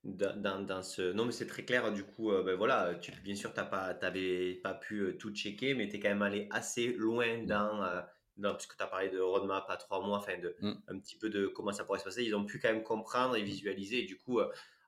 dans, 0.04 0.66
dans, 0.66 0.84
ce... 0.84 1.12
Non, 1.14 1.26
mais 1.26 1.32
c'est 1.32 1.48
très 1.48 1.64
clair, 1.64 1.92
du 1.92 2.04
coup, 2.04 2.32
euh, 2.32 2.44
ben 2.44 2.56
voilà, 2.56 2.96
tu, 2.96 3.12
bien 3.24 3.36
sûr, 3.36 3.54
tu 3.54 3.60
n'avais 3.60 4.56
pas, 4.62 4.72
pas 4.74 4.74
pu 4.80 5.00
euh, 5.00 5.18
tout 5.18 5.34
checker, 5.34 5.74
mais 5.74 5.90
tu 5.90 5.98
es 5.98 6.00
quand 6.00 6.10
même 6.10 6.22
allé 6.22 6.48
assez 6.52 6.88
loin 6.94 7.38
mmh. 7.38 7.46
dans, 7.46 8.04
dans 8.38 8.56
puisque 8.56 8.78
tu 8.78 8.84
as 8.84 8.88
parlé 8.88 9.10
de 9.10 9.20
roadmap 9.20 9.66
à 9.70 9.78
trois 9.78 10.06
mois, 10.06 10.18
enfin, 10.18 10.38
de, 10.38 10.56
mmh. 10.62 10.74
un 10.88 11.00
petit 11.00 11.18
peu 11.18 11.30
de 11.30 11.48
comment 11.48 11.72
ça 11.72 11.84
pourrait 11.84 12.00
se 12.00 12.06
passer. 12.06 12.24
Ils 12.24 12.36
ont 12.36 12.46
pu 12.46 12.60
quand 12.60 12.72
même 12.72 12.84
comprendre 12.84 13.36
et 13.36 13.44
visualiser, 13.44 14.04
et 14.04 14.06
du 14.06 14.18
coup, 14.18 14.40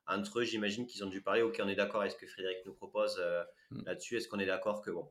entre 0.06 0.40
eux, 0.40 0.44
j'imagine 0.44 0.86
qu'ils 0.86 1.04
ont 1.04 1.10
dû 1.10 1.22
parler, 1.22 1.42
ok, 1.42 1.60
on 1.62 1.68
est 1.68 1.76
d'accord 1.76 2.00
avec 2.00 2.12
ce 2.12 2.16
que 2.16 2.26
Frédéric 2.26 2.58
nous 2.66 2.74
propose 2.74 3.20
mmh. 3.70 3.82
là-dessus, 3.86 4.16
est-ce 4.16 4.28
qu'on 4.28 4.38
est 4.38 4.46
d'accord 4.46 4.82
que, 4.82 4.90
bon, 4.90 5.10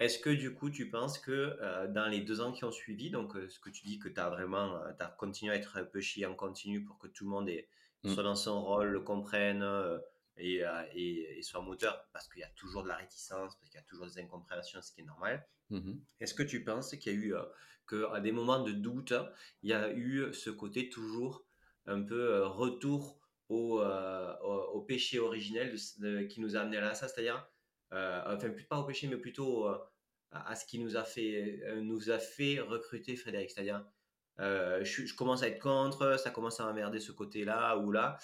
est-ce 0.00 0.18
que 0.18 0.30
du 0.30 0.54
coup, 0.54 0.70
tu 0.70 0.88
penses 0.88 1.18
que 1.18 1.30
euh, 1.60 1.86
dans 1.86 2.08
les 2.08 2.22
deux 2.22 2.40
ans 2.40 2.52
qui 2.52 2.64
ont 2.64 2.72
suivi, 2.72 3.10
donc 3.10 3.36
euh, 3.36 3.48
ce 3.50 3.60
que 3.60 3.68
tu 3.68 3.84
dis 3.84 3.98
que 3.98 4.08
tu 4.08 4.18
as 4.18 4.30
vraiment 4.30 4.76
euh, 4.76 4.92
as 4.98 5.08
continué 5.08 5.52
à 5.52 5.56
être 5.56 5.76
un 5.76 5.84
peu 5.84 6.00
en 6.26 6.34
continu 6.34 6.82
pour 6.82 6.98
que 6.98 7.06
tout 7.06 7.24
le 7.24 7.30
monde 7.30 7.50
mmh. 8.02 8.14
soit 8.14 8.22
dans 8.22 8.34
son 8.34 8.62
rôle, 8.62 8.88
le 8.88 9.00
comprenne 9.00 9.62
et, 10.38 10.62
et, 10.94 11.42
soit 11.42 11.60
moteur, 11.60 12.08
parce 12.14 12.26
qu'il 12.28 12.40
y 12.40 12.44
a 12.44 12.50
toujours 12.56 12.82
de 12.82 12.88
la 12.88 12.96
réticence, 12.96 13.54
parce 13.56 13.68
qu'il 13.68 13.78
y 13.78 13.82
a 13.82 13.86
toujours 13.86 14.06
des 14.06 14.18
incompréhensions, 14.18 14.80
ce 14.80 14.90
qui 14.90 15.02
est 15.02 15.04
normal. 15.04 15.46
Mmh 15.68 15.92
Est-ce 16.20 16.32
que 16.32 16.42
tu 16.42 16.64
penses 16.64 16.96
qu'il 16.96 17.12
y 17.12 17.16
a 17.16 17.18
eu, 17.18 17.34
qu'à 17.86 18.20
des 18.20 18.32
moments 18.32 18.62
de 18.62 18.72
doute, 18.72 19.12
il 19.62 19.68
y 19.68 19.74
a 19.74 19.92
eu 19.92 20.32
ce 20.32 20.48
côté 20.48 20.88
toujours 20.88 21.44
un 21.84 22.00
peu 22.00 22.46
retour 22.46 23.20
au, 23.50 23.82
au, 23.82 24.80
péché 24.80 25.18
originel 25.18 25.76
qui 26.30 26.40
nous 26.40 26.56
a 26.56 26.60
amené 26.60 26.78
à 26.78 26.94
ça, 26.94 27.06
c'est-à-dire 27.06 27.36
euh, 27.36 27.59
enfin 27.92 28.50
pas 28.68 28.78
au 28.78 28.84
péché, 28.84 29.08
mais 29.08 29.16
plutôt 29.16 29.68
euh, 29.68 29.78
à, 30.30 30.54
ce 30.54 30.64
qui 30.64 30.78
nous 30.78 30.96
a 30.96 31.04
fait, 31.04 31.60
euh, 31.64 31.80
nous 31.80 32.10
a 32.10 32.18
fait 32.18 32.60
recruter 32.60 33.16
Frédéric. 33.16 33.50
C'est-à-dire, 33.50 33.84
je, 34.38 35.14
commence 35.14 35.42
à 35.42 35.48
être 35.48 35.60
contre, 35.60 36.18
ça 36.18 36.30
commence 36.30 36.60
à 36.60 36.64
m'emmerder 36.64 37.00
ce 37.00 37.12
côté-là 37.12 37.76
ou 37.76 37.92
là. 37.92 38.18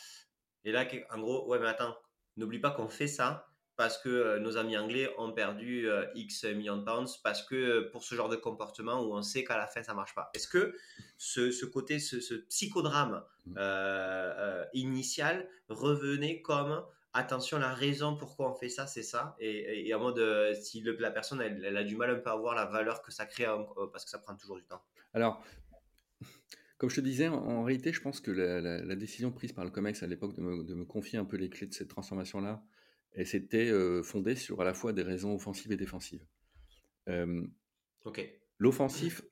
Et 0.65 0.73
là, 0.73 0.87
en 1.11 1.21
gros, 1.21 1.49
ouais, 1.49 1.59
mais 1.59 1.67
attends, 1.67 1.97
n'oublie 2.37 2.59
pas 2.59 2.71
qu'on 2.71 2.89
fait 2.89 3.07
ça 3.07 3.49
parce 3.77 3.99
que 3.99 4.39
nos 4.39 4.57
amis 4.57 4.79
anglais 4.79 5.13
ont 5.19 5.33
perdu 5.33 5.87
X 6.15 6.45
millions 6.45 6.79
de 6.79 6.83
pounds, 6.83 7.19
parce 7.23 7.43
que 7.43 7.91
pour 7.93 8.05
ce 8.05 8.15
genre 8.15 8.31
de 8.31 8.37
comportement 8.37 9.03
où 9.03 9.15
on 9.15 9.21
sait 9.21 9.45
qu'à 9.45 9.59
la 9.59 9.67
fin 9.67 9.83
ça 9.83 9.93
marche 9.93 10.15
pas. 10.15 10.31
Est-ce 10.33 10.49
que 10.49 10.75
ce, 11.19 11.67
côté, 11.67 11.99
ce, 11.99 12.21
ce 12.21 12.33
psychodrame 12.35 13.23
mmh. 13.45 13.59
initial 14.73 15.47
revenait 15.69 16.41
comme 16.41 16.83
attention, 17.17 17.59
la 17.59 17.73
raison 17.73 18.17
pourquoi 18.17 18.51
on 18.51 18.55
fait 18.55 18.69
ça, 18.69 18.87
c'est 18.87 19.03
ça. 19.03 19.37
Et, 19.41 19.93
en 19.95 20.01
mode, 20.01 20.19
euh, 20.19 20.55
si 20.55 20.83
la 20.83 21.11
personne, 21.11 21.41
elle, 21.41 21.77
a 21.77 21.85
du 21.85 21.97
mal 21.97 22.11
un 22.11 22.17
peu 22.17 22.31
à 22.31 22.37
voir 22.37 22.55
la 22.55 22.67
valeur 22.67 23.03
que 23.03 23.11
ça 23.11 23.27
crée, 23.27 23.47
euh, 23.47 23.87
parce 23.93 24.05
que 24.05 24.11
ça 24.11 24.19
prend 24.19 24.37
toujours 24.37 24.57
du 24.57 24.65
temps. 24.65 24.83
Alors, 25.15 25.43
comme 26.79 26.91
je 26.91 26.97
te 26.97 27.01
disais, 27.01 27.29
en, 27.29 27.63
réalité, 27.65 27.93
je 27.93 28.01
pense 28.01 28.21
que 28.21 28.31
la, 28.31 28.97
décision 28.97 29.33
prise 29.33 29.53
par 29.53 29.65
le 29.65 29.71
COMEX 29.71 30.03
à 30.03 30.07
l'époque 30.07 30.35
de 30.35 30.43
me, 30.43 30.85
confier 30.85 31.19
un 31.19 31.25
peu 31.25 31.37
les 31.37 31.49
clés 31.49 31.67
de 31.67 31.75
cette 31.75 31.89
transformation-là, 31.89 32.63
elle 33.13 33.27
s'était 33.27 33.71
euh, 33.71 34.03
fondée 34.03 34.37
sur 34.37 34.61
à 34.61 34.65
la 34.65 34.75
fois 34.75 34.93
des 34.93 35.03
raisons 35.03 35.35
offensives 35.35 35.73
et 35.73 35.77
défensives. 35.77 36.25
ok. 38.05 38.33
L'offensif 38.59 39.23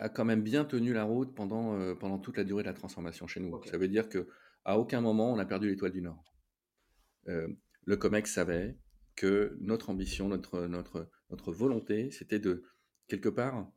a 0.00 0.08
quand 0.08 0.24
même 0.24 0.42
bien 0.42 0.64
tenu 0.64 0.92
la 0.92 1.04
route 1.04 1.32
pendant, 1.34 1.94
pendant 1.94 2.18
toute 2.18 2.36
la 2.36 2.42
durée 2.44 2.64
de 2.64 2.68
la 2.68 2.74
transformation 2.74 3.28
chez 3.28 3.38
nous. 3.38 3.62
Ça 3.64 3.78
veut 3.78 3.86
dire 3.86 4.08
que 4.08 4.28
à 4.64 4.78
aucun 4.80 5.00
moment 5.00 5.32
on 5.32 5.38
a 5.38 5.44
perdu 5.44 5.68
l'étoile 5.68 5.92
du 5.92 6.02
Nord. 6.02 6.24
Euh, 7.28 7.48
le 7.84 7.96
COMEX 7.96 8.32
savait 8.32 8.76
que 9.14 9.56
notre 9.60 9.90
ambition, 9.90 10.28
notre, 10.28 10.66
notre, 10.66 11.08
notre 11.30 11.52
volonté, 11.52 12.10
c'était 12.10 12.38
de, 12.38 12.64
quelque 13.08 13.28
part, 13.28 13.70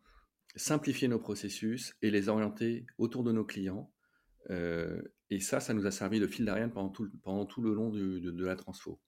simplifier 0.55 1.07
nos 1.07 1.19
processus 1.19 1.95
et 2.01 2.12
les 2.12 2.29
orienter 2.29 2.85
autour 2.97 3.23
de 3.23 3.31
nos 3.31 3.45
clients. 3.45 3.91
Euh, 4.49 5.01
et 5.29 5.39
ça, 5.39 5.59
ça 5.59 5.73
nous 5.73 5.85
a 5.85 5.91
servi 5.91 6.19
de 6.19 6.27
fil 6.27 6.45
d'Ariane 6.45 6.71
pendant 6.71 6.89
tout, 6.89 7.09
pendant 7.21 7.45
tout 7.45 7.62
le 7.62 7.73
long 7.73 7.89
de, 7.89 8.45
la 8.45 8.55
transfo. 8.55 8.99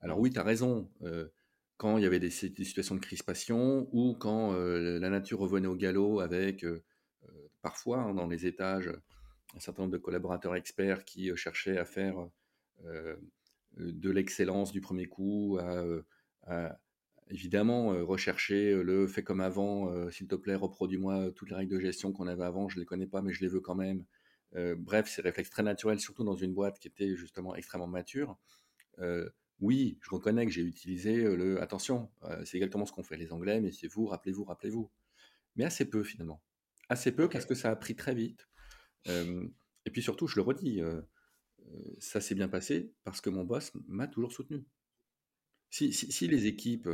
Alors 0.00 0.18
oui, 0.18 0.30
tu 0.30 0.38
as 0.38 0.42
raison, 0.42 0.90
euh, 1.02 1.28
quand 1.76 1.98
il 1.98 2.02
y 2.02 2.06
avait 2.06 2.18
des, 2.18 2.30
situations 2.30 2.94
de 2.94 3.00
crispation 3.00 3.88
ou 3.92 4.14
quand 4.14 4.52
la 4.52 5.10
nature 5.10 5.38
revenait 5.38 5.66
au 5.66 5.76
galop 5.76 6.20
avec, 6.20 6.64
parfois, 7.62 7.98
hein, 7.98 8.14
dans 8.14 8.26
les 8.26 8.46
étages, 8.46 8.90
un 9.54 9.60
certain 9.60 9.82
nombre 9.82 9.92
de 9.92 9.98
collaborateurs 9.98 10.56
experts 10.56 11.04
qui 11.04 11.34
cherchaient 11.36 11.78
à 11.78 11.84
faire 11.84 12.28
de 13.76 14.10
l'excellence 14.10 14.72
du 14.72 14.80
premier 14.80 15.06
coup, 15.06 15.58
à, 16.46 16.78
évidemment 17.28 17.88
rechercher 18.04 18.74
le 18.82 19.06
fait 19.06 19.22
comme 19.22 19.40
avant, 19.40 20.10
s'il 20.10 20.26
te 20.26 20.34
plaît, 20.34 20.56
reproduis-moi 20.56 21.30
toutes 21.32 21.50
les 21.50 21.56
règles 21.56 21.76
de 21.76 21.80
gestion 21.80 22.12
qu'on 22.12 22.26
avait 22.26 22.44
avant, 22.44 22.68
je 22.68 22.76
ne 22.76 22.80
les 22.80 22.86
connais 22.86 23.06
pas, 23.06 23.22
mais 23.22 23.32
je 23.32 23.40
les 23.40 23.48
veux 23.48 23.60
quand 23.60 23.76
même. 23.76 24.04
bref, 24.78 25.08
ces 25.08 25.22
réflexes 25.22 25.50
très 25.50 25.62
naturels, 25.62 26.00
surtout 26.00 26.24
dans 26.24 26.34
une 26.34 26.52
boîte 26.52 26.78
qui 26.78 26.88
était 26.88 27.14
justement 27.16 27.54
extrêmement 27.54 27.86
mature. 27.86 28.36
oui, 29.60 29.98
je 30.02 30.10
reconnais 30.10 30.46
que 30.46 30.52
j'ai 30.52 30.62
utilisé 30.62 31.22
le 31.22 31.62
attention, 31.62 32.10
c'est 32.44 32.56
exactement 32.56 32.86
ce 32.86 32.92
qu'ont 32.92 33.04
fait 33.04 33.16
les 33.16 33.32
Anglais, 33.32 33.60
mais 33.60 33.70
c'est 33.70 33.86
vous, 33.86 34.06
rappelez-vous, 34.06 34.44
rappelez-vous. 34.44 34.90
Mais 35.56 35.64
assez 35.64 35.84
peu 35.88 36.02
finalement. 36.02 36.42
Assez 36.88 37.12
peu 37.12 37.28
parce 37.28 37.46
que 37.46 37.54
ça 37.54 37.70
a 37.70 37.76
pris 37.76 37.94
très 37.94 38.14
vite. 38.14 38.48
et 39.06 39.90
puis 39.92 40.02
surtout, 40.02 40.26
je 40.26 40.36
le 40.36 40.42
redis, 40.42 40.82
ça 41.98 42.20
s'est 42.20 42.34
bien 42.34 42.48
passé 42.48 42.92
parce 43.04 43.20
que 43.20 43.30
mon 43.30 43.44
boss 43.44 43.72
m'a 43.86 44.06
toujours 44.06 44.32
soutenu. 44.32 44.64
Si, 45.70 45.92
si, 45.92 46.26
les 46.26 46.46
équipes 46.46 46.88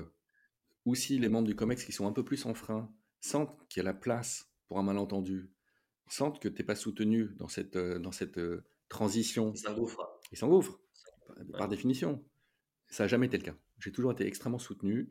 ou 0.84 0.94
si 0.94 1.18
les 1.18 1.28
membres 1.28 1.48
du 1.48 1.56
COMEX 1.56 1.84
qui 1.84 1.92
sont 1.92 2.06
un 2.06 2.12
peu 2.12 2.24
plus 2.24 2.44
en 2.44 2.54
frein 2.54 2.92
sentent 3.20 3.66
qu'il 3.68 3.80
y 3.80 3.80
a 3.80 3.84
la 3.84 3.94
place 3.94 4.50
pour 4.68 4.78
un 4.78 4.82
malentendu, 4.82 5.50
sentent 6.08 6.40
que 6.40 6.48
tu 6.48 6.58
n'es 6.58 6.66
pas 6.66 6.74
soutenu 6.74 7.34
dans 7.38 7.48
cette, 7.48 7.78
dans 7.78 8.12
cette 8.12 8.38
transition, 8.88 9.52
ils 9.54 9.58
s'engouffrent. 9.58 10.20
Ils 10.30 10.38
s'engouffrent, 10.38 10.80
par, 11.52 11.68
définition. 11.68 12.22
Ça 12.88 13.04
n'a 13.04 13.08
jamais 13.08 13.26
été 13.26 13.38
le 13.38 13.44
cas. 13.44 13.56
J'ai 13.78 13.92
toujours 13.92 14.12
été 14.12 14.26
extrêmement 14.26 14.58
soutenu 14.58 15.08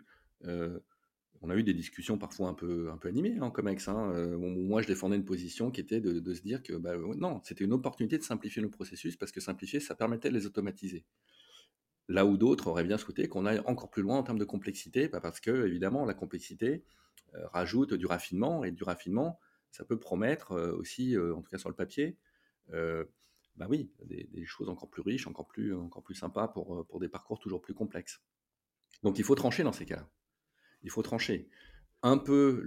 on 1.46 1.50
a 1.52 1.56
eu 1.56 1.64
des 1.64 1.74
discussions 1.74 2.18
parfois 2.18 2.50
un 2.50 2.54
peu, 2.54 2.90
un 2.92 2.98
peu 2.98 3.08
animées 3.08 3.40
en 3.40 3.46
hein, 3.46 3.52
COMEX. 3.52 3.88
Hein, 3.88 4.12
euh, 4.16 4.38
moi, 4.38 4.82
je 4.82 4.88
défendais 4.88 5.16
une 5.16 5.26
position 5.26 5.70
qui 5.70 5.80
était 5.80 6.02
de, 6.02 6.34
se 6.34 6.42
dire 6.42 6.64
que 6.64 6.74
bah, 6.74 6.96
non, 7.18 7.40
c'était 7.44 7.64
une 7.64 7.74
opportunité 7.74 8.18
de 8.18 8.24
simplifier 8.24 8.62
nos 8.62 8.70
processus 8.70 9.16
parce 9.16 9.32
que 9.32 9.40
simplifier, 9.40 9.80
ça 9.80 9.96
permettait 9.96 10.30
de 10.30 10.34
les 10.34 10.48
automatiser. 10.48 11.06
Là 12.08 12.26
où 12.26 12.38
d'autres 12.38 12.68
auraient 12.68 12.84
bien 12.84 12.98
souhaité 12.98 13.28
qu'on 13.28 13.46
aille 13.46 13.62
encore 13.66 13.90
plus 13.90 14.02
loin 14.02 14.18
en 14.18 14.24
termes 14.24 14.40
de 14.40 14.46
complexité, 14.46 15.08
parce 15.08 15.40
que 15.40 15.68
évidemment, 15.68 16.06
la 16.06 16.16
complexité 16.16 16.84
euh, 17.36 17.48
rajoute 17.48 17.94
du 17.94 18.08
raffinement 18.08 18.64
et 18.64 18.72
du 18.72 18.84
raffinement, 18.84 19.40
ça 19.72 19.86
peut 19.86 20.00
promettre 20.00 20.54
euh, 20.54 20.76
aussi, 20.76 21.16
en 21.18 21.42
tout 21.42 21.50
cas 21.52 21.60
sur 21.60 21.70
le 21.70 21.76
papier, 21.76 22.18
bah 22.72 23.68
oui, 23.70 23.90
des, 24.04 24.46
choses 24.46 24.68
encore 24.68 24.90
plus 24.90 25.02
riches, 25.02 25.28
encore 25.28 25.48
plus, 25.48 25.74
encore 25.74 26.04
plus 26.04 26.16
sympas 26.16 26.48
pour, 26.48 26.86
pour 26.88 27.00
des 27.00 27.08
parcours 27.08 27.40
toujours 27.40 27.62
plus 27.62 27.74
complexes. 27.74 28.22
Donc 29.04 29.18
il 29.18 29.24
faut 29.24 29.36
trancher 29.36 29.64
dans 29.64 29.72
ces 29.72 29.86
cas-là 29.86 30.10
il 30.86 30.92
faut 30.92 31.02
trancher. 31.02 31.50
Un 32.04 32.18
peu 32.18 32.62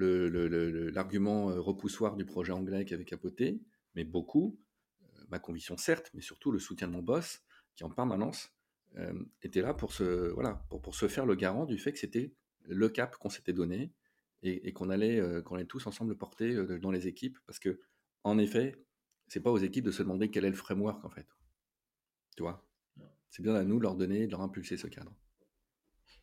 l'argument 0.92 1.50
euh, 1.50 1.60
repoussoir 1.60 2.16
du 2.16 2.26
projet 2.26 2.52
anglais 2.52 2.84
qui 2.84 2.92
avait 2.92 3.04
capoté, 3.04 3.62
mais 3.94 4.04
beaucoup, 4.04 4.60
euh, 5.02 5.06
ma 5.28 5.38
conviction 5.38 5.76
certes, 5.76 6.10
mais 6.12 6.20
surtout 6.20 6.50
le 6.50 6.58
soutien 6.58 6.88
de 6.88 6.92
mon 6.92 7.02
boss, 7.02 7.40
qui 7.76 7.84
en 7.84 7.90
permanence 7.90 8.52
euh, 8.96 9.12
était 9.42 9.62
là 9.62 9.72
pour 9.72 9.92
se, 9.92 10.32
voilà, 10.32 10.66
pour, 10.68 10.82
pour 10.82 10.94
se 10.96 11.06
faire 11.06 11.24
le 11.24 11.36
garant 11.36 11.64
du 11.64 11.78
fait 11.78 11.92
que 11.92 11.98
c'était 11.98 12.34
le 12.64 12.88
cap 12.88 13.16
qu'on 13.16 13.30
s'était 13.30 13.52
donné 13.52 13.92
et, 14.42 14.72
qu'on 14.72 14.90
allait, 14.90 15.20
tous 15.66 15.86
ensemble 15.86 16.10
le 16.10 16.16
porter 16.16 16.54
dans 16.78 16.92
les 16.92 17.08
équipes, 17.08 17.38
parce 17.46 17.58
que 17.58 17.80
en 18.22 18.38
effet, 18.38 18.76
c'est 19.26 19.40
pas 19.40 19.50
aux 19.50 19.58
équipes 19.58 19.84
de 19.84 19.90
se 19.90 20.02
demander 20.02 20.30
quel 20.30 20.44
est 20.44 20.50
le 20.50 20.54
framework 20.54 21.04
en 21.04 21.10
fait. 21.10 21.26
Tu 22.36 22.42
vois? 22.42 22.64
C'est 23.30 23.42
bien 23.42 23.54
à 23.56 23.64
nous 23.64 23.78
de 23.78 23.82
leur 23.82 23.96
donner, 23.96 24.26
de 24.26 24.30
leur 24.30 24.42
impulser 24.42 24.76
ce 24.76 24.86
cadre. 24.86 25.12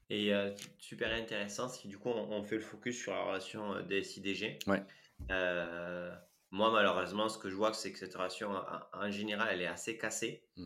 Et 0.09 0.33
euh, 0.33 0.51
super 0.77 1.11
intéressant, 1.13 1.67
c'est 1.67 1.83
que 1.83 1.87
du 1.87 1.97
coup, 1.97 2.09
on, 2.09 2.43
fait 2.43 2.55
le 2.55 2.61
focus 2.61 2.97
sur 2.97 3.13
la 3.13 3.23
relation 3.23 3.73
euh, 3.73 3.81
DSI-DG. 3.81 4.59
Ouais. 4.67 4.83
Euh, 5.31 6.13
moi, 6.51 6.71
malheureusement, 6.71 7.27
ce 7.27 7.39
que 7.39 7.49
je 7.49 7.55
vois, 7.55 7.73
c'est 7.73 7.91
que 7.91 7.97
cette 7.97 8.13
relation, 8.13 8.51
en, 8.93 9.11
général, 9.11 9.49
elle 9.51 9.61
est 9.61 9.67
assez 9.67 9.97
cassée. 9.97 10.43
Mm. 10.57 10.65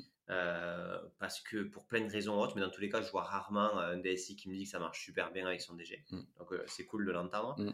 parce 1.17 1.41
que 1.41 1.63
pour 1.63 1.87
plein 1.87 2.01
de 2.01 2.11
raisons 2.11 2.39
autres, 2.39 2.55
mais 2.55 2.61
dans 2.61 2.69
tous 2.69 2.81
les 2.81 2.89
cas, 2.89 3.01
je 3.01 3.09
vois 3.09 3.23
rarement 3.23 3.79
un 3.79 3.97
DSI 3.97 4.35
qui 4.35 4.47
me 4.49 4.55
dit 4.55 4.65
que 4.65 4.69
ça 4.69 4.77
marche 4.77 5.03
super 5.03 5.31
bien 5.31 5.47
avec 5.47 5.61
son 5.61 5.73
DG. 5.73 6.03
Mm. 6.11 6.19
Donc, 6.37 6.53
c'est 6.67 6.85
cool 6.85 7.05
de 7.05 7.11
l'entendre. 7.11 7.55
Mm. 7.57 7.71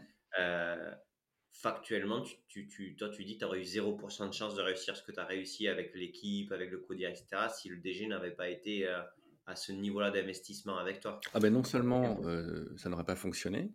factuellement, 1.50 2.22
tu, 2.48 2.68
tu, 2.68 2.94
toi, 2.96 3.08
tu 3.08 3.24
dis 3.24 3.34
que 3.34 3.40
tu 3.40 3.44
aurais 3.44 3.58
eu 3.58 3.64
0% 3.64 4.28
de 4.28 4.32
chance 4.32 4.54
de 4.54 4.62
réussir 4.62 4.96
ce 4.96 5.02
que 5.02 5.10
tu 5.10 5.18
as 5.18 5.24
réussi 5.24 5.66
avec 5.66 5.94
l'équipe, 5.94 6.52
avec 6.52 6.70
le 6.70 6.78
codir, 6.78 7.10
etc., 7.10 7.48
si 7.52 7.68
le 7.68 7.78
DG 7.78 8.06
n'avait 8.06 8.30
pas 8.30 8.48
été 8.48 8.86
à 9.46 9.54
ce 9.54 9.72
niveau-là 9.72 10.10
d'investissement 10.10 10.76
avec 10.78 11.00
toi 11.00 11.20
Ah 11.32 11.40
ben 11.40 11.52
non 11.52 11.64
seulement 11.64 12.20
euh, 12.24 12.72
ça 12.76 12.88
n'aurait 12.88 13.04
pas 13.04 13.16
fonctionné, 13.16 13.72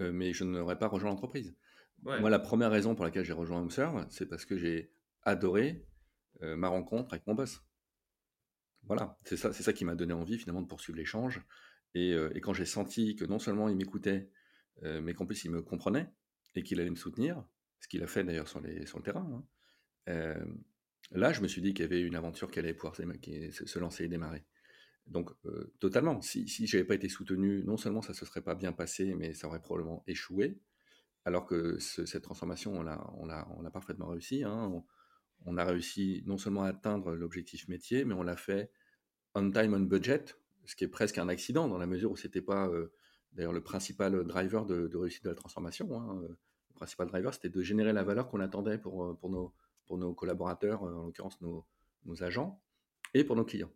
euh, 0.00 0.12
mais 0.12 0.32
je 0.32 0.44
n'aurais 0.44 0.78
pas 0.78 0.86
rejoint 0.86 1.10
l'entreprise. 1.10 1.56
Moi, 2.02 2.28
la 2.28 2.38
première 2.38 2.70
raison 2.70 2.94
pour 2.94 3.04
laquelle 3.06 3.24
j'ai 3.24 3.32
rejoint 3.32 3.60
HomeServe, 3.60 4.06
c'est 4.10 4.26
parce 4.26 4.44
que 4.44 4.58
j'ai 4.58 4.92
adoré 5.22 5.86
euh, 6.42 6.54
ma 6.54 6.68
rencontre 6.68 7.14
avec 7.14 7.26
mon 7.26 7.34
boss. 7.34 7.62
Voilà, 8.82 9.18
c'est 9.24 9.38
ça, 9.38 9.54
c'est 9.54 9.62
ça 9.62 9.72
qui 9.72 9.86
m'a 9.86 9.94
donné 9.94 10.12
envie 10.12 10.36
finalement 10.36 10.60
de 10.60 10.66
poursuivre 10.66 10.98
l'échange. 10.98 11.40
Et, 11.94 12.10
et 12.10 12.40
quand 12.40 12.52
j'ai 12.52 12.66
senti 12.66 13.14
que 13.14 13.24
non 13.24 13.38
seulement 13.38 13.68
il 13.68 13.76
m'écoutait, 13.76 14.28
mais 14.82 15.14
qu'en 15.14 15.26
plus 15.26 15.44
il 15.44 15.52
me 15.52 15.62
comprenait 15.62 16.12
et 16.56 16.64
qu'il 16.64 16.80
allait 16.80 16.90
me 16.90 16.96
soutenir, 16.96 17.42
ce 17.80 17.86
qu'il 17.86 18.02
a 18.02 18.08
fait 18.08 18.24
d'ailleurs 18.24 18.48
sur, 18.48 18.60
les, 18.60 18.84
sur 18.84 18.98
le 18.98 19.04
terrain, 19.04 19.44
hein, 20.08 20.44
là 21.12 21.32
je 21.32 21.40
me 21.40 21.46
suis 21.46 21.62
dit 21.62 21.72
qu'il 21.72 21.84
y 21.84 21.86
avait 21.86 22.00
une 22.00 22.16
aventure 22.16 22.50
qui 22.50 22.58
allait 22.58 22.74
pouvoir 22.74 22.96
se 22.96 23.78
lancer 23.78 24.04
et 24.04 24.08
démarrer. 24.08 24.44
Donc, 25.06 25.30
totalement. 25.80 26.20
Si, 26.22 26.48
si 26.48 26.66
je 26.66 26.76
n'avais 26.76 26.86
pas 26.86 26.94
été 26.94 27.08
soutenu, 27.08 27.62
non 27.64 27.76
seulement 27.76 28.02
ça 28.02 28.12
ne 28.12 28.16
se 28.16 28.24
serait 28.24 28.40
pas 28.40 28.54
bien 28.54 28.72
passé, 28.72 29.14
mais 29.14 29.34
ça 29.34 29.48
aurait 29.48 29.60
probablement 29.60 30.02
échoué. 30.06 30.58
Alors 31.24 31.46
que 31.46 31.78
cette 31.78 32.22
transformation, 32.22 32.74
on 32.74 32.82
l'a, 32.82 33.06
on 33.16 33.28
on 33.28 33.70
parfaitement 33.70 34.08
réussi. 34.08 34.44
Hein. 34.44 34.82
On, 35.46 35.56
a 35.56 35.64
réussi 35.64 36.22
non 36.26 36.38
seulement 36.38 36.64
à 36.64 36.68
atteindre 36.68 37.14
l'objectif 37.14 37.68
métier, 37.68 38.04
mais 38.04 38.14
on 38.14 38.22
l'a 38.22 38.36
fait 38.36 38.70
on 39.34 39.50
time, 39.50 39.74
on 39.74 39.80
budget, 39.80 40.24
ce 40.64 40.76
qui 40.76 40.84
est 40.84 40.88
presque 40.88 41.18
un 41.18 41.28
accident 41.28 41.68
dans 41.68 41.78
la 41.78 41.86
mesure 41.86 42.12
où 42.12 42.16
c'était 42.16 42.40
pas, 42.40 42.70
d'ailleurs, 43.32 43.52
le 43.52 43.62
principal 43.62 44.24
driver 44.24 44.64
de, 44.64 44.96
réussite 44.96 45.24
de 45.24 45.30
la 45.30 45.34
transformation. 45.34 45.92
Hein. 45.98 46.22
Le 46.22 46.74
principal 46.74 47.08
driver, 47.08 47.34
c'était 47.34 47.48
de 47.48 47.62
générer 47.62 47.92
la 47.92 48.04
valeur 48.04 48.28
qu'on 48.28 48.40
attendait 48.40 48.78
pour, 48.78 49.18
nos, 49.88 50.14
collaborateurs, 50.14 50.82
en 50.82 51.06
l'occurrence 51.06 51.40
nos 51.40 52.22
agents, 52.22 52.62
et 53.12 53.24
pour 53.24 53.36
nos 53.36 53.44
clients. 53.44 53.72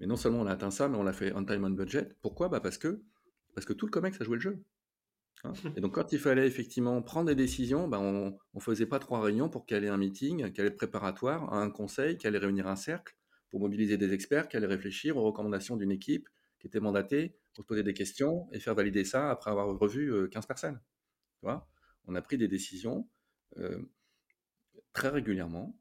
Mais 0.00 0.06
non 0.06 0.16
seulement 0.16 0.40
on 0.40 0.46
a 0.46 0.52
atteint 0.52 0.70
ça, 0.70 0.88
mais 0.88 0.96
on 0.96 1.02
l'a 1.02 1.12
fait 1.12 1.32
on 1.34 1.44
time 1.44 1.64
on 1.64 1.70
budget. 1.70 2.08
Pourquoi? 2.22 2.48
Bah 2.48 2.60
parce, 2.60 2.78
que, 2.78 3.02
parce 3.54 3.66
que 3.66 3.72
tout 3.72 3.86
le 3.86 3.90
COMEX 3.90 4.20
a 4.20 4.24
joué 4.24 4.36
le 4.36 4.40
jeu. 4.40 4.64
Hein? 5.44 5.52
et 5.74 5.80
donc 5.80 5.94
quand 5.94 6.12
il 6.12 6.18
fallait 6.18 6.46
effectivement 6.46 7.00
prendre 7.00 7.28
des 7.28 7.34
décisions, 7.34 7.88
bah 7.88 7.98
on 7.98 8.38
ne 8.54 8.60
faisait 8.60 8.86
pas 8.86 8.98
trois 8.98 9.20
réunions 9.20 9.48
pour 9.48 9.66
caler 9.66 9.88
un 9.88 9.96
meeting, 9.96 10.52
caler 10.52 10.70
le 10.70 10.76
préparatoire, 10.76 11.52
un 11.52 11.70
conseil, 11.70 12.18
caler 12.18 12.38
réunir 12.38 12.66
un 12.66 12.76
cercle, 12.76 13.14
pour 13.50 13.60
mobiliser 13.60 13.96
des 13.96 14.12
experts, 14.12 14.48
caler 14.48 14.66
réfléchir 14.66 15.16
aux 15.16 15.22
recommandations 15.22 15.76
d'une 15.76 15.90
équipe 15.90 16.28
qui 16.58 16.66
était 16.66 16.80
mandatée 16.80 17.36
pour 17.54 17.64
se 17.64 17.66
poser 17.66 17.82
des 17.82 17.94
questions 17.94 18.48
et 18.52 18.60
faire 18.60 18.74
valider 18.74 19.04
ça 19.04 19.30
après 19.30 19.50
avoir 19.50 19.66
revu 19.78 20.12
15 20.30 20.44
euh, 20.44 20.46
personnes. 20.46 20.80
Tu 21.40 21.46
vois? 21.46 21.68
On 22.06 22.14
a 22.14 22.22
pris 22.22 22.38
des 22.38 22.48
décisions 22.48 23.08
euh, 23.58 23.82
très 24.92 25.08
régulièrement 25.08 25.76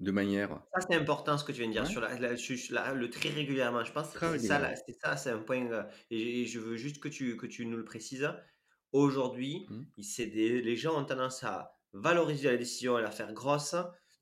de 0.00 0.10
manière. 0.10 0.62
Ça, 0.74 0.86
c'est 0.88 0.96
important 0.96 1.36
ce 1.36 1.44
que 1.44 1.52
tu 1.52 1.60
viens 1.60 1.68
de 1.68 1.72
dire 1.72 1.86
sur 1.86 2.00
la, 2.00 2.94
le 2.94 3.10
très 3.10 3.28
régulièrement. 3.28 3.84
Je 3.84 3.92
pense 3.92 4.12
que 4.12 4.38
c'est 4.38 4.48
ça, 4.48 5.16
c'est 5.16 5.30
un 5.30 5.38
point. 5.38 5.70
Euh, 5.70 5.82
et, 6.10 6.46
je 6.46 6.58
veux 6.58 6.76
juste 6.76 7.00
que 7.00 7.08
tu, 7.08 7.36
que 7.36 7.46
tu 7.46 7.66
nous 7.66 7.76
le 7.76 7.84
précises. 7.84 8.28
Aujourd'hui, 8.92 9.66
mmh. 9.68 10.16
les 10.24 10.76
gens 10.76 11.00
ont 11.00 11.04
tendance 11.04 11.44
à 11.44 11.72
valoriser 11.92 12.50
la 12.50 12.56
décision 12.56 12.98
et 12.98 13.02
la 13.02 13.10
faire 13.10 13.32
grosse 13.32 13.76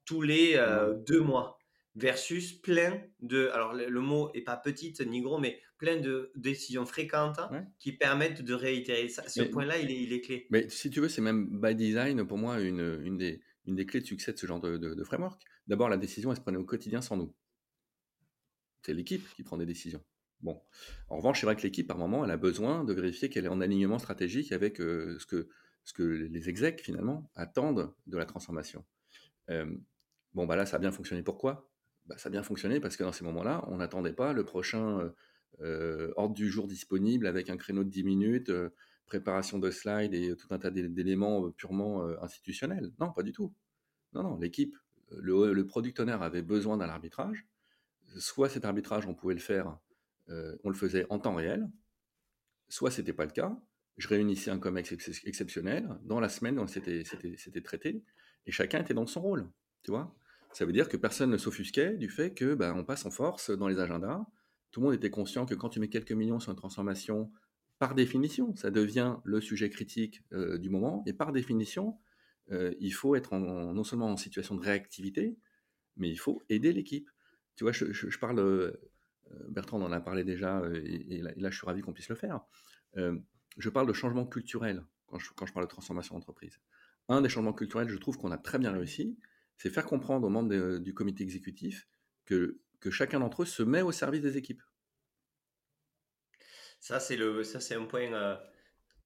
tous 0.05 0.23
les 0.23 0.57
euh, 0.57 0.95
deux 1.07 1.21
mois 1.21 1.59
versus 1.95 2.53
plein 2.53 3.01
de. 3.21 3.49
Alors, 3.55 3.73
le, 3.73 4.01
mot 4.01 4.31
est 4.35 4.43
pas 4.43 4.57
petite 4.57 5.01
ni 5.01 5.21
gros, 5.23 5.39
mais 5.39 5.61
plein 5.79 5.97
de 5.97 6.33
décisions 6.35 6.87
fréquentes 6.87 7.41
qui 7.79 7.93
permettent 7.93 8.43
de 8.43 8.55
réitérer 8.55 9.09
ça. 9.09 9.29
Ce 9.29 9.43
point-là, 9.43 9.79
il 9.79 9.91
est, 9.91 10.03
il 10.03 10.13
est 10.13 10.21
clé. 10.21 10.47
Mais 10.51 10.69
si 10.69 10.91
tu 10.91 11.01
veux, 11.01 11.09
c'est 11.09 11.23
même 11.23 11.61
by 11.61 11.75
design 11.75 12.27
pour 12.27 12.37
moi 12.37 12.61
une, 12.61 13.01
une, 13.05 13.17
des, 13.17 13.41
une 13.69 13.77
des 13.77 13.87
clés 13.87 14.01
de 14.01 14.07
succès 14.07 14.33
de 14.33 14.39
ce 14.39 14.47
genre 14.47 14.61
de, 14.61 15.05
framework. 15.05 15.45
D'abord, 15.67 15.89
la 15.89 15.99
décision, 15.99 16.31
elle 16.31 16.37
se 16.37 16.41
prenait 16.41 16.59
au 16.59 16.65
quotidien 16.65 17.03
sans 17.03 17.17
nous. 17.17 17.35
C'est 18.83 18.95
l'équipe 18.95 19.29
qui 19.35 19.43
prend 19.43 19.59
des 19.59 19.67
décisions. 19.67 20.03
Bon. 20.41 20.61
En 21.09 21.19
revanche, 21.19 21.41
c'est 21.41 21.47
vrai 21.47 21.55
que 21.55 21.63
l'équipe, 21.63 21.87
par 21.87 21.99
moment, 21.99 22.25
elle 22.25 22.31
a 22.31 22.37
besoin 22.37 22.85
de 22.85 22.93
vérifier 22.95 23.29
qu'elle 23.29 23.45
est 23.45 23.51
en 23.51 23.61
alignement 23.61 23.99
stratégique 23.99 24.53
avec 24.53 24.81
euh, 24.81 25.19
ce, 25.19 25.27
que, 25.27 25.49
ce 25.85 25.93
que 25.93 26.03
les 26.03 26.49
execs, 26.49 26.81
finalement, 26.81 27.31
attendent 27.35 27.93
de 28.07 28.17
la 28.17 28.25
transformation. 28.25 28.85
Euh, 29.51 29.77
bon, 30.33 30.47
bah 30.47 30.57
là, 30.57 30.65
ça 30.65 30.77
a 30.77 30.79
bien 30.79 30.93
fonctionné. 30.93 31.23
Pourquoi? 31.23 31.71
Bah, 32.07 32.17
Ça 32.17 32.29
a 32.29 32.33
bien 32.33 32.43
fonctionné 32.43 32.81
parce 32.81 32.97
que 32.97 33.05
dans 33.05 33.13
ces 33.13 33.25
moments-là, 33.25 33.65
on 33.69 33.77
n'attendait 33.77 34.15
pas 34.15 34.33
le 34.33 34.45
prochain 34.45 35.13
euh, 35.61 36.13
ordre 36.17 36.35
du 36.35 36.49
jour 36.49 36.67
disponible 36.69 37.27
avec 37.27 37.51
un 37.51 37.59
créneau 37.59 37.85
de 37.85 37.91
10 37.91 38.05
minutes, 38.05 38.53
préparation 39.09 39.59
de 39.59 39.71
slides 39.71 40.15
et 40.15 40.37
tout 40.37 40.49
un 40.51 40.59
tas 40.59 40.71
d'éléments 40.71 41.51
purement 41.51 42.05
institutionnels. 42.23 42.93
Non, 43.01 43.13
pas 43.13 43.23
du 43.23 43.33
tout. 43.33 43.53
Non, 44.13 44.23
non, 44.23 44.39
l'équipe, 44.39 44.77
le, 45.11 45.63
product 45.65 46.01
owner 46.01 46.19
avait 46.21 46.43
besoin 46.43 46.77
d'un 46.77 46.89
arbitrage. 46.89 47.47
Soit 48.19 48.49
cet 48.49 48.65
arbitrage, 48.65 49.07
on 49.07 49.15
pouvait 49.15 49.35
le 49.35 49.41
faire, 49.41 49.79
on 50.29 50.69
le 50.69 50.75
faisait 50.75 51.07
en 51.11 51.19
temps 51.19 51.35
réel, 51.35 51.69
soit 52.69 52.91
c'était 52.91 53.13
pas 53.13 53.25
le 53.25 53.33
cas. 53.33 53.59
Je 53.97 54.07
réunissais 54.09 54.51
un 54.51 54.59
COMEX 54.59 54.93
exceptionnel 55.25 55.89
dans 56.05 56.21
la 56.21 56.29
semaine 56.29 56.65
c'était 56.69 57.61
traité, 57.63 58.05
et 58.47 58.53
chacun 58.53 58.81
était 58.81 58.95
dans 58.95 59.07
son 59.07 59.21
rôle. 59.21 59.51
Tu 59.83 59.91
vois 59.91 60.15
Ça 60.53 60.65
veut 60.65 60.73
dire 60.73 60.89
que 60.89 60.97
personne 60.97 61.31
ne 61.31 61.37
s'offusquait 61.37 61.97
du 61.97 62.09
fait 62.09 62.33
que 62.33 62.55
ben, 62.55 62.75
on 62.77 62.85
passe 62.85 63.05
en 63.07 63.11
force 63.11 63.51
dans 63.51 63.69
les 63.69 63.81
agendas. 63.81 64.25
Tout 64.71 64.81
le 64.81 64.87
monde 64.87 64.95
était 64.95 65.11
conscient 65.11 65.47
que 65.47 65.55
quand 65.55 65.71
tu 65.71 65.81
mets 65.81 65.89
quelques 65.89 66.13
millions 66.13 66.41
sur 66.41 66.53
une 66.53 66.59
transformation, 66.59 67.33
par 67.79 67.95
définition, 67.95 68.55
ça 68.57 68.71
devient 68.71 69.17
le 69.25 69.41
sujet 69.41 69.71
critique 69.71 70.23
euh, 70.33 70.59
du 70.59 70.69
moment, 70.69 71.03
et 71.07 71.13
par 71.13 71.33
définition, 71.33 71.99
euh, 72.51 72.75
il 72.81 72.93
faut 72.93 73.15
être 73.15 73.37
non 73.37 73.85
seulement 73.85 74.11
en 74.11 74.17
situation 74.17 74.57
de 74.57 74.61
réactivité, 74.61 75.37
mais 75.97 76.11
il 76.11 76.17
faut 76.17 76.43
aider 76.49 76.73
l'équipe. 76.73 77.09
Tu 77.57 77.65
vois, 77.65 77.73
je, 77.73 78.19
parle, 78.19 78.39
euh, 78.41 78.73
Bertrand 79.49 79.81
en 79.81 79.93
a 79.93 80.01
parlé 80.01 80.25
déjà, 80.25 80.63
et, 80.75 81.23
là, 81.37 81.51
je 81.51 81.57
suis 81.57 81.67
ravi 81.67 81.83
qu'on 81.83 81.93
puisse 81.93 82.09
le 82.09 82.17
faire. 82.17 82.41
je 82.97 83.69
parle 83.69 83.87
de 83.87 83.93
changement 83.93 84.27
culturel 84.27 84.85
quand 85.07 85.19
je, 85.19 85.53
parle 85.53 85.67
de 85.67 85.71
transformation 85.71 86.15
d'entreprise. 86.15 86.61
Un 87.09 87.23
des 87.23 87.29
changements 87.29 87.53
culturels, 87.53 87.89
je 87.89 87.97
trouve 87.97 88.19
qu'on 88.19 88.31
a 88.31 88.39
très 88.39 88.59
bien 88.59 88.73
réussi, 88.73 89.19
c'est 89.57 89.71
faire 89.71 89.87
comprendre 89.87 90.27
aux 90.27 90.31
membres 90.31 90.79
du 90.79 90.95
comité 90.95 91.23
exécutif 91.23 91.89
que 92.25 92.59
chacun 92.91 93.21
d'entre 93.21 93.43
eux 93.43 93.47
se 93.47 93.63
met 93.63 93.83
au 93.83 93.93
service 93.93 94.23
des 94.23 94.37
équipes. 94.37 94.63
Ça, 96.81 97.01
c'est 97.01 97.75
un 97.75 97.85
point 97.85 98.39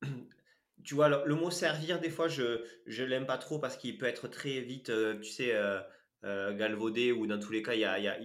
tu 0.85 0.95
vois, 0.95 1.09
le, 1.09 1.35
mot 1.35 1.51
servir, 1.51 2.01
des 2.01 2.11
fois, 2.11 2.29
je 2.29 2.65
ne 2.87 3.05
l'aime 3.05 3.27
pas 3.27 3.39
trop 3.39 3.59
parce 3.59 3.77
qu'il 3.77 3.99
peut 3.99 4.07
être 4.07 4.29
très 4.29 4.61
vite, 4.61 4.91
euh, 4.91 5.19
tu 5.21 5.31
sais, 5.31 5.55
euh, 5.55 5.81
euh, 6.25 6.53
galvaudé 6.55 7.13
ou 7.13 7.27
dans 7.27 7.39
tous 7.39 7.53
les 7.53 7.63
cas, 7.63 7.75
il 7.75 7.81
y 7.81 7.85
a, 7.85 7.99
y 7.99 8.09
a 8.09 8.19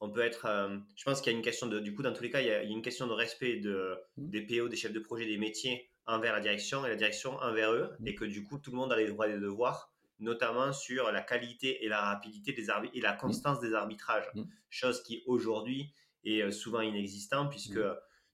on 0.00 0.10
peut 0.10 0.20
être. 0.20 0.46
je 0.94 1.04
pense 1.04 1.20
qu'il 1.20 1.32
y 1.32 1.34
a 1.34 1.38
une 1.38 1.44
question 1.44 1.66
de. 1.66 1.80
Du 1.80 1.94
coup, 1.94 2.02
dans 2.02 2.12
tous 2.12 2.22
les 2.22 2.30
cas, 2.30 2.40
il 2.40 2.48
y 2.48 2.50
a, 2.50 2.62
une 2.62 2.82
question 2.82 3.06
de 3.06 3.12
respect 3.12 3.56
de, 3.56 3.96
mmh. 4.16 4.30
des 4.30 4.42
PO, 4.42 4.68
des 4.68 4.76
chefs 4.76 4.92
de 4.92 5.00
projet, 5.00 5.24
des 5.26 5.38
métiers 5.38 5.90
envers 6.06 6.34
la 6.34 6.40
direction 6.40 6.84
et 6.84 6.90
la 6.90 6.96
direction 6.96 7.36
envers 7.38 7.72
eux. 7.72 7.90
Mmh. 8.00 8.08
Et 8.08 8.14
que 8.14 8.24
du 8.24 8.42
coup, 8.42 8.58
tout 8.58 8.72
le 8.72 8.76
monde 8.76 8.92
a 8.92 8.96
les 8.96 9.06
droits 9.06 9.26
et 9.26 9.32
les 9.32 9.40
devoirs, 9.40 9.90
notamment 10.18 10.72
sur 10.72 11.10
la 11.12 11.22
qualité 11.22 11.84
et 11.84 11.88
la 11.88 12.02
rapidité 12.02 12.52
des 12.52 12.66
et 12.92 13.00
la 13.00 13.14
mmh. 13.14 13.18
constance 13.18 13.60
des 13.60 13.72
arbitrages. 13.74 14.26
Chose 14.68 15.02
qui 15.02 15.22
aujourd'hui 15.26 15.94
est 16.24 16.50
souvent 16.50 16.80
inexistant 16.80 17.46
puisque 17.46 17.80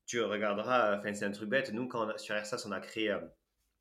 tu 0.07 0.21
regarderas, 0.23 0.99
enfin, 0.99 1.15
c'est 1.15 1.25
un 1.25 1.31
truc 1.31 1.49
bête. 1.49 1.73
Nous, 1.73 1.89
quand 1.89 2.19
sur 2.19 2.41
RSAS, 2.41 2.65
on 2.67 2.73
a 2.73 2.81
créé 2.81 3.17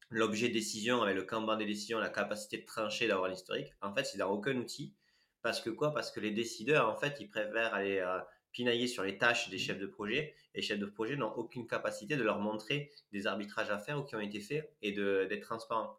l'objet 0.09 0.49
décision 0.49 1.01
avec 1.01 1.15
le 1.15 1.23
Kanban 1.23 1.57
des 1.57 1.65
décisions, 1.65 1.99
la 1.99 2.09
capacité 2.09 2.57
de 2.57 2.65
trancher, 2.65 3.07
d'avoir 3.07 3.29
l'historique, 3.29 3.73
en 3.81 3.93
fait, 3.93 4.03
c'est 4.03 4.17
dans 4.17 4.29
aucun 4.29 4.55
outil. 4.57 4.93
Parce 5.41 5.61
que 5.61 5.69
quoi? 5.69 5.93
Parce 5.93 6.11
que 6.11 6.19
les 6.19 6.31
décideurs, 6.31 6.89
en 6.89 6.95
fait, 6.95 7.17
ils 7.19 7.27
préfèrent 7.27 7.73
aller 7.73 7.97
euh, 7.97 8.19
pinailler 8.51 8.87
sur 8.87 9.03
les 9.03 9.17
tâches 9.17 9.49
des 9.49 9.57
chefs 9.57 9.79
de 9.79 9.87
projet. 9.87 10.35
Et 10.53 10.59
les 10.59 10.61
chefs 10.61 10.79
de 10.79 10.85
projet 10.85 11.15
n'ont 11.15 11.33
aucune 11.33 11.67
capacité 11.67 12.15
de 12.15 12.23
leur 12.23 12.39
montrer 12.39 12.91
des 13.11 13.25
arbitrages 13.27 13.71
à 13.71 13.79
faire 13.79 13.99
ou 13.99 14.03
qui 14.03 14.15
ont 14.15 14.19
été 14.19 14.39
faits 14.39 14.71
et 14.81 14.91
d'être 14.91 15.41
transparents. 15.41 15.97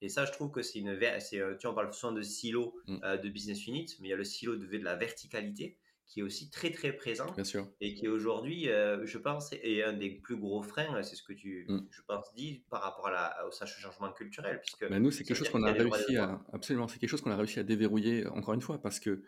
Et 0.00 0.08
ça, 0.08 0.24
je 0.24 0.32
trouve 0.32 0.50
que 0.50 0.62
c'est 0.62 0.80
une. 0.80 0.90
Euh, 0.90 1.18
tu 1.56 1.62
vois, 1.62 1.70
on 1.70 1.74
parle 1.74 1.92
souvent 1.92 2.12
de 2.12 2.22
silo 2.22 2.78
mm. 2.86 2.98
euh, 3.04 3.16
de 3.16 3.28
business 3.28 3.66
unit, 3.66 3.86
mais 4.00 4.08
il 4.08 4.10
y 4.10 4.14
a 4.14 4.16
le 4.16 4.24
silo 4.24 4.56
de, 4.56 4.66
de 4.66 4.78
la 4.78 4.96
verticalité 4.96 5.78
qui 6.06 6.20
est 6.20 6.22
aussi 6.22 6.50
très 6.50 6.70
très 6.70 6.92
présent 6.92 7.26
Bien 7.32 7.44
sûr. 7.44 7.68
et 7.80 7.94
qui 7.94 8.08
aujourd'hui, 8.08 8.68
euh, 8.68 9.04
je 9.06 9.18
pense, 9.18 9.52
est 9.52 9.82
un 9.82 9.92
des 9.92 10.10
plus 10.10 10.36
gros 10.36 10.62
freins. 10.62 11.02
C'est 11.02 11.16
ce 11.16 11.22
que 11.22 11.32
tu, 11.32 11.66
mm. 11.68 11.86
je 11.90 12.02
pense, 12.06 12.32
dis 12.34 12.64
par 12.70 12.82
rapport 12.82 13.08
à 13.08 13.10
la, 13.10 13.46
au 13.46 13.50
changement 13.50 14.12
culturel, 14.12 14.60
puisque. 14.60 14.88
Ben, 14.88 15.02
nous, 15.02 15.10
c'est 15.10 15.24
quelque 15.24 15.36
chose 15.36 15.48
qu'on 15.48 15.62
a, 15.62 15.72
réussi 15.72 16.16
à 16.16 16.40
absolument, 16.52 16.88
c'est 16.88 16.98
quelque 16.98 17.10
chose 17.10 17.20
qu'on 17.20 17.30
a 17.30 17.36
réussi 17.36 17.58
à 17.58 17.64
déverrouiller 17.64 18.26
encore 18.28 18.54
une 18.54 18.60
fois 18.60 18.80
parce 18.80 19.00
que 19.00 19.22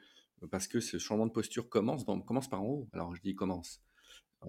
parce 0.51 0.69
que 0.69 0.81
ce 0.81 0.99
changement 0.99 1.27
de 1.27 1.33
posture 1.33 1.69
commence 1.69 2.05
commence 2.05 2.49
par 2.49 2.63
en 2.63 2.67
haut. 2.67 2.89
Alors 2.93 3.15
je 3.15 3.23
dis 3.23 3.35
commence. 3.35 3.81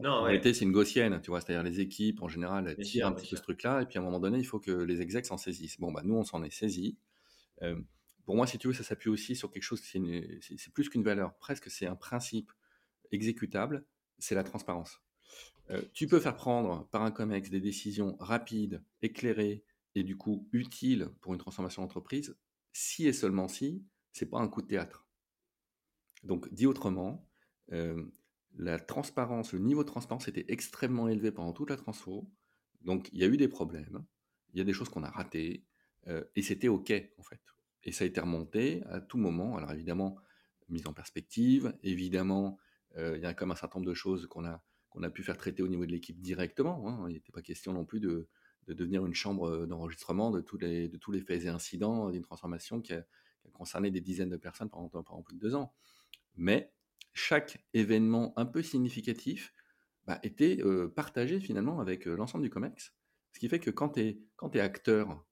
Non, 0.01 0.11
en 0.11 0.23
réalité, 0.23 0.53
c'est 0.53 0.65
une 0.65 0.73
gaussienne, 0.73 1.19
tu 1.21 1.32
vois, 1.32 1.41
c'est-à-dire 1.41 1.63
les 1.63 1.80
équipes 1.80 2.21
en 2.21 2.28
général 2.28 2.75
tirent 2.84 3.07
un 3.07 3.13
petit 3.13 3.30
peu 3.30 3.36
ce 3.36 3.41
truc-là, 3.41 3.82
et 3.82 3.86
puis 3.86 3.97
à 3.97 4.01
un 4.01 4.03
moment 4.03 4.19
donné, 4.19 4.38
il 4.38 4.43
faut 4.43 4.59
que 4.59 4.71
les 4.71 5.01
execs 5.01 5.25
s'en 5.25 5.38
saisissent. 5.38 5.80
Bon, 5.80 5.91
bah 5.91 6.01
nous, 6.03 6.15
on 6.15 6.23
s'en 6.23 6.43
est 6.43 6.51
saisi. 6.51 6.97
Euh, 7.63 7.80
pour 8.28 8.36
moi, 8.36 8.45
si 8.45 8.57
tu 8.57 8.67
veux, 8.67 8.73
ça 8.73 8.84
s'appuie 8.84 9.09
aussi 9.09 9.38
sur 9.38 9.49
quelque 9.49 9.63
chose, 9.63 9.82
c'est 9.82 10.73
plus 10.73 10.89
qu'une 10.89 11.01
valeur, 11.01 11.38
presque 11.38 11.71
c'est 11.71 11.88
un 11.88 11.95
principe 11.95 12.51
exécutable, 13.13 13.86
c'est 14.19 14.36
la 14.36 14.43
transparence. 14.43 15.01
Euh, 15.69 15.82
tu 15.93 16.07
peux 16.07 16.19
faire 16.19 16.36
prendre 16.36 16.89
par 16.89 17.03
un 17.03 17.11
COMEX 17.11 17.49
des 17.49 17.61
décisions 17.61 18.17
rapides, 18.19 18.84
éclairées 19.01 19.63
et 19.95 20.03
du 20.03 20.17
coup 20.17 20.49
utiles 20.51 21.07
pour 21.21 21.32
une 21.32 21.39
transformation 21.39 21.82
d'entreprise, 21.84 22.38
si 22.73 23.07
et 23.07 23.13
seulement 23.13 23.47
si, 23.47 23.86
c'est 24.11 24.25
pas 24.25 24.39
un 24.39 24.49
coup 24.49 24.61
de 24.61 24.67
théâtre. 24.67 25.07
Donc, 26.23 26.53
dit 26.53 26.65
autrement, 26.65 27.25
euh, 27.71 28.11
la 28.55 28.78
transparence, 28.78 29.53
le 29.53 29.59
niveau 29.59 29.84
de 29.84 29.89
transparence 29.89 30.28
était 30.28 30.43
extrêmement 30.49 31.07
élevé 31.07 31.32
pendant 31.32 31.53
toute 31.53 31.69
la 31.69 31.78
transfo. 31.78 32.30
Donc, 32.82 33.07
il 33.13 33.19
y 33.19 33.23
a 33.23 33.28
eu 33.28 33.38
des 33.38 33.47
problèmes, 33.47 34.05
il 34.51 34.57
y 34.57 34.61
a 34.61 34.65
des 34.65 34.73
choses 34.73 34.89
qu'on 34.89 35.03
a 35.03 35.09
ratées, 35.09 35.63
et 36.36 36.41
c'était 36.41 36.69
OK, 36.69 36.93
en 37.17 37.23
fait. 37.23 37.41
Et 37.84 37.91
ça 37.91 38.03
a 38.03 38.07
été 38.07 38.19
remonté 38.19 38.84
à 38.89 38.99
tout 38.99 39.17
moment. 39.17 39.57
Alors 39.57 39.71
évidemment, 39.71 40.17
mise 40.69 40.88
en 40.88 40.93
perspective, 40.93 41.73
évidemment, 41.84 42.57
il 42.97 43.19
y 43.21 43.25
a 43.25 43.34
comme 43.34 43.51
un 43.51 43.55
certain 43.55 43.80
nombre 43.80 43.89
de 43.89 43.93
choses 43.95 44.28
qu'on 44.28 44.43
a, 44.45 44.63
qu'on 44.89 45.03
a 45.03 45.09
pu 45.09 45.23
faire 45.23 45.38
traiter 45.38 45.61
au 45.61 45.67
niveau 45.67 45.86
de 45.86 45.91
l'équipe 45.91 46.19
directement. 46.19 46.89
Hein. 46.89 47.05
Il 47.09 47.13
n'était 47.13 47.32
pas 47.32 47.41
question 47.41 47.73
non 47.73 47.86
plus 47.86 47.99
de, 47.99 48.28
de, 48.67 48.73
devenir 48.73 49.05
une 49.05 49.13
chambre 49.13 49.65
d'enregistrement 49.65 50.32
de, 50.32 50.41
tous 50.41 50.57
les, 50.57 50.88
de 50.89 50.97
tous 50.97 51.11
les 51.11 51.21
faits 51.21 51.43
et 51.43 51.47
incidents 51.47 52.09
d'une 52.09 52.23
transformation 52.23 52.82
qui 52.82 52.93
a, 52.93 53.05
concerné 53.53 53.91
des 53.91 54.01
dizaines 54.01 54.30
de 54.30 54.38
personnes 54.38 54.69
pendant, 54.69 54.89
pendant 54.89 55.21
plus 55.21 55.36
de 55.36 55.39
deux 55.39 55.55
ans. 55.55 55.73
Mais 56.36 56.73
chaque 57.13 57.65
événement 57.73 58.34
un 58.36 58.45
peu 58.45 58.61
significatif 58.61 59.53
bah, 60.05 60.19
était 60.23 60.61
partagé 60.95 61.39
finalement 61.39 61.80
avec 61.80 62.05
l'ensemble 62.05 62.43
du 62.43 62.49
COMEX. 62.49 62.93
Ce 63.32 63.39
qui 63.39 63.49
fait 63.49 63.59
que 63.59 63.71
quand 63.71 63.89
tu 63.89 64.01
es, 64.01 64.19
quand 64.36 64.55
es 64.55 64.59
acteur, 64.59 65.23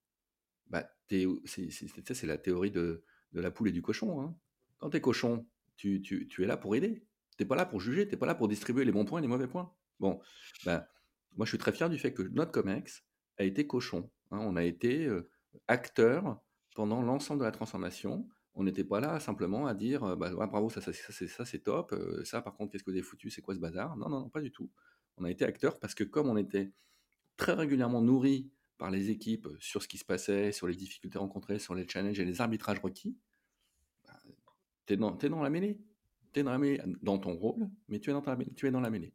bah, 0.67 0.89
c'est 1.07 2.23
la 2.23 2.37
théorie 2.37 2.71
de, 2.71 3.03
de, 3.33 3.41
la 3.41 3.51
poule 3.51 3.69
et 3.69 3.71
du 3.71 3.81
cochon. 3.81 4.21
Hein. 4.21 4.35
Quand 4.77 4.89
tu 4.89 4.97
es 4.97 5.01
cochon, 5.01 5.45
tu, 5.77 6.01
tu, 6.01 6.27
tu, 6.27 6.43
es 6.43 6.47
là 6.47 6.57
pour 6.57 6.75
aider. 6.75 7.03
Tu 7.37 7.45
pas 7.45 7.55
là 7.55 7.65
pour 7.65 7.81
juger, 7.81 8.07
tu 8.07 8.17
pas 8.17 8.25
là 8.25 8.35
pour 8.35 8.47
distribuer 8.47 8.85
les 8.85 8.91
bons 8.91 9.05
points 9.05 9.19
et 9.19 9.21
les 9.21 9.27
mauvais 9.27 9.47
points. 9.47 9.71
Bon, 9.99 10.19
bah, 10.65 10.87
moi 11.35 11.45
je 11.45 11.49
suis 11.49 11.57
très 11.57 11.71
fier 11.71 11.89
du 11.89 11.97
fait 11.97 12.13
que 12.13 12.23
notre 12.23 12.51
COMEX 12.51 13.03
a 13.37 13.43
été 13.43 13.67
cochon. 13.67 14.09
Hein. 14.31 14.39
On 14.41 14.55
a 14.55 14.63
été 14.63 15.09
acteur 15.67 16.41
pendant 16.75 17.01
l'ensemble 17.01 17.41
de 17.41 17.45
la 17.45 17.51
transformation. 17.51 18.27
On 18.53 18.63
n'était 18.63 18.85
pas 18.85 19.01
là 19.01 19.19
simplement 19.19 19.67
à 19.67 19.73
dire 19.73 20.15
bah, 20.15 20.33
bravo, 20.33 20.69
ça, 20.69 20.79
ça, 20.81 20.93
ça 20.93 21.45
c'est 21.45 21.59
top, 21.59 21.93
ça 22.23 22.41
par 22.41 22.55
contre, 22.55 22.71
qu'est-ce 22.71 22.83
que 22.83 22.91
vous 22.91 22.95
avez 22.95 23.03
foutu, 23.03 23.29
c'est 23.29 23.41
quoi 23.41 23.53
ce 23.53 23.59
bazar? 23.59 23.97
Non, 23.97 24.07
non, 24.07 24.21
non, 24.21 24.29
pas 24.29 24.41
du 24.41 24.51
tout. 24.51 24.69
On 25.17 25.25
a 25.25 25.31
été 25.31 25.45
acteur 25.45 25.79
parce 25.79 25.93
que 25.93 26.05
comme 26.05 26.29
on 26.29 26.37
était 26.37 26.71
très 27.37 27.53
régulièrement 27.53 28.01
nourri 28.01 28.49
par 28.77 28.91
les 28.91 29.09
équipes 29.09 29.47
sur 29.59 29.81
ce 29.81 29.87
qui 29.87 29.97
se 29.97 30.05
passait, 30.05 30.51
sur 30.51 30.67
les 30.67 30.75
difficultés 30.75 31.17
rencontrées, 31.17 31.59
sur 31.59 31.75
les 31.75 31.87
challenges 31.87 32.19
et 32.19 32.25
les 32.25 32.41
arbitrages 32.41 32.79
requis, 32.79 33.17
bah, 34.03 34.19
tu 34.85 34.93
es, 34.93 34.97
dans 34.97 35.41
la 35.41 35.49
mêlée. 35.49 35.79
Tu 36.33 36.39
es 36.39 36.43
dans 36.43 36.51
la 36.51 36.57
mêlée 36.57 36.81
dans 37.01 37.17
ton 37.17 37.33
rôle, 37.33 37.69
mais 37.87 37.99
tu 37.99 38.09
es 38.09 38.13
dans, 38.13 38.23
tu 38.55 38.67
es 38.67 38.71
dans 38.71 38.81
la 38.81 38.89
mêlée. 38.89 39.13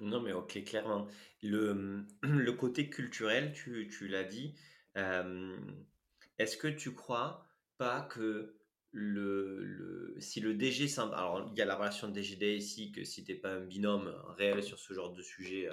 Non, 0.00 0.20
mais 0.20 0.32
ok, 0.32 0.62
clairement. 0.64 1.08
Le, 1.42 2.04
le 2.22 2.52
côté 2.52 2.88
culturel, 2.88 3.52
tu, 3.52 3.88
tu 3.88 4.08
l'as 4.08 4.24
dit. 4.24 4.54
Est-ce 6.38 6.56
que 6.56 6.68
tu 6.68 6.94
crois 6.94 7.46
pas 7.78 8.02
que 8.02 8.54
le, 8.90 9.62
le, 9.64 10.14
si 10.18 10.40
le 10.40 10.54
DG, 10.54 10.86
alors 10.98 11.48
il 11.52 11.58
y 11.58 11.62
a 11.62 11.64
la 11.64 11.76
relation 11.76 12.08
DG-DSI, 12.08 12.92
que 12.92 13.04
si 13.04 13.24
tu 13.24 13.32
n'es 13.32 13.38
pas 13.38 13.54
un 13.54 13.60
binôme 13.60 14.14
réel 14.36 14.62
sur 14.62 14.78
ce 14.78 14.94
genre 14.94 15.12
de 15.12 15.22
sujet, 15.22 15.68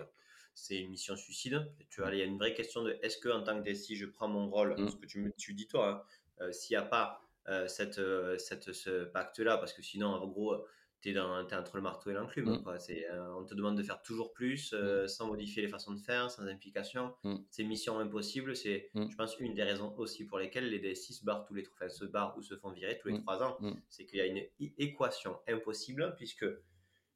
c'est 0.55 0.77
une 0.77 0.89
mission 0.89 1.15
suicide. 1.15 1.71
Tu 1.89 2.01
vois, 2.01 2.11
il 2.11 2.17
y 2.17 2.21
a 2.21 2.25
une 2.25 2.37
vraie 2.37 2.53
question 2.53 2.83
de 2.83 2.97
est-ce 3.03 3.17
que 3.17 3.29
en 3.29 3.43
tant 3.43 3.61
que 3.61 3.69
DSI, 3.69 3.95
je 3.95 4.07
prends 4.07 4.27
mon 4.27 4.49
rôle, 4.49 4.75
mmh. 4.79 4.89
ce 4.89 4.95
que 4.95 5.05
tu, 5.05 5.19
me, 5.19 5.31
tu 5.37 5.53
dis 5.53 5.67
toi, 5.67 6.07
hein, 6.39 6.51
s'il 6.51 6.75
n'y 6.75 6.81
a 6.81 6.85
pas 6.85 7.21
cette, 7.67 8.01
cette, 8.39 8.73
ce 8.73 9.03
pacte-là, 9.05 9.57
parce 9.57 9.73
que 9.73 9.83
sinon, 9.83 10.07
en 10.07 10.27
gros, 10.27 10.65
tu 11.11 11.17
es, 11.17 11.19
entre 11.19 11.75
le 11.75 11.81
marteau 11.81 12.09
et 12.09 12.13
l'enclume. 12.13 12.49
Mmh. 12.49 12.63
Euh, 12.89 13.33
on 13.37 13.45
te 13.45 13.53
demande 13.53 13.77
de 13.77 13.83
faire 13.83 14.01
toujours 14.01 14.33
plus, 14.33 14.73
euh, 14.73 15.03
mmh. 15.03 15.07
sans 15.07 15.27
modifier 15.27 15.61
les 15.61 15.67
façons 15.67 15.93
de 15.93 15.99
faire, 15.99 16.31
sans 16.31 16.47
implication. 16.47 17.13
Mmh. 17.23 17.35
C'est 17.49 17.63
mission 17.63 17.99
impossible. 17.99 18.55
C'est, 18.55 18.89
je 18.95 19.15
pense, 19.15 19.37
une 19.39 19.53
des 19.53 19.63
raisons 19.63 19.93
aussi 19.97 20.25
pour 20.25 20.39
lesquelles 20.39 20.69
les 20.69 20.79
DSI 20.79 21.13
se 21.13 21.23
barrent, 21.23 21.45
tous 21.45 21.53
les, 21.53 21.67
enfin, 21.73 21.89
se 21.89 22.05
barrent 22.05 22.35
ou 22.37 22.41
se 22.41 22.55
font 22.55 22.71
virer 22.71 22.97
tous 22.97 23.09
les 23.09 23.19
trois 23.19 23.43
ans. 23.43 23.57
C'est 23.89 24.05
qu'il 24.05 24.19
y 24.19 24.21
a 24.21 24.25
une 24.25 24.43
équation 24.77 25.37
impossible, 25.47 26.13
puisque 26.17 26.45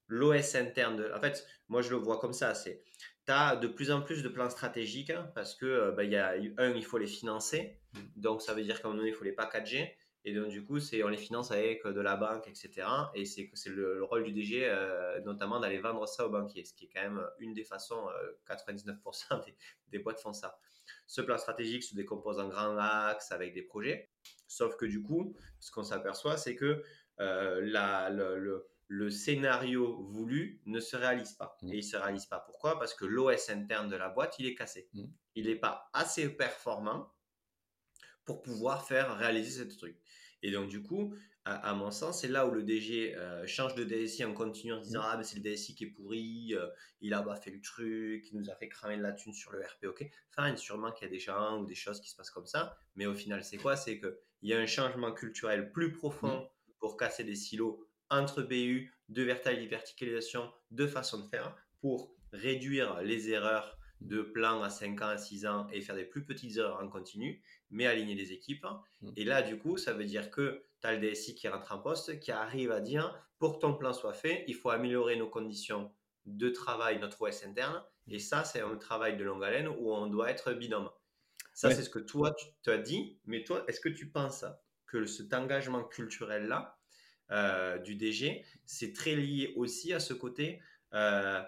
l'OS 0.08 0.56
interne, 0.56 1.06
en 1.16 1.20
fait, 1.20 1.46
moi 1.68 1.82
je 1.82 1.92
le 1.92 1.98
vois 1.98 2.20
comme 2.20 2.34
ça, 2.34 2.56
c'est 2.56 2.84
tu 3.30 3.34
as 3.34 3.56
de 3.56 3.68
plus 3.68 3.92
en 3.92 4.02
plus 4.02 4.24
de 4.24 4.28
plans 4.28 4.50
stratégiques 4.50 5.14
parce 5.36 5.54
que, 5.54 5.92
bah, 5.92 6.04
il 6.04 6.12
y 6.12 6.16
a, 6.16 6.34
un, 6.58 6.72
il 6.72 6.84
faut 6.84 6.98
les 6.98 7.06
financer, 7.06 7.80
donc 8.16 8.42
ça 8.42 8.56
veut 8.56 8.64
dire 8.64 8.82
qu'à 8.82 8.88
un 8.88 8.92
moment 8.92 9.02
donné, 9.02 9.12
il 9.12 9.16
faut 9.16 9.24
les 9.24 9.34
packager. 9.34 9.96
Et 10.26 10.34
donc, 10.34 10.48
du 10.48 10.66
coup, 10.66 10.80
c'est, 10.80 11.04
on 11.04 11.10
les 11.10 11.18
finance 11.18 11.52
avec 11.52 11.86
de 11.86 12.02
la 12.02 12.16
banque, 12.16 12.48
etc. 12.48 12.88
Et 13.14 13.26
c'est, 13.26 13.52
c'est 13.54 13.70
le, 13.70 14.04
rôle 14.04 14.24
du 14.24 14.34
DG, 14.34 14.68
euh, 14.68 15.22
notamment 15.22 15.60
d'aller 15.60 15.78
vendre 15.78 16.08
ça 16.08 16.26
aux 16.26 16.30
banquiers, 16.30 16.66
ce 16.66 16.74
qui 16.74 16.86
est 16.86 16.90
quand 16.94 17.04
même 17.04 17.24
une 17.38 17.54
des 17.54 17.64
façons, 17.64 18.08
99% 18.50 18.98
euh, 19.32 19.40
des, 19.46 19.56
des, 19.90 20.00
boîtes 20.00 20.20
font 20.20 20.34
ça. 20.34 20.58
Ce 21.06 21.22
plan 21.22 21.38
stratégique 21.38 21.84
se 21.84 21.94
décompose 21.94 22.40
en 22.40 22.50
grands 22.50 22.78
axes 22.78 23.32
avec 23.32 23.54
des 23.54 23.62
projets. 23.62 24.10
Sauf 24.48 24.76
que 24.76 24.86
du 24.86 25.04
coup, 25.04 25.36
ce 25.60 25.72
qu'on 25.72 25.84
s'aperçoit, 25.84 26.36
c'est 26.36 26.56
que 26.56 26.82
euh, 27.20 27.62
la, 27.64 28.10
le, 28.10 28.40
le, 28.40 28.68
scénario 29.10 30.02
voulu 30.04 30.62
ne 30.66 30.80
se 30.80 30.96
réalise 30.96 31.34
pas. 31.34 31.58
Mmh. 31.62 31.74
Et 31.74 31.76
il 31.76 31.86
ne 31.86 31.90
se 31.90 31.98
réalise 31.98 32.26
pas. 32.26 32.40
Pourquoi? 32.40 32.80
Parce 32.80 32.94
que 32.94 33.06
l'OS 33.06 33.50
interne 33.50 33.90
de 33.90 33.96
la 33.96 34.10
boîte, 34.10 34.36
il 34.40 34.48
est 34.48 34.56
cassé. 34.56 34.90
Mmh. 34.94 35.04
Il 35.36 35.48
n'est 35.48 35.56
pas 35.56 35.90
assez 35.94 36.30
performant 36.30 37.14
pour 38.26 38.42
pouvoir 38.42 38.86
faire 38.88 39.16
réaliser 39.18 39.64
ce 39.64 39.78
truc. 39.78 39.98
Et 40.42 40.52
donc, 40.52 40.70
du 40.70 40.82
coup, 40.82 41.14
à, 41.46 41.74
mon 41.74 41.90
sens, 41.90 42.22
c'est 42.22 42.28
là 42.28 42.48
où 42.48 42.52
le 42.52 42.64
DG 42.64 43.16
euh, 43.16 43.46
change 43.48 43.74
de 43.76 43.84
DSI 43.84 44.24
en 44.24 44.34
continuant 44.34 44.78
en 44.78 44.82
disant 44.82 45.02
mmh. 45.02 45.08
Ah, 45.08 45.18
mais 45.18 45.24
c'est 45.24 45.38
le 45.38 45.42
DSI 45.42 45.76
qui 45.76 45.86
est 45.86 45.88
pourri, 45.88 46.54
euh, 46.54 46.68
il 47.02 47.14
a 47.14 47.24
fait 47.36 47.52
le 47.52 47.62
truc, 47.62 48.28
il 48.32 48.38
nous 48.38 48.50
a 48.50 48.56
fait 48.56 48.70
cramer 48.70 48.98
de 48.98 49.02
la 49.02 49.14
thune 49.14 49.34
sur 49.34 49.52
le 49.52 49.62
RP, 49.62 49.86
ok. 49.86 50.10
Fine, 50.36 50.58
sûrement 50.58 50.92
qu'il 50.92 51.08
y 51.08 51.10
a 51.10 51.12
des 51.12 51.20
gens 51.20 51.60
ou 51.60 51.66
des 51.66 51.76
choses 51.76 52.00
qui 52.02 52.10
se 52.10 52.16
passent 52.16 52.30
comme 52.30 52.46
ça, 52.46 52.78
mais 52.96 53.06
au 53.06 53.16
final, 53.16 53.44
c'est 53.44 53.58
quoi? 53.58 53.76
C'est 53.76 54.00
qu'il 54.00 54.14
y 54.44 54.54
a 54.54 54.60
un 54.60 54.68
changement 54.68 55.12
culturel 55.12 55.72
plus 55.72 55.92
profond 55.92 56.48
pour 56.80 56.98
casser 56.98 57.24
des 57.24 57.36
silos 57.36 57.89
entre 58.10 58.42
BU, 58.42 58.94
de 59.10 59.24
verticalisation, 59.24 60.52
de 60.72 60.88
façon 60.88 61.20
de 61.20 61.28
faire, 61.30 61.56
pour 61.82 62.16
réduire 62.32 63.02
les 63.02 63.30
erreurs 63.30 63.78
de 64.02 64.22
plan 64.22 64.62
à 64.62 64.70
5 64.70 65.02
ans, 65.02 65.08
à 65.08 65.18
6 65.18 65.46
ans 65.46 65.68
et 65.72 65.82
faire 65.82 65.96
des 65.96 66.06
plus 66.06 66.26
petites 66.26 66.58
erreurs 66.58 66.80
en 66.82 66.88
continu, 66.88 67.44
mais 67.70 67.86
aligner 67.86 68.16
les 68.16 68.32
équipes. 68.32 68.66
Mmh. 69.02 69.12
Et 69.18 69.26
là, 69.26 69.42
du 69.42 69.58
coup, 69.58 69.78
ça 69.78 69.94
veut 69.94 70.06
dire 70.06 70.32
que 70.32 70.64
tu 70.82 70.88
as 70.88 70.96
le 70.96 71.10
DSI 71.10 71.36
qui 71.36 71.48
rentre 71.48 71.72
en 71.74 71.80
poste, 71.80 72.20
qui 72.20 72.32
arrive 72.32 72.72
à 72.72 72.80
dire, 72.80 73.14
pour 73.40 73.56
que 73.56 73.62
ton 73.62 73.74
plan 73.74 73.94
soit 73.94 74.14
fait, 74.14 74.46
il 74.48 74.56
faut 74.56 74.70
améliorer 74.70 75.16
nos 75.16 75.30
conditions 75.30 75.92
de 76.26 76.50
travail, 76.50 77.00
notre 77.00 77.22
OS 77.22 77.44
interne. 77.46 77.84
Et 78.08 78.20
ça, 78.20 78.44
c'est 78.44 78.62
un 78.62 78.76
travail 78.78 79.18
de 79.18 79.24
longue 79.24 79.44
haleine 79.44 79.68
où 79.68 79.94
on 79.94 80.08
doit 80.08 80.30
être 80.30 80.54
binôme. 80.54 80.90
Ça, 81.54 81.72
c'est 81.72 81.84
ce 81.84 81.90
que 81.90 82.00
toi, 82.00 82.34
tu 82.64 82.70
as 82.70 82.78
dit. 82.78 83.20
Mais 83.26 83.44
toi, 83.44 83.66
est-ce 83.68 83.82
que 83.82 83.90
tu 83.90 84.10
penses 84.10 84.46
que 84.88 85.06
cet 85.06 85.34
engagement 85.34 85.84
culturel-là 85.84 86.79
du 87.84 87.96
DG, 87.96 88.44
c'est 88.66 88.94
très 88.94 89.16
lié 89.16 89.54
aussi 89.56 89.94
à 89.94 90.00
ce 90.00 90.14
côté 90.14 90.60
euh, 90.94 91.42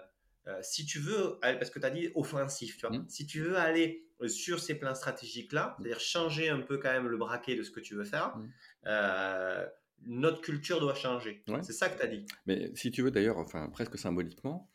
euh, 0.48 0.58
si 0.60 0.84
tu 0.84 0.98
veux, 0.98 1.38
parce 1.40 1.70
que 1.70 1.78
tu 1.78 1.86
as 1.86 1.90
dit 1.90 2.10
offensif, 2.14 2.76
tu 2.76 2.86
vois, 2.86 2.96
mmh. 2.96 3.08
si 3.08 3.26
tu 3.26 3.40
veux 3.40 3.56
aller 3.56 4.04
euh, 4.20 4.28
sur 4.28 4.58
ces 4.58 4.74
plans 4.74 4.94
stratégiques-là, 4.94 5.68
mmh. 5.68 5.82
c'est-à-dire 5.82 6.00
changer 6.00 6.48
un 6.48 6.60
peu 6.60 6.78
quand 6.78 6.90
même 6.90 7.06
le 7.06 7.16
braquet 7.16 7.54
de 7.54 7.62
ce 7.62 7.70
que 7.70 7.78
tu 7.78 7.94
veux 7.94 8.04
faire, 8.04 8.36
mmh. 8.36 8.48
euh, 8.86 9.66
notre 10.04 10.40
culture 10.40 10.80
doit 10.80 10.94
changer. 10.94 11.44
C'est 11.62 11.72
ça 11.72 11.88
que 11.88 11.96
tu 11.96 12.02
as 12.02 12.08
dit. 12.08 12.26
Mais 12.46 12.72
si 12.74 12.90
tu 12.90 13.02
veux 13.02 13.12
d'ailleurs, 13.12 13.38
enfin 13.38 13.68
presque 13.68 13.96
symboliquement, 13.96 14.68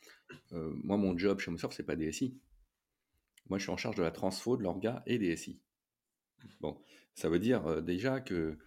moi 0.52 0.96
mon 0.96 1.18
job 1.18 1.40
chez 1.40 1.52
Microsoft, 1.52 1.76
c'est 1.76 1.84
pas 1.84 1.98
DSI. 1.98 2.40
Moi 3.50 3.58
je 3.58 3.64
suis 3.64 3.72
en 3.72 3.78
charge 3.78 3.98
de 3.98 4.04
la 4.04 4.12
transfo 4.12 4.56
de 4.56 4.64
l'orga 4.64 5.04
et 5.06 5.20
DSI. 5.20 5.62
Bon, 6.62 6.82
ça 7.14 7.28
veut 7.28 7.40
dire 7.40 7.84
déjà 7.84 8.22
que 8.22 8.58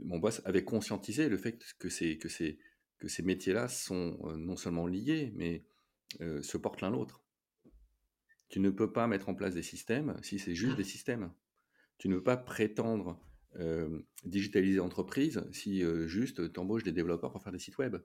mon 0.00 0.18
boss 0.18 0.42
avait 0.44 0.64
conscientisé 0.64 1.28
le 1.28 1.36
fait 1.36 1.58
que 1.78 1.88
ces, 1.88 2.18
que 2.18 2.28
ces, 2.28 2.58
que 2.98 3.08
ces 3.08 3.22
métiers-là 3.22 3.68
sont 3.68 4.18
non 4.36 4.56
seulement 4.56 4.86
liés, 4.86 5.32
mais 5.34 5.64
euh, 6.20 6.40
se 6.42 6.56
portent 6.56 6.80
l'un 6.80 6.90
l'autre. 6.90 7.22
Tu 8.48 8.60
ne 8.60 8.70
peux 8.70 8.92
pas 8.92 9.06
mettre 9.06 9.28
en 9.28 9.34
place 9.34 9.54
des 9.54 9.62
systèmes 9.62 10.16
si 10.22 10.38
c'est 10.38 10.54
juste 10.54 10.76
des 10.76 10.84
systèmes. 10.84 11.32
Tu 11.98 12.08
ne 12.08 12.16
peux 12.16 12.22
pas 12.22 12.36
prétendre 12.36 13.20
euh, 13.56 14.00
digitaliser 14.24 14.78
l'entreprise 14.78 15.44
si 15.52 15.82
euh, 15.82 16.06
juste 16.06 16.52
tu 16.52 16.60
embauches 16.60 16.84
des 16.84 16.92
développeurs 16.92 17.32
pour 17.32 17.42
faire 17.42 17.52
des 17.52 17.58
sites 17.58 17.78
web. 17.78 17.96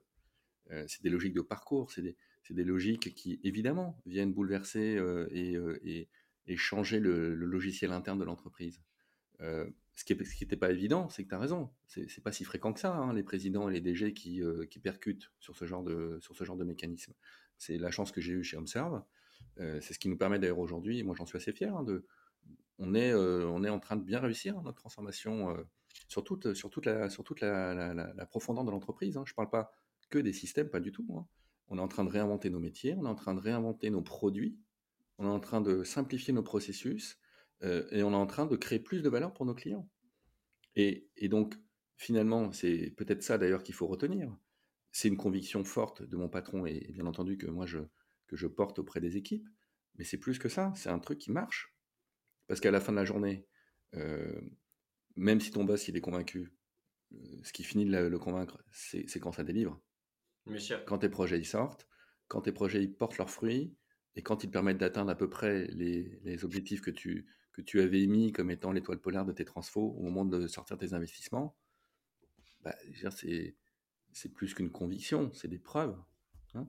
c'est 0.86 1.02
des 1.02 1.10
logiques 1.10 1.34
de 1.34 1.42
parcours, 1.42 1.92
c'est 1.92 2.02
des, 2.02 2.64
logiques 2.64 3.14
qui 3.14 3.40
évidemment 3.44 4.00
viennent 4.06 4.32
bouleverser 4.32 4.98
et, 5.30 6.08
changer 6.56 6.98
le, 6.98 7.34
logiciel 7.34 7.92
interne 7.92 8.18
de 8.18 8.24
l'entreprise. 8.24 8.80
Ce 9.94 10.04
qui 10.04 10.14
n'était 10.14 10.56
pas 10.56 10.70
évident, 10.70 11.08
c'est 11.08 11.24
que 11.24 11.28
tu 11.28 11.34
as 11.34 11.38
raison. 11.38 11.70
C'est 11.86 12.22
pas 12.22 12.32
si 12.32 12.44
fréquent 12.44 12.72
que 12.72 12.80
ça, 12.80 12.94
hein, 12.94 13.12
les 13.12 13.22
présidents 13.22 13.68
et 13.68 13.72
les 13.72 13.80
DG 13.80 14.14
qui, 14.14 14.40
qui 14.70 14.78
percutent 14.80 15.30
sur 15.38 15.56
ce 15.56 15.66
genre 15.66 15.82
de, 15.82 16.18
sur 16.20 16.34
ce 16.34 16.44
genre 16.44 16.56
de 16.56 16.64
mécanisme. 16.64 17.12
C'est 17.58 17.78
la 17.78 17.90
chance 17.90 18.10
que 18.10 18.20
j'ai 18.20 18.32
eue 18.32 18.42
chez 18.42 18.56
Observe. 18.56 19.02
Euh, 19.60 19.80
c'est 19.80 19.94
ce 19.94 19.98
qui 19.98 20.08
nous 20.08 20.16
permet 20.16 20.38
d'ailleurs 20.38 20.58
aujourd'hui, 20.58 21.02
moi 21.02 21.14
j'en 21.16 21.26
suis 21.26 21.36
assez 21.36 21.52
fier, 21.52 21.74
hein, 21.76 21.84
on, 22.78 22.94
est, 22.94 23.12
euh, 23.12 23.46
on 23.48 23.64
est 23.64 23.68
en 23.68 23.78
train 23.78 23.96
de 23.96 24.02
bien 24.02 24.18
réussir 24.18 24.60
notre 24.62 24.78
transformation 24.78 25.50
euh, 25.50 25.62
sur 26.08 26.24
toute, 26.24 26.54
sur 26.54 26.70
toute, 26.70 26.86
la, 26.86 27.10
sur 27.10 27.22
toute 27.22 27.40
la, 27.40 28.26
profondeur 28.30 28.64
de 28.64 28.70
l'entreprise. 28.70 29.16
Hein. 29.16 29.24
Je 29.26 29.32
ne 29.32 29.36
parle 29.36 29.50
pas 29.50 29.72
que 30.10 30.18
des 30.18 30.32
systèmes, 30.32 30.68
pas 30.68 30.80
du 30.80 30.90
tout. 30.90 31.06
On 31.68 31.78
est 31.78 31.80
en 31.80 31.88
train 31.88 32.04
de 32.04 32.10
réinventer 32.10 32.50
nos 32.50 32.60
métiers, 32.60 32.94
on 32.98 33.04
est 33.04 33.08
en 33.08 33.14
train 33.14 33.34
de 33.34 33.40
réinventer 33.40 33.90
nos 33.90 34.02
produits, 34.02 34.58
on 35.18 35.26
est 35.26 35.30
en 35.30 35.40
train 35.40 35.60
de 35.60 35.84
simplifier 35.84 36.32
nos 36.32 36.42
processus 36.42 37.18
et 37.62 38.02
on 38.02 38.12
est 38.12 38.16
en 38.16 38.26
train 38.26 38.46
de 38.46 38.56
créer 38.56 38.80
plus 38.80 39.02
de 39.02 39.08
valeur 39.08 39.32
pour 39.32 39.46
nos 39.46 39.54
clients. 39.54 39.88
Et, 40.74 41.08
et 41.16 41.28
donc, 41.28 41.54
finalement, 41.96 42.50
c'est 42.50 42.92
peut-être 42.96 43.22
ça 43.22 43.38
d'ailleurs 43.38 43.62
qu'il 43.62 43.74
faut 43.74 43.86
retenir 43.86 44.36
c'est 44.92 45.08
une 45.08 45.16
conviction 45.16 45.64
forte 45.64 46.02
de 46.02 46.16
mon 46.16 46.28
patron 46.28 46.66
et, 46.66 46.86
bien 46.92 47.06
entendu 47.06 47.38
que 47.38 47.46
moi 47.46 47.66
je, 47.66 47.78
que 48.28 48.36
je 48.36 48.46
porte 48.46 48.78
auprès 48.78 49.00
des 49.00 49.16
équipes, 49.16 49.48
mais 49.96 50.04
c'est 50.04 50.18
plus 50.18 50.38
que 50.38 50.48
ça, 50.48 50.72
c'est 50.76 50.90
un 50.90 50.98
truc 50.98 51.18
qui 51.18 51.32
marche. 51.32 51.74
Parce 52.46 52.60
qu'à 52.60 52.70
la 52.70 52.80
fin 52.80 52.92
de 52.92 52.98
la 52.98 53.04
journée, 53.04 53.46
même 55.16 55.40
si 55.40 55.50
ton 55.50 55.64
boss 55.64 55.88
il 55.88 55.96
est 55.96 56.00
convaincu, 56.00 56.52
ce 57.42 57.52
qui 57.52 57.64
finit 57.64 57.86
de 57.86 57.96
le, 57.96 58.18
convaincre, 58.18 58.62
c'est 58.70 59.20
quand 59.20 59.32
ça 59.32 59.44
délivre. 59.44 59.82
Quand 60.86 60.98
tes 60.98 61.08
projets 61.08 61.38
ils 61.38 61.46
sortent, 61.46 61.88
quand 62.28 62.42
tes 62.42 62.52
projets 62.52 62.82
ils 62.82 62.94
portent 62.94 63.18
leurs 63.18 63.30
fruits, 63.30 63.74
et 64.14 64.22
quand 64.22 64.44
ils 64.44 64.50
permettent 64.50 64.78
d'atteindre 64.78 65.10
à 65.10 65.14
peu 65.14 65.30
près 65.30 65.66
les, 65.68 66.44
objectifs 66.44 66.82
que 66.82 66.90
tu, 66.90 67.26
que 67.52 67.62
tu 67.62 67.80
avais 67.80 68.02
émis 68.02 68.32
comme 68.32 68.50
étant 68.50 68.72
l'étoile 68.72 68.98
polaire 68.98 69.24
de 69.24 69.32
tes 69.32 69.44
transfos 69.44 69.94
au 69.98 70.02
moment 70.02 70.24
de 70.24 70.46
sortir 70.46 70.78
tes 70.78 70.94
investissements, 70.94 71.56
bah, 72.62 72.74
c'est 74.12 74.32
plus 74.34 74.54
qu'une 74.54 74.70
conviction, 74.70 75.30
c'est 75.34 75.48
des 75.48 75.58
preuves. 75.58 75.96
Hein. 76.54 76.66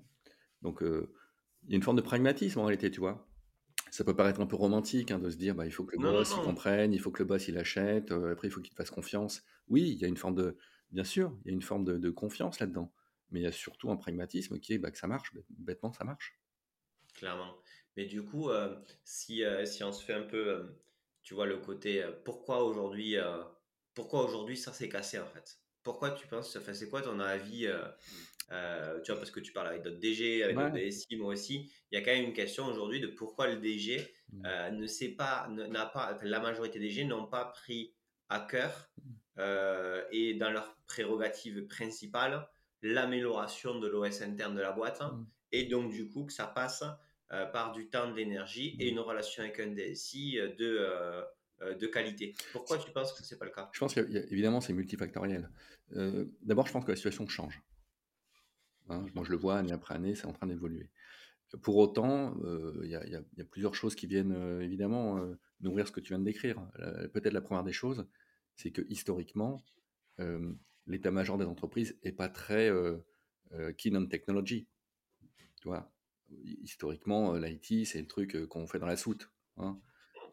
Donc, 0.62 0.82
il 0.82 1.70
y 1.70 1.74
a 1.74 1.76
une 1.76 1.84
forme 1.84 1.98
de 1.98 2.02
pragmatisme 2.02 2.60
en 2.60 2.66
réalité, 2.66 2.92
tu 2.92 3.00
vois. 3.00 3.28
Ça 3.92 4.04
peut 4.04 4.16
paraître 4.16 4.42
un 4.42 4.48
peu 4.48 4.56
romantique 4.56 5.12
hein, 5.12 5.20
de 5.20 5.30
se 5.30 5.38
dire, 5.38 5.54
bah, 5.54 5.66
il 5.66 5.72
faut 5.72 5.84
que 5.84 5.96
le 5.96 6.02
boss 6.02 6.34
il 6.36 6.42
comprenne, 6.42 6.94
il 6.94 7.00
faut 7.00 7.12
que 7.12 7.20
le 7.20 7.28
boss 7.28 7.48
il 7.48 7.58
achète, 7.58 8.12
après 8.12 8.48
il 8.48 8.52
faut 8.52 8.62
qu'il 8.62 8.72
te 8.72 8.76
fasse 8.76 8.90
confiance. 8.90 9.44
Oui, 9.68 9.90
il 9.92 10.00
y 10.00 10.06
a 10.06 10.08
une 10.08 10.18
forme 10.18 10.36
de, 10.36 10.58
bien 10.94 11.04
sûr, 11.04 11.38
il 11.44 11.48
y 11.48 11.52
a 11.52 11.54
une 11.54 11.62
forme 11.62 11.84
de, 11.84 12.10
confiance 12.10 12.60
là-dedans, 12.60 12.92
mais 13.32 13.42
il 13.42 13.44
y 13.44 13.48
a 13.48 13.52
surtout 13.52 13.92
un 13.92 13.98
pragmatisme 13.98 14.60
qui 14.60 14.74
est 14.74 14.78
bah, 14.78 14.92
que 14.92 14.98
ça 14.98 15.08
marche, 15.08 15.34
bêtement 15.50 15.92
ça 15.92 16.06
marche. 16.06 16.40
Clairement. 17.14 17.56
Mais 17.96 18.06
du 18.06 18.24
coup, 18.24 18.50
si, 19.04 19.44
si 19.66 19.84
on 19.84 19.92
se 19.92 20.04
fait 20.04 20.14
un 20.14 20.24
peu, 20.24 20.66
tu 21.22 21.34
vois, 21.34 21.46
le 21.46 21.58
côté, 21.58 22.04
pourquoi 22.26 22.64
aujourd'hui, 22.64 23.16
pourquoi 23.94 24.24
aujourd'hui 24.24 24.58
ça 24.58 24.74
s'est 24.74 24.90
cassé 24.90 25.20
en 25.20 25.28
fait? 25.28 25.60
Pourquoi 25.84 26.12
tu 26.12 26.26
penses, 26.28 26.56
enfin, 26.56 26.74
c'est 26.74 26.90
quoi 26.90 27.02
ton 27.02 27.20
avis 27.20 27.68
euh, 28.52 29.00
tu 29.02 29.12
vois, 29.12 29.20
parce 29.20 29.32
que 29.32 29.40
tu 29.40 29.52
parles 29.52 29.68
avec 29.68 29.84
d'autres 29.84 30.00
DG, 30.00 30.44
avec 30.44 30.56
d'autres 30.56 30.76
DSI, 30.76 31.16
moi 31.16 31.34
aussi. 31.34 31.72
Il 31.92 31.96
y 31.96 32.02
a 32.02 32.04
quand 32.04 32.12
même 32.12 32.26
une 32.26 32.34
question 32.34 32.66
aujourd'hui 32.66 33.00
de 33.00 33.08
pourquoi 33.08 33.48
le 33.48 33.58
DG 33.58 34.14
mmh. 34.32 34.46
euh, 34.46 34.72
ne 34.72 34.88
sait 34.88 35.10
pas, 35.10 35.48
n'a 35.50 35.86
pas, 35.86 36.20
la 36.22 36.40
majorité 36.40 36.80
des 36.80 36.88
DG 36.88 37.06
n'ont 37.06 37.28
pas 37.28 37.46
pris 37.46 37.94
à 38.30 38.40
cœur 38.40 38.90
mmh. 38.98 39.02
euh, 39.40 40.04
et 40.12 40.34
dans 40.36 40.52
leur 40.52 40.76
prérogative 40.88 41.66
principale 41.68 42.48
l'amélioration 42.82 43.80
de 43.80 43.88
l'OS 43.88 44.22
interne 44.22 44.56
de 44.56 44.62
la 44.62 44.72
boîte 44.72 45.02
mmh. 45.02 45.26
et 45.54 45.64
donc 45.66 45.92
du 45.92 46.10
coup 46.10 46.26
que 46.26 46.34
ça 46.34 46.48
passe 46.48 46.84
par 47.52 47.72
du 47.72 47.90
temps, 47.90 48.10
de 48.10 48.16
l'énergie 48.16 48.76
et 48.80 48.90
une 48.90 49.00
relation 49.00 49.44
avec 49.44 49.60
un 49.60 49.68
DSI 49.68 50.40
de 50.58 51.24
de 51.62 51.88
qualité. 51.88 52.36
Pourquoi 52.52 52.78
tu 52.78 52.92
penses 52.92 53.14
que 53.14 53.24
ce 53.24 53.34
n'est 53.34 53.40
pas 53.40 53.46
le 53.46 53.52
cas? 53.52 53.70
Je 53.72 53.80
pense 53.80 53.94
qu'évidemment, 53.94 54.60
c'est 54.60 54.74
multifactoriel. 54.74 55.50
D'abord, 56.42 56.68
je 56.68 56.74
pense 56.74 56.84
que 56.84 56.92
la 56.92 56.96
situation 56.96 57.28
change. 57.28 57.62
Hein, 58.90 59.06
moi, 59.14 59.24
je 59.24 59.32
le 59.32 59.38
vois 59.38 59.60
année 59.60 59.72
après 59.72 59.96
année, 59.96 60.16
c'est 60.16 60.26
en 60.26 60.34
train 60.34 60.48
d'évoluer. 60.48 60.90
Pour 61.62 61.78
autant, 61.78 62.36
il 62.84 62.90
y, 62.90 62.96
a 63.42 63.46
plusieurs 63.46 63.76
choses 63.76 63.96
qui 63.96 64.08
viennent 64.08 64.60
évidemment 64.62 65.24
nourrir 65.62 65.88
ce 65.88 65.92
que 65.92 66.00
tu 66.00 66.10
viens 66.10 66.20
de 66.20 66.26
décrire. 66.26 66.60
Peut-être 67.14 67.34
la 67.34 67.42
première 67.42 67.64
des 67.64 67.74
choses, 67.74 68.06
c'est 68.56 68.72
que 68.72 68.82
historiquement, 68.90 69.64
l'état-major 70.88 71.38
des 71.38 71.46
entreprises 71.46 71.98
n'est 72.04 72.12
pas 72.12 72.30
très 72.30 72.72
keen 73.78 73.96
on 73.96 74.06
technology. 74.08 74.68
Tu 75.62 75.68
vois, 75.68 75.94
historiquement, 76.64 77.34
l'IT, 77.34 77.86
c'est 77.86 78.02
le 78.02 78.08
truc 78.08 78.48
qu'on 78.48 78.68
fait 78.68 78.80
dans 78.80 78.86
la 78.86 78.98
soute. 78.98 79.32
Hein. 79.58 79.80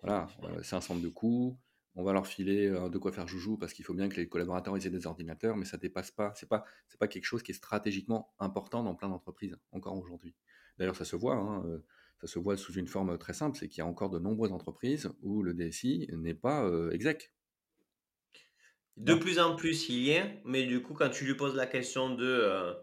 Voilà, 0.03 0.29
c'est 0.63 0.77
un 0.77 0.81
centre 0.81 1.03
de 1.03 1.09
coûts 1.09 1.59
on 1.97 2.05
va 2.05 2.13
leur 2.13 2.27
filer 2.27 2.69
de 2.69 2.99
quoi 2.99 3.13
faire 3.13 3.27
joujou 3.27 3.57
parce 3.57 3.73
qu'il 3.73 3.85
faut 3.85 3.95
bien 3.95 4.09
que 4.09 4.17
les 4.17 4.29
collaborateurs 4.29 4.77
aient 4.77 4.91
des 4.91 5.07
ordinateurs, 5.07 5.57
mais 5.57 5.65
ça 5.65 5.77
dépasse 5.77 6.11
pas. 6.11 6.33
C'est 6.37 6.49
pas 6.49 6.65
c'est 6.89 6.99
pas 6.99 7.09
quelque 7.09 7.25
chose 7.25 7.43
qui 7.43 7.51
est 7.51 7.55
stratégiquement 7.55 8.33
important 8.39 8.83
dans 8.83 8.95
plein 8.95 9.09
d'entreprises 9.09 9.59
encore 9.73 9.97
aujourd'hui. 9.97 10.35
D'ailleurs, 10.79 10.97
ça 10.97 11.05
se 11.05 11.17
voit. 11.17 11.37
Hein, 11.37 11.83
ça 12.21 12.27
se 12.27 12.39
voit 12.39 12.59
sous 12.59 12.75
une 12.75 12.87
forme 12.87 13.17
très 13.17 13.33
simple, 13.33 13.57
c'est 13.59 13.67
qu'il 13.69 13.79
y 13.79 13.81
a 13.81 13.87
encore 13.87 14.11
de 14.11 14.19
nombreuses 14.19 14.53
entreprises 14.53 15.11
où 15.23 15.43
le 15.43 15.55
DSI 15.55 16.07
n'est 16.13 16.35
pas 16.35 16.71
exec. 16.93 17.33
De 18.99 19.15
plus 19.15 19.39
en 19.39 19.57
plus, 19.57 19.89
il 19.89 20.01
y 20.01 20.11
est, 20.11 20.43
mais 20.45 20.67
du 20.67 20.83
coup, 20.83 20.93
quand 20.93 21.09
tu 21.09 21.25
lui 21.25 21.35
poses 21.35 21.55
la 21.55 21.67
question 21.67 22.15
de 22.15 22.75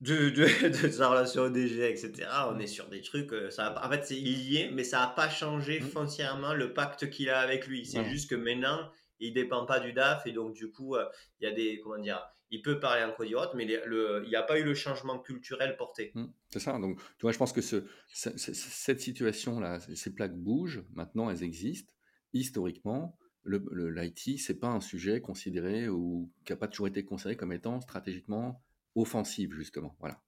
de, 0.00 0.30
de, 0.30 0.68
de, 0.82 0.90
sa 0.90 1.08
relation 1.08 1.42
au 1.42 1.50
DG, 1.50 1.90
etc. 1.90 2.28
On 2.48 2.58
est 2.58 2.66
sur 2.66 2.88
des 2.88 3.02
trucs. 3.02 3.32
Euh, 3.32 3.50
ça 3.50 3.74
en 3.84 3.90
fait, 3.90 4.04
c'est 4.04 4.14
lié, 4.14 4.70
mais 4.72 4.84
ça 4.84 5.00
n'a 5.00 5.08
pas 5.08 5.28
changé 5.28 5.80
mmh. 5.80 5.84
foncièrement 5.84 6.54
le 6.54 6.72
pacte 6.72 7.10
qu'il 7.10 7.30
a 7.30 7.40
avec 7.40 7.66
lui. 7.66 7.86
C'est 7.86 8.04
juste 8.04 8.30
que 8.30 8.34
maintenant, 8.34 8.90
il 9.18 9.34
dépend 9.34 9.66
pas 9.66 9.80
du 9.80 9.92
DAF 9.92 10.26
et 10.26 10.32
donc 10.32 10.54
du 10.54 10.70
coup, 10.70 10.96
euh, 10.96 11.04
il 11.40 11.44
y 11.44 11.50
a 11.50 11.54
des 11.54 11.80
comment 11.80 11.98
dire. 11.98 12.22
Il 12.52 12.62
peut 12.62 12.80
parler 12.80 13.04
en 13.04 13.12
codirote, 13.12 13.52
mais 13.54 13.64
le, 13.64 14.22
il 14.24 14.28
n'y 14.28 14.34
a 14.34 14.42
pas 14.42 14.58
eu 14.58 14.64
le 14.64 14.74
changement 14.74 15.20
culturel 15.20 15.76
porté. 15.76 16.10
Mmh. 16.16 16.24
c'est 16.48 16.58
ça. 16.58 16.76
Donc, 16.80 16.98
tu 16.98 17.22
vois, 17.22 17.30
je 17.30 17.38
pense 17.38 17.52
que 17.52 17.60
ce, 17.60 17.84
cette 18.12 19.00
situation-là, 19.00 19.78
ces 19.78 20.12
plaques 20.12 20.34
bougent. 20.34 20.82
Maintenant, 20.92 21.30
elles 21.30 21.44
existent. 21.44 21.92
Historiquement, 22.32 23.16
l'IT, 23.44 24.26
le, 24.26 24.36
ce 24.36 24.44
c'est 24.44 24.58
pas 24.58 24.66
un 24.66 24.80
sujet 24.80 25.20
considéré 25.20 25.88
ou 25.88 26.28
qui 26.44 26.52
n'a 26.52 26.56
pas 26.56 26.66
toujours 26.66 26.88
été 26.88 27.04
considéré 27.04 27.36
comme 27.36 27.52
étant 27.52 27.80
stratégiquement 27.80 28.60
offensive, 28.94 29.52
justement. 29.54 29.96
Voilà. 30.00 30.22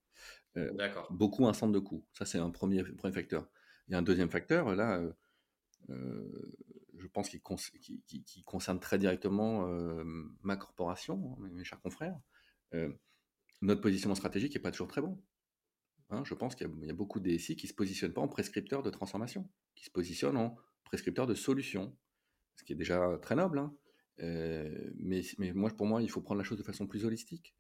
Euh, 0.57 0.71
beaucoup 1.11 1.47
un 1.47 1.53
centre 1.53 1.73
de 1.73 1.79
coût. 1.79 2.05
Ça, 2.13 2.27
c'est 2.27 2.39
un 2.39 2.51
premier, 2.51 2.83
premier 2.85 3.15
facteur. 3.15 3.49
Il 3.89 3.93
y 3.93 3.95
a 3.95 3.99
un 3.99 4.03
deuxième 4.03 4.31
facteur, 4.31 4.75
là, 4.75 4.99
euh, 4.99 5.13
euh, 5.91 6.55
je 6.99 7.07
pense 7.07 7.29
qu'il 7.29 7.41
qui, 7.41 8.45
concerne 8.45 8.79
très 8.79 8.99
directement 8.99 9.67
ma 10.43 10.57
corporation, 10.57 11.37
hein, 11.41 11.49
mes, 11.53 11.65
chers 11.65 11.81
confrères. 11.81 12.19
notre 13.61 13.81
positionnement 13.81 14.15
stratégique 14.15 14.55
n'est 14.55 14.61
pas 14.61 14.71
toujours 14.71 14.89
très 14.89 15.01
bon. 15.01 15.23
Hein. 16.11 16.23
je 16.25 16.35
pense 16.35 16.55
qu'il 16.55 16.69
y, 16.83 16.91
a 16.91 16.95
beaucoup 16.95 17.21
de 17.21 17.31
DSI 17.31 17.57
qui 17.57 17.67
ne 17.67 17.71
se 17.71 17.75
positionnent 17.75 18.13
pas 18.13 18.21
en 18.21 18.29
prescripteur 18.29 18.83
de 18.83 18.91
transformation, 18.91 19.49
qui 19.75 19.85
se 19.85 19.91
positionnent 19.91 20.37
en 20.37 20.57
prescripteur 20.85 21.27
de 21.27 21.35
solution, 21.35 21.97
ce 22.57 22.65
qui 22.65 22.75
est 22.75 22.77
déjà 22.77 23.19
très 23.23 23.35
noble. 23.35 23.59
Hein. 23.59 23.75
mais, 24.19 25.23
mais 25.39 25.53
moi, 25.53 25.71
pour 25.71 25.87
moi, 25.87 26.03
il 26.03 26.11
faut 26.11 26.21
prendre 26.21 26.39
la 26.39 26.45
chose 26.45 26.59
de 26.59 26.63
façon 26.63 26.87
plus 26.87 27.05
holistique 27.05 27.57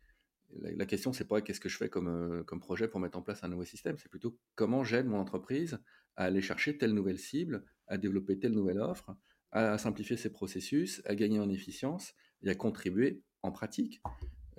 la, 0.60 0.86
question, 0.86 1.12
c'est 1.12 1.26
pas 1.26 1.40
qu'est-ce 1.40 1.60
que 1.60 1.68
je 1.68 1.76
fais 1.76 1.88
comme, 1.88 2.08
euh, 2.08 2.44
comme 2.44 2.60
projet 2.60 2.88
pour 2.88 3.00
mettre 3.00 3.18
en 3.18 3.22
place 3.22 3.42
un 3.44 3.48
nouveau 3.48 3.64
système, 3.64 3.96
c'est 3.98 4.08
plutôt 4.08 4.38
comment 4.54 4.84
j'aide 4.84 5.06
mon 5.06 5.18
entreprise 5.18 5.78
à 6.16 6.24
aller 6.24 6.42
chercher 6.42 6.76
telle 6.76 6.92
nouvelle 6.92 7.18
cible, 7.18 7.64
à 7.86 7.96
développer 7.96 8.38
telle 8.38 8.52
nouvelle 8.52 8.80
offre, 8.80 9.16
à 9.50 9.78
simplifier 9.78 10.16
ses 10.16 10.30
processus, 10.30 11.02
à 11.04 11.14
gagner 11.14 11.38
en 11.38 11.48
efficience 11.48 12.14
et 12.42 12.50
à 12.50 12.54
contribuer 12.54 13.22
en 13.42 13.52
pratique 13.52 14.02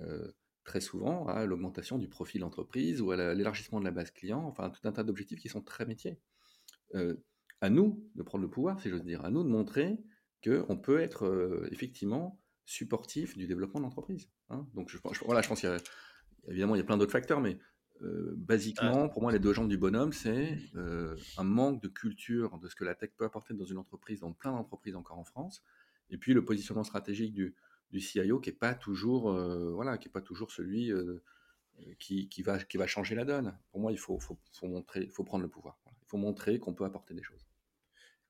euh, 0.00 0.32
très 0.64 0.80
souvent 0.80 1.26
à 1.26 1.46
l'augmentation 1.46 1.98
du 1.98 2.08
profil 2.08 2.40
d'entreprise 2.40 3.00
ou 3.00 3.10
à 3.10 3.34
l'élargissement 3.34 3.80
de 3.80 3.84
la 3.84 3.90
base 3.90 4.10
client, 4.10 4.44
enfin 4.44 4.70
tout 4.70 4.86
un 4.88 4.92
tas 4.92 5.04
d'objectifs 5.04 5.40
qui 5.40 5.48
sont 5.48 5.62
très 5.62 5.86
métiers. 5.86 6.18
Euh, 6.94 7.14
à 7.60 7.70
nous 7.70 8.08
de 8.14 8.22
prendre 8.22 8.42
le 8.42 8.50
pouvoir, 8.50 8.80
si 8.80 8.88
j'ose 8.90 9.04
dire, 9.04 9.24
à 9.24 9.30
nous 9.30 9.42
de 9.42 9.48
montrer 9.48 9.98
qu'on 10.44 10.76
peut 10.76 11.00
être 11.00 11.66
effectivement 11.70 12.38
supportif 12.66 13.36
du 13.36 13.46
développement 13.46 13.80
de 13.80 13.84
l'entreprise. 13.84 14.28
Hein. 14.50 14.66
Donc, 14.74 14.88
je, 14.88 14.98
voilà, 15.24 15.42
je 15.42 15.48
pense 15.48 15.60
qu'il 15.60 15.68
y 15.68 15.72
a, 15.72 15.78
évidemment, 16.48 16.74
il 16.74 16.78
y 16.78 16.80
a 16.80 16.84
plein 16.84 16.96
d'autres 16.96 17.12
facteurs, 17.12 17.40
mais 17.40 17.58
euh, 18.02 18.34
basiquement, 18.36 19.08
pour 19.08 19.22
moi, 19.22 19.32
les 19.32 19.38
deux 19.38 19.52
jambes 19.52 19.68
du 19.68 19.78
bonhomme, 19.78 20.12
c'est 20.12 20.58
euh, 20.74 21.16
un 21.38 21.44
manque 21.44 21.82
de 21.82 21.88
culture 21.88 22.58
de 22.58 22.68
ce 22.68 22.74
que 22.74 22.84
la 22.84 22.94
tech 22.94 23.10
peut 23.16 23.24
apporter 23.24 23.54
dans 23.54 23.64
une 23.64 23.78
entreprise, 23.78 24.20
dans 24.20 24.32
plein 24.32 24.52
d'entreprises 24.52 24.96
encore 24.96 25.18
en 25.18 25.24
France, 25.24 25.62
et 26.10 26.18
puis 26.18 26.34
le 26.34 26.44
positionnement 26.44 26.84
stratégique 26.84 27.32
du, 27.32 27.54
du 27.90 28.00
CIO 28.00 28.40
qui 28.40 28.50
n'est 28.50 28.56
pas 28.56 28.74
toujours, 28.74 29.30
euh, 29.30 29.70
voilà, 29.72 29.96
qui 29.96 30.08
est 30.08 30.12
pas 30.12 30.20
toujours 30.20 30.50
celui 30.50 30.92
qui, 31.98 32.28
qui, 32.28 32.42
va, 32.42 32.58
qui 32.58 32.76
va 32.76 32.86
changer 32.86 33.14
la 33.14 33.24
donne. 33.24 33.56
Pour 33.70 33.80
moi, 33.80 33.92
il 33.92 33.98
faut, 33.98 34.18
faut, 34.18 34.38
faut 34.52 34.66
montrer, 34.66 35.08
faut 35.08 35.24
prendre 35.24 35.42
le 35.42 35.50
pouvoir. 35.50 35.78
Il 35.86 36.08
faut 36.08 36.18
montrer 36.18 36.58
qu'on 36.58 36.74
peut 36.74 36.84
apporter 36.84 37.14
des 37.14 37.22
choses. 37.22 37.46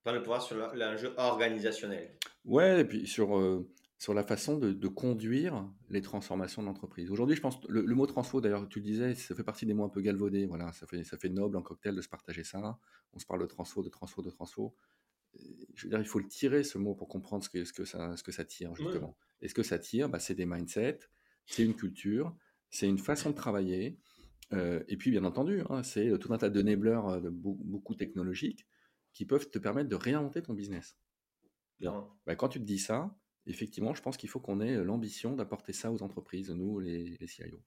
Prendre 0.03 0.19
le 0.19 0.23
pouvoir 0.23 0.43
sur 0.43 0.57
l'enjeu 0.75 1.15
organisationnel. 1.17 2.19
Ouais, 2.45 2.83
et 2.83 2.85
puis 2.85 3.07
sur 3.07 3.65
sur 4.05 4.13
la 4.13 4.23
façon 4.23 4.59
de, 4.59 4.89
conduire 4.89 5.67
les 5.89 6.03
transformations 6.03 6.63
d'entreprise. 6.63 7.11
Aujourd'hui, 7.11 7.37
je 7.37 7.41
pense, 7.41 7.59
le, 7.71 7.81
le 7.81 7.95
mot 7.95 8.05
transfo, 8.07 8.43
d'ailleurs, 8.43 8.69
tu 8.69 8.81
le 8.81 8.85
disais, 8.85 9.15
ça 9.15 9.35
fait 9.35 9.43
partie 9.43 9.65
des 9.65 9.73
mots 9.73 9.85
un 9.85 9.89
peu 9.89 10.03
galvaudés. 10.03 10.45
Voilà, 10.45 10.75
ça 10.75 10.87
fait, 10.87 11.05
ça 11.05 11.17
fait 11.17 11.31
noble 11.31 11.57
en 11.57 11.63
cocktail 11.63 11.95
de 11.95 12.03
se 12.03 12.09
partager 12.11 12.45
ça. 12.45 12.79
On 13.15 13.19
se 13.19 13.25
parle 13.25 13.41
de 13.41 13.47
transfo, 13.47 13.83
de 13.83 13.89
transfo, 13.89 14.21
de 14.21 14.29
transfo. 14.29 14.77
Je 15.75 15.85
veux 15.85 15.89
dire, 15.89 16.01
il 16.01 16.05
faut 16.05 16.19
le 16.19 16.29
tirer, 16.29 16.65
ce 16.65 16.77
mot, 16.77 16.95
pour 16.95 17.09
comprendre 17.09 17.43
ce 17.45 17.49
que, 17.49 17.65
ce 17.65 17.73
que, 17.73 17.87
ça, 17.87 18.15
ce 18.19 18.23
que 18.23 18.31
ça 18.31 18.45
tire, 18.45 18.77
justement. 18.77 19.17
Et 19.41 19.49
ce 19.49 19.55
que 19.55 19.63
ça 19.63 19.79
tire, 19.79 20.11
bah, 20.11 20.19
c'est 20.19 20.35
des 20.35 20.45
mindsets, 20.45 21.01
c'est 21.47 21.65
une 21.65 21.75
culture, 21.75 22.37
c'est 22.69 22.87
une 22.87 22.99
façon 22.99 23.31
de 23.31 23.35
travailler. 23.35 23.99
Euh, 24.53 24.85
et 24.87 24.99
puis, 24.99 25.13
bien 25.13 25.25
entendu, 25.25 25.63
hein, 25.71 25.83
c'est 25.83 26.19
tout 26.19 26.31
un 26.35 26.37
tas 26.37 26.51
de 26.51 26.61
enablers 26.61 27.09
euh, 27.09 27.21
de 27.21 27.31
beaucoup 27.31 27.95
technologiques 27.95 28.67
qui 29.15 29.25
peuvent 29.25 29.49
te 29.49 29.59
permettre 29.59 29.89
de 29.89 29.97
réinventer 29.97 30.43
ton 30.43 30.53
business. 30.53 30.95
Bah, 31.81 32.37
quand 32.37 32.51
tu 32.51 32.61
te 32.61 32.65
dis 32.65 32.79
ça, 32.79 33.17
effectivement, 33.47 33.95
je 33.95 34.03
pense 34.03 34.17
qu'il 34.17 34.29
faut 34.29 34.41
qu'on 34.41 34.61
ait 34.61 34.75
l'ambition 34.77 35.35
d'apporter 35.35 35.73
ça 35.73 35.91
aux 35.91 36.03
entreprises, 36.03 36.51
nous, 36.51 36.81
les, 36.81 37.17
les 37.21 37.27
CIO. 37.27 37.61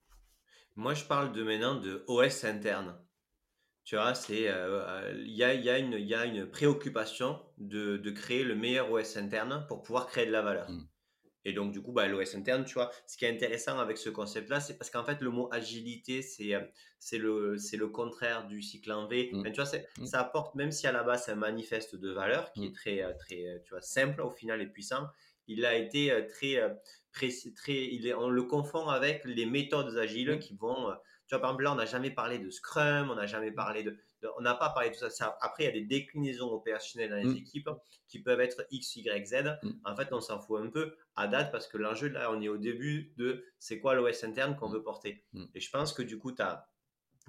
Moi, 0.75 0.93
je 0.93 1.05
parle 1.05 1.31
de 1.31 1.43
maintenant 1.43 1.75
de 1.79 2.03
OS 2.07 2.43
interne. 2.43 2.95
Tu 3.83 3.95
vois, 3.95 4.13
c'est 4.13 4.41
il 4.43 5.31
y, 5.31 5.43
a, 5.43 5.53
y, 5.53 5.69
a 5.69 5.79
y, 5.79 6.13
a, 6.13 6.25
une 6.25 6.45
préoccupation 6.45 7.39
de, 7.57 7.97
de, 7.97 8.11
créer 8.11 8.43
le 8.43 8.53
meilleur 8.53 8.91
OS 8.91 9.15
interne 9.17 9.65
pour 9.67 9.81
pouvoir 9.81 10.07
créer 10.07 10.25
de 10.25 10.31
la 10.31 10.41
valeur. 10.41 10.69
Mmh. 10.69 10.87
Et 11.45 11.53
donc, 11.53 11.71
du 11.71 11.81
coup, 11.81 11.93
bah, 11.93 12.05
l'OS 12.07 12.35
interne, 12.35 12.65
tu 12.65 12.73
vois, 12.73 12.91
ce 13.07 13.15
qui 13.15 13.23
est 13.23 13.29
intéressant 13.33 13.79
avec 13.79 13.97
ce 13.97 14.09
concept-là, 14.09 14.59
c'est 14.59 14.77
parce 14.77 14.89
qu'en 14.89 15.05
fait, 15.05 15.21
le 15.21 15.29
mot 15.29 15.47
agilité, 15.53 16.21
c'est 16.21 16.53
euh, 16.53 16.59
c'est 16.99 17.17
le, 17.17 17.57
c'est 17.57 17.77
le 17.77 17.87
contraire 17.87 18.47
du 18.47 18.61
cycle 18.61 18.91
en 18.91 19.07
V. 19.07 19.29
Mm. 19.31 19.43
tu 19.45 19.53
vois, 19.53 19.65
c'est- 19.65 19.87
Mm. 19.97 20.05
ça 20.05 20.19
apporte, 20.19 20.55
même 20.55 20.73
si 20.73 20.85
à 20.87 20.91
la 20.91 21.03
base, 21.03 21.23
c'est 21.23 21.31
un 21.31 21.35
manifeste 21.35 21.95
de 21.95 22.11
valeur 22.11 22.51
qui 22.51 22.59
Mm. 22.59 22.65
est 22.65 22.73
très, 22.75 23.01
euh, 23.03 23.13
très 23.17 23.45
euh, 23.47 23.59
tu 23.63 23.69
vois, 23.69 23.81
simple 23.81 24.19
au 24.19 24.29
final 24.31 24.61
et 24.61 24.67
puissant, 24.67 25.07
il 25.47 25.65
a 25.65 25.75
été 25.75 26.11
euh, 26.11 26.27
très, 26.27 26.57
euh, 26.57 26.69
précis, 27.11 27.53
très, 27.53 27.85
il 27.85 28.07
est, 28.07 28.13
on 28.13 28.29
le 28.29 28.43
confond 28.43 28.87
avec 28.89 29.23
les 29.25 29.45
méthodes 29.45 29.97
agiles 29.97 30.39
qui 30.39 30.55
vont, 30.55 30.89
euh, 30.89 30.93
tu 31.27 31.35
vois, 31.35 31.41
par 31.41 31.49
exemple, 31.51 31.63
là, 31.63 31.71
on 31.73 31.75
n'a 31.75 31.85
jamais 31.85 32.11
parlé 32.11 32.39
de 32.39 32.49
Scrum, 32.49 33.09
on 33.11 33.15
n'a 33.15 33.25
jamais 33.25 33.51
parlé 33.51 33.83
de, 33.83 33.91
de- 34.21 34.29
on 34.37 34.41
n'a 34.41 34.53
pas 34.55 34.69
parlé 34.69 34.89
de 34.89 34.93
tout 34.93 35.01
ça. 35.01 35.09
Ça- 35.09 35.37
Après, 35.41 35.63
il 35.63 35.65
y 35.65 35.69
a 35.69 35.73
des 35.73 35.81
déclinaisons 35.85 36.49
opérationnelles 36.51 37.09
dans 37.09 37.17
les 37.17 37.25
Mm. 37.25 37.37
équipes 37.37 37.69
qui 38.07 38.19
peuvent 38.21 38.39
être 38.39 38.65
X, 38.71 38.95
Y, 38.95 39.25
Z. 39.27 39.59
Mm. 39.63 39.71
En 39.83 39.95
fait, 39.95 40.07
on 40.13 40.21
s'en 40.21 40.39
fout 40.39 40.61
un 40.61 40.69
peu 40.69 40.95
à 41.15 41.27
date 41.27 41.51
parce 41.51 41.67
que 41.67 41.77
l'enjeu, 41.77 42.07
là, 42.07 42.31
on 42.31 42.41
est 42.41 42.47
au 42.47 42.57
début 42.57 43.13
de 43.17 43.43
c'est 43.59 43.79
quoi 43.79 43.93
l'OS 43.95 44.23
interne 44.23 44.55
qu'on 44.55 44.69
veut 44.69 44.83
porter. 44.83 45.25
Mm. 45.33 45.45
Et 45.53 45.59
je 45.59 45.69
pense 45.69 45.91
que 45.93 46.01
du 46.01 46.17
coup, 46.17 46.31
tu 46.31 46.41
as 46.41 46.69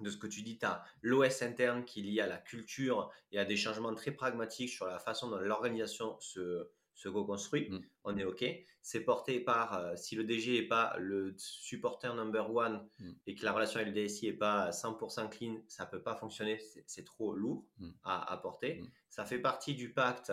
de 0.00 0.10
ce 0.10 0.16
que 0.16 0.28
tu 0.28 0.42
dis, 0.42 0.58
tu 0.60 0.64
as 0.66 0.84
l'OS 1.02 1.42
interne 1.42 1.84
qui 1.84 1.98
est 1.98 2.02
lié 2.04 2.20
à 2.20 2.28
la 2.28 2.38
culture 2.38 3.10
et 3.32 3.38
à 3.40 3.44
des 3.44 3.56
changements 3.56 3.92
très 3.96 4.12
pragmatiques 4.12 4.70
sur 4.70 4.86
la 4.86 5.00
façon 5.00 5.28
dont 5.28 5.38
l'organisation 5.38 6.16
se, 6.20 6.68
se 6.98 7.08
co-construit. 7.08 7.70
Mm. 7.70 7.80
On 8.04 8.16
est 8.18 8.24
OK. 8.24 8.44
C'est 8.82 9.00
porté 9.04 9.38
par, 9.40 9.74
euh, 9.78 9.94
si 9.96 10.16
le 10.16 10.24
DG 10.24 10.60
n'est 10.62 10.66
pas 10.66 10.96
le 10.98 11.32
supporter 11.36 12.12
number 12.14 12.52
one 12.54 12.88
Mm. 12.98 13.12
et 13.26 13.34
que 13.36 13.44
la 13.44 13.52
relation 13.52 13.78
avec 13.80 13.94
le 13.94 14.02
DSI 14.02 14.26
n'est 14.26 14.32
pas 14.36 14.72
100% 14.72 15.28
clean, 15.28 15.62
ça 15.68 15.84
ne 15.84 15.90
peut 15.90 16.02
pas 16.02 16.16
fonctionner. 16.16 16.58
C'est- 16.86 17.04
trop 17.04 17.34
lourd 17.34 17.64
Mm. 17.78 17.90
à, 18.02 18.32
à 18.32 18.36
porter. 18.38 18.82
Ça 19.08 19.24
fait 19.24 19.38
partie 19.38 19.74
du 19.74 19.92
pacte 19.92 20.32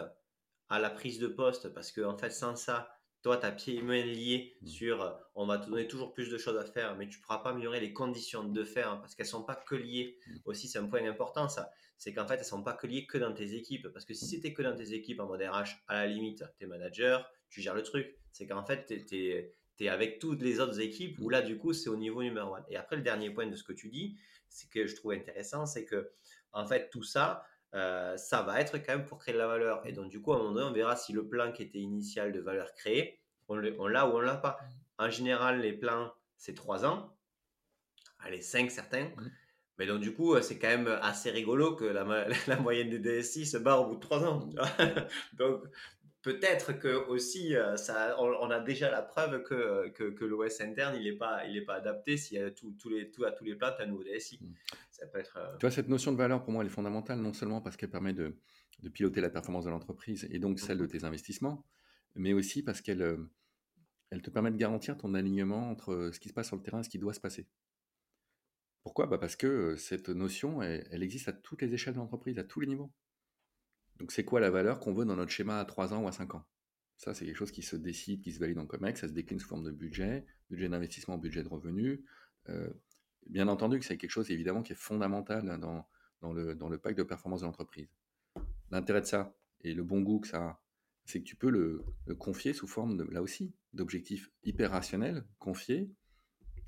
à 0.70 0.80
la 0.80 0.90
prise 0.90 1.20
de 1.20 1.28
poste 1.28 1.70
parce 1.70 1.92
que, 1.92 2.02
en 2.02 2.18
fait, 2.18 2.32
sans 2.32 2.56
ça, 2.56 2.90
toi, 3.26 3.38
tu 3.38 3.48
as 3.48 3.52
pieds 3.52 3.78
et 3.78 3.82
mains 3.82 4.06
liés 4.06 4.56
Mm. 4.62 4.68
sur 4.68 5.02
euh, 5.02 5.12
on 5.34 5.48
va 5.48 5.58
te 5.58 5.68
donner 5.68 5.88
toujours 5.88 6.14
plus 6.14 6.30
de 6.30 6.38
choses 6.38 6.58
à 6.58 6.64
faire, 6.64 6.96
mais 6.96 7.10
tu 7.10 7.18
ne 7.18 7.24
pourras 7.24 7.40
pas 7.40 7.50
améliorer 7.50 7.80
les 7.80 7.92
conditions 7.92 8.44
de 8.44 8.64
faire 8.64 8.92
hein, 8.92 8.98
parce 8.98 9.16
qu'elles 9.16 9.26
ne 9.26 9.32
sont 9.32 9.42
pas 9.42 9.56
que 9.56 9.74
liées. 9.74 10.20
Mm. 10.28 10.36
Aussi, 10.46 10.68
c'est 10.68 10.78
un 10.78 10.86
point 10.86 11.04
important, 11.10 11.50
ça. 11.50 11.72
C'est 11.98 12.14
qu'en 12.14 12.28
fait, 12.28 12.36
elles 12.36 12.42
ne 12.42 12.46
sont 12.46 12.62
pas 12.62 12.74
que 12.74 12.86
liées 12.86 13.08
que 13.08 13.18
dans 13.18 13.34
tes 13.34 13.56
équipes. 13.56 13.88
Parce 13.92 14.06
que 14.06 14.14
si 14.14 14.28
c'était 14.28 14.54
que 14.54 14.62
dans 14.62 14.76
tes 14.76 14.94
équipes 14.94 15.20
en 15.22 15.26
mode 15.26 15.42
RH, 15.42 15.82
à 15.88 15.96
la 15.96 16.06
limite, 16.06 16.44
tu 16.60 16.66
es 16.66 16.68
manager, 16.68 17.28
tu 17.50 17.62
gères 17.62 17.74
le 17.74 17.82
truc. 17.82 18.16
C'est 18.32 18.46
qu'en 18.46 18.64
fait, 18.64 18.94
tu 19.08 19.16
es, 19.80 19.90
avec 19.90 20.20
toutes 20.20 20.44
les 20.44 20.60
autres 20.60 20.80
équipes 20.80 21.18
où 21.20 21.30
là, 21.30 21.42
du 21.42 21.58
coup, 21.58 21.74
c'est 21.74 21.90
au 21.90 21.98
niveau 21.98 22.22
numéro 22.22 22.54
one. 22.54 22.64
Et 22.70 22.78
après, 22.78 22.96
le 22.96 23.02
dernier 23.02 23.32
point 23.32 23.48
de 23.48 23.56
ce 23.56 23.64
que 23.64 23.74
tu 23.74 23.90
dis, 23.90 24.18
c'est 24.50 24.70
que 24.70 24.86
je 24.86 24.96
trouve 24.96 25.14
intéressant, 25.14 25.66
c'est 25.66 25.86
que 25.86 26.12
en 26.52 26.68
fait, 26.68 26.92
tout 26.92 27.04
ça, 27.04 27.44
euh, 27.76 28.16
ça 28.16 28.42
va 28.42 28.62
être 28.62 28.78
quand 28.78 28.94
même 28.96 29.06
pour 29.06 29.20
créer 29.20 29.34
de 29.34 29.40
la 29.40 29.48
valeur. 29.48 29.86
Et 29.86 29.92
donc, 29.92 30.10
du 30.10 30.22
coup, 30.22 30.34
à 30.34 30.38
un 30.38 30.40
moment 30.40 30.54
donné, 30.54 30.66
on 30.66 30.74
verra 30.74 30.96
si 30.96 31.14
le 31.14 31.28
plan 31.28 31.52
qui 31.52 31.62
était 31.64 31.80
initial 31.80 32.32
de 32.32 32.40
valeur 32.40 32.74
créée, 32.74 33.20
on 33.48 33.58
l'a 33.58 34.08
ou 34.08 34.16
on 34.16 34.20
l'a 34.20 34.38
pas. 34.38 34.58
En 34.98 35.10
général, 35.10 35.60
les 35.60 35.74
plans, 35.74 36.12
c'est 36.38 36.56
3 36.56 36.86
ans. 36.86 37.16
Allez, 38.20 38.42
5 38.42 38.72
certains. 38.72 39.10
Mhm. 39.18 39.32
Mais 39.78 39.86
donc, 39.86 40.00
du 40.00 40.14
coup, 40.14 40.40
c'est 40.42 40.58
quand 40.58 40.70
même 40.70 40.88
assez 41.02 41.30
rigolo 41.30 41.76
que 41.76 41.84
la, 41.84 42.06
la 42.48 42.56
moyenne 42.58 42.90
des 42.90 43.00
DSI 43.00 43.46
se 43.46 43.58
barre 43.58 43.82
au 43.82 43.88
bout 43.88 43.96
de 43.96 44.00
3 44.00 44.24
ans. 44.24 44.50
donc, 45.34 45.64
peut-être 46.26 46.74
que 46.74 47.08
aussi, 47.08 47.56
euh, 47.56 47.78
ça, 47.78 48.16
on, 48.20 48.50
a 48.50 48.60
déjà 48.60 48.90
la 48.90 49.04
preuve 49.04 49.44
que, 49.44 49.90
que, 49.90 50.06
que 50.06 50.26
l'OS 50.26 50.60
interne, 50.60 50.96
il 50.96 51.04
n'est 51.04 51.18
pas, 51.18 51.46
il 51.46 51.56
est 51.56 51.62
pas 51.66 51.76
adapté 51.76 52.18
s'il 52.18 52.38
y 52.38 52.42
a 52.42 52.50
tout, 52.50 52.76
tous 52.80 52.90
les, 52.90 53.12
tout, 53.12 53.26
à 53.26 53.32
tous 53.32 53.44
les 53.44 53.56
plans, 53.56 53.72
tu 53.76 53.84
as 53.84 53.86
un 53.86 53.88
nouveau 53.88 54.04
DSI. 54.04 54.40
Mhm. 54.42 54.54
Ça 54.90 55.06
peut 55.06 55.20
être. 55.20 55.38
euh, 55.38 55.56
Tu 55.60 55.68
vois, 55.68 55.72
cette 55.72 55.88
notion 55.88 56.12
de 56.12 56.18
valeur, 56.18 56.44
pour 56.44 56.52
moi, 56.52 56.64
elle 56.64 56.68
est 56.68 56.74
fondamentale, 56.74 57.20
non 57.20 57.32
seulement 57.32 57.62
parce 57.62 57.78
qu'elle 57.78 57.92
permet 57.92 58.14
de, 58.14 58.36
de 58.80 58.90
piloter 58.90 59.22
la 59.22 59.30
performance 59.30 59.66
de 59.66 59.70
l'entreprise 59.70 60.28
et 60.32 60.40
donc 60.40 60.60
celle 60.60 60.80
de 60.80 60.88
tes 60.88 61.04
investissements, 61.04 61.64
mais 62.16 62.34
aussi 62.34 62.64
parce 62.64 62.82
qu'elle 62.82 63.04
euh, 63.04 63.18
elle 64.10 64.24
te 64.24 64.32
permet 64.32 64.50
de 64.50 64.58
garantir 64.58 64.98
ton 64.98 65.14
alignement 65.14 65.70
entre 65.70 65.94
euh, 65.94 66.12
ce 66.12 66.20
qui 66.20 66.30
se 66.30 66.34
passe 66.34 66.48
sur 66.48 66.56
le 66.56 66.64
terrain 66.64 66.80
et 66.80 66.84
ce 66.84 66.90
qui 66.90 66.98
doit 67.00 67.14
se 67.14 67.20
passer. 67.20 67.48
Pourquoi? 68.82 69.06
Bah 69.06 69.20
Parce 69.20 69.36
que 69.36 69.46
euh, 69.46 69.78
cette 69.78 70.10
notion, 70.10 70.64
elle, 70.64 70.88
elle 70.90 71.04
existe 71.04 71.28
à 71.28 71.34
toutes 71.34 71.62
les 71.62 71.72
échelles 71.72 71.94
de 71.94 72.00
l'entreprise, 72.00 72.40
à 72.40 72.44
tous 72.44 72.62
les 72.62 72.68
niveaux. 72.68 72.92
Donc, 74.00 74.12
c'est 74.12 74.26
quoi 74.26 74.40
la 74.40 74.50
valeur 74.50 74.80
qu'on 74.80 74.94
veut 74.94 75.06
dans 75.06 75.16
notre 75.16 75.32
schéma 75.32 75.60
à 75.60 75.66
3 75.66 75.94
ans 75.94 76.04
ou 76.04 76.08
à 76.08 76.12
5 76.12 76.36
ans? 76.36 76.46
Ça, 76.98 77.14
c'est 77.14 77.26
quelque 77.26 77.38
chose 77.38 77.52
qui 77.52 77.62
se 77.62 77.76
décide, 77.76 78.22
qui 78.22 78.32
se 78.32 78.40
valide 78.40 78.58
en 78.58 78.66
COMEX, 78.66 79.02
ça 79.02 79.08
se 79.08 79.14
décline 79.14 79.40
sous 79.40 79.48
forme 79.48 79.64
de 79.64 79.72
budget, 79.72 80.26
budget 80.50 80.70
d'investissement, 80.70 81.18
budget 81.18 81.44
de 81.44 81.50
revenus. 81.50 82.00
Euh, 82.50 82.70
bien 83.28 83.48
entendu 83.48 83.80
que 83.80 83.86
c'est 83.86 83.98
quelque 83.98 84.12
chose, 84.12 84.32
évidemment, 84.32 84.64
qui 84.64 84.74
est 84.74 84.78
fondamental 84.78 85.60
dans, 85.60 86.34
le, 86.34 86.78
pacte 86.78 86.98
de 86.98 87.04
performance 87.04 87.42
de 87.42 87.46
l'entreprise. 87.46 87.90
L'intérêt 88.72 89.02
de 89.02 89.06
ça, 89.06 89.36
et 89.62 89.74
le 89.74 89.84
bon 89.84 90.02
goût 90.02 90.20
que 90.20 90.28
ça 90.28 90.42
a, 90.42 90.62
c'est 91.06 91.20
que 91.20 91.26
tu 91.26 91.36
peux 91.36 91.50
le, 91.50 91.84
le 92.08 92.16
confier 92.16 92.54
sous 92.54 92.68
forme, 92.68 92.98
de, 92.98 93.04
là 93.04 93.22
aussi, 93.22 93.54
d'objectifs 93.74 94.32
hyper 94.44 94.72
rationnels, 94.72 95.26
confiés 95.38 95.92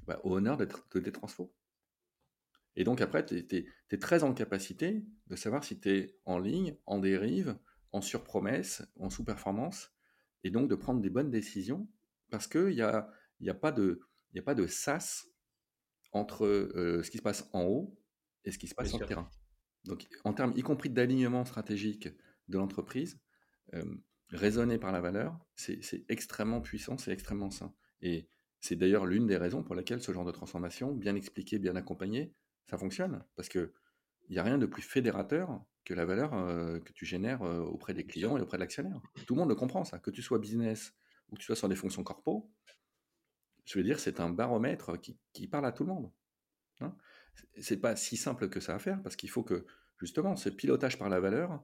bah, 0.06 0.20
au 0.24 0.36
honneur 0.36 0.58
de, 0.58 0.68
de 0.94 1.00
tes 1.00 1.12
transfos. 1.12 1.54
Et 2.78 2.84
donc 2.84 3.02
après, 3.02 3.26
tu 3.26 3.36
es, 3.36 3.98
très 3.98 4.24
en 4.24 4.34
capacité 4.36 5.04
de 5.26 5.36
savoir 5.36 5.64
si 5.64 5.80
tu 5.80 5.90
es 5.90 6.16
en 6.26 6.38
ligne, 6.38 6.78
en 6.86 7.00
dérive, 7.00 7.58
en 7.92 8.02
surpromesse, 8.02 8.84
en 8.98 9.10
sous-performance, 9.10 9.92
et 10.44 10.52
donc 10.52 10.70
de 10.70 10.76
prendre 10.76 11.02
des 11.02 11.10
bonnes 11.10 11.32
décisions, 11.32 11.90
parce 12.30 12.46
qu'il 12.48 12.68
n'y 12.68 12.82
a, 12.82 13.10
y 13.40 13.50
a, 13.50 13.56
pas 13.56 13.72
de, 13.72 14.00
sas 14.68 15.26
entre 16.12 16.46
euh, 16.46 17.02
ce 17.02 17.10
qui 17.10 17.18
se 17.18 17.24
passe 17.24 17.50
en 17.52 17.64
haut 17.64 18.00
et 18.46 18.52
ce 18.52 18.60
qui 18.60 18.68
se 18.68 18.76
passe 18.76 18.90
sur 18.90 19.00
le 19.00 19.08
terrain. 19.08 19.30
Donc 19.84 20.08
en 20.24 20.34
termes, 20.34 20.54
y 20.56 20.62
compris 20.62 20.92
d'alignement 20.92 21.46
stratégique 21.46 22.10
de 22.48 22.58
l'entreprise, 22.60 23.20
euh, 23.74 23.84
raisonné 24.30 24.78
par 24.78 24.92
la 24.92 25.02
valeur, 25.02 25.40
c'est 25.56 26.06
extrêmement 26.10 26.62
puissant, 26.62 27.00
c'est 27.00 27.12
extrêmement 27.12 27.50
sain. 27.50 27.74
Et 28.02 28.30
c'est 28.60 28.76
d'ailleurs 28.76 29.08
l'une 29.08 29.26
des 29.26 29.38
raisons 29.38 29.64
pour 29.64 29.74
laquelle 29.74 30.02
ce 30.02 30.12
genre 30.12 30.26
de 30.26 30.32
transformation, 30.32 30.94
bien 30.94 31.16
expliqué, 31.16 31.58
bien 31.58 31.76
accompagné, 31.76 32.36
ça 32.70 32.78
fonctionne. 32.78 33.24
Parce 33.36 33.50
qu'il 33.50 33.72
n'y 34.30 34.40
a 34.40 34.44
rien 34.44 34.58
de 34.58 34.66
plus 34.66 34.82
fédérateur 34.82 35.64
que 35.86 35.94
la 35.94 36.06
valeur 36.06 36.34
euh, 36.34 36.80
que 36.80 36.92
tu 36.92 37.06
génères 37.06 37.44
euh, 37.44 37.62
auprès 37.62 37.94
des 37.94 38.06
clients 38.06 38.38
et 38.38 38.42
auprès 38.42 38.58
de 38.58 38.62
l'actionnaire. 38.62 39.02
Tout 39.26 39.36
le 39.36 39.40
monde 39.40 39.50
le 39.50 39.56
comprend, 39.56 39.84
ça. 39.86 40.00
Que 40.00 40.12
tu 40.12 40.22
sois 40.22 40.40
business 40.40 40.94
ou 41.30 41.36
que 41.36 41.40
tu 41.40 41.46
sois 41.46 41.56
sur 41.56 41.70
des 41.70 41.76
fonctions 41.76 42.04
corpo, 42.04 42.52
je 43.66 43.78
veux 43.78 43.84
dire, 43.84 44.00
c'est 44.00 44.20
un 44.20 44.30
baromètre 44.30 45.00
qui, 45.00 45.18
qui 45.34 45.48
parle 45.48 45.66
à 45.66 45.72
tout 45.72 45.84
le 45.84 45.94
monde. 45.94 46.12
Hein 46.80 46.96
c'est 47.60 47.78
pas 47.78 47.96
si 47.96 48.18
simple 48.18 48.50
que 48.50 48.60
ça 48.60 48.76
à 48.76 48.80
faire, 48.80 49.02
parce 49.04 49.16
qu'il 49.16 49.30
faut 49.30 49.44
que, 49.44 49.66
justement, 50.00 50.36
ce 50.36 50.50
pilotage 50.50 50.98
par 50.98 51.10
la 51.10 51.20
valeur 51.20 51.64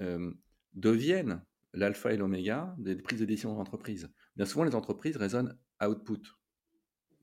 euh, 0.00 0.32
devienne 0.74 1.44
l'alpha 1.72 2.12
et 2.12 2.16
l'oméga 2.16 2.74
des 2.78 2.96
prises 2.96 3.20
de 3.20 3.24
décision 3.24 3.54
d'entreprise. 3.54 4.12
Bien 4.36 4.46
souvent, 4.46 4.64
les 4.64 4.74
entreprises 4.74 5.16
raisonnent 5.16 5.58
output. 5.80 6.22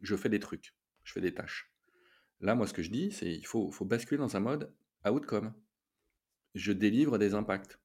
Je 0.01 0.15
fais 0.15 0.29
des 0.29 0.39
trucs, 0.39 0.75
je 1.03 1.13
fais 1.13 1.21
des 1.21 1.33
tâches. 1.33 1.73
Là, 2.41 2.55
moi, 2.55 2.67
ce 2.67 2.73
que 2.73 2.81
je 2.81 2.89
dis, 2.89 3.11
c'est 3.11 3.31
il 3.31 3.45
faut, 3.45 3.71
faut 3.71 3.85
basculer 3.85 4.17
dans 4.17 4.35
un 4.35 4.39
mode 4.39 4.73
outcome. 5.05 5.53
Je 6.55 6.71
délivre 6.71 7.17
des 7.17 7.33
impacts. 7.33 7.79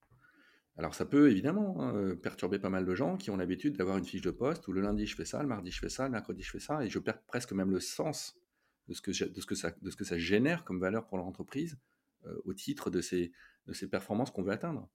Alors, 0.79 0.95
ça 0.95 1.07
peut 1.07 1.31
évidemment 1.31 1.83
hein, 1.83 2.17
perturber 2.17 2.59
pas 2.59 2.69
mal 2.69 2.85
de 2.85 2.95
gens 2.95 3.17
qui 3.17 3.31
ont 3.31 3.37
l'habitude 3.37 3.77
d'avoir 3.77 3.97
une 3.97 4.05
fiche 4.05 4.23
de 4.23 4.31
poste 4.31 4.67
où 4.69 4.73
le 4.73 4.81
lundi 4.81 5.07
je 5.07 5.15
fais 5.15 5.25
ça, 5.25 5.41
le 5.41 5.49
mardi 5.49 5.71
je 5.71 5.79
fais 5.79 5.89
ça, 5.89 6.05
le 6.05 6.11
mercredi 6.11 6.43
je 6.43 6.51
fais 6.51 6.61
ça, 6.61 6.85
et 6.85 6.91
je 6.91 6.99
perds 6.99 7.23
presque 7.23 7.53
même 7.53 7.71
le 7.71 7.81
sens 7.81 8.37
de 8.89 8.95
ce 8.95 9.01
que, 9.01 9.11
de 9.11 9.41
ce 9.41 9.47
que, 9.47 9.55
ça, 9.55 9.73
de 9.81 9.91
ce 9.91 9.97
que 9.97 10.05
ça 10.05 10.19
génère 10.19 10.65
comme 10.65 10.81
valeur 10.81 11.07
pour 11.07 11.17
leur 11.17 11.27
entreprise 11.27 11.79
euh, 12.27 12.37
au 12.45 12.53
titre 12.53 12.91
de 12.91 13.01
ces, 13.01 13.33
de 13.67 13.73
ces 13.73 13.89
performances 13.89 14.31
qu'on 14.31 14.43
veut 14.43 14.53
atteindre. 14.53 14.89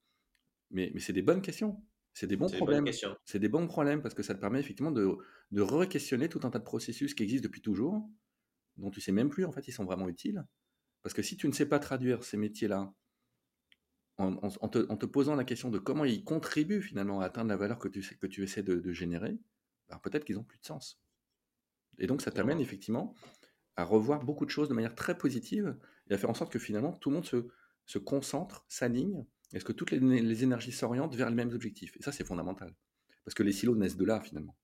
Mais, 0.70 0.90
mais 0.94 1.00
c'est 1.00 1.12
des 1.12 1.22
bonnes 1.22 1.42
questions. 1.42 1.82
C'est 2.14 2.26
des 2.26 2.36
bons 2.36 2.50
problèmes. 2.50 2.86
C'est 3.24 3.38
des 3.38 3.48
bons 3.48 3.66
problèmes 3.66 4.02
parce 4.02 4.14
que 4.14 4.22
ça 4.22 4.34
te 4.34 4.40
permet 4.40 4.60
effectivement 4.60 4.92
de, 4.92 5.16
de 5.50 5.62
re-questionner 5.62 6.28
tout 6.28 6.40
un 6.44 6.50
tas 6.50 6.58
de 6.58 6.64
processus 6.64 7.14
qui 7.14 7.22
existent 7.22 7.44
depuis 7.44 7.62
toujours, 7.62 8.08
dont 8.76 8.90
tu 8.90 9.00
sais 9.00 9.12
même 9.12 9.28
plus 9.28 9.44
en 9.44 9.52
fait 9.52 9.68
ils 9.68 9.72
sont 9.72 9.84
vraiment 9.84 10.08
utiles. 10.08 10.44
Parce 11.02 11.14
que 11.14 11.22
si 11.22 11.36
tu 11.36 11.48
ne 11.48 11.52
sais 11.52 11.66
pas 11.66 11.78
traduire 11.78 12.22
ces 12.24 12.36
métiers-là 12.36 12.92
en, 14.18 14.34
en, 14.34 14.48
en, 14.60 14.68
te, 14.68 14.90
en, 14.90 14.96
te, 14.96 15.06
posant 15.06 15.34
la 15.34 15.44
question 15.44 15.70
de 15.70 15.78
comment 15.78 16.04
ils 16.04 16.22
contribuent 16.22 16.82
finalement 16.82 17.20
à 17.20 17.26
atteindre 17.26 17.48
la 17.48 17.56
valeur 17.56 17.78
que 17.78 17.88
tu, 17.88 18.02
que 18.02 18.26
tu 18.26 18.42
essaies 18.42 18.62
de, 18.62 18.76
de 18.76 18.92
générer, 18.92 19.38
ben 19.88 19.98
peut-être 19.98 20.24
qu'ils 20.24 20.36
n'ont 20.36 20.44
plus 20.44 20.58
de 20.58 20.64
sens. 20.64 21.00
Et 21.98 22.06
donc 22.06 22.22
ça 22.22 22.30
t'amène 22.30 22.60
effectivement 22.60 23.14
à 23.76 23.84
revoir 23.84 24.24
beaucoup 24.24 24.44
de 24.44 24.50
choses 24.50 24.68
de 24.68 24.74
manière 24.74 24.94
très 24.94 25.16
positive 25.16 25.76
et 26.08 26.14
à 26.14 26.18
faire 26.18 26.30
en 26.30 26.34
sorte 26.34 26.52
que 26.52 26.58
finalement 26.58 26.92
tout 26.92 27.10
le 27.10 27.16
monde 27.16 27.26
se, 27.26 27.48
se 27.86 27.98
concentre, 27.98 28.64
s'aligne, 28.68 29.24
est 29.52 29.60
ce 29.60 29.64
que 29.64 29.72
toutes 29.72 29.90
les, 29.90 29.98
les 29.98 30.44
énergies 30.44 30.72
s'orientent 30.72 31.14
vers 31.14 31.28
les 31.28 31.36
mêmes 31.36 31.52
objectifs. 31.52 31.96
Et 31.96 32.02
ça, 32.02 32.12
c'est 32.12 32.24
fondamental. 32.24 32.74
Parce 33.24 33.34
que 33.34 33.42
les 33.42 33.52
silos 33.52 33.76
naissent 33.76 33.96
de 33.96 34.04
là, 34.04 34.20
finalement. 34.20 34.56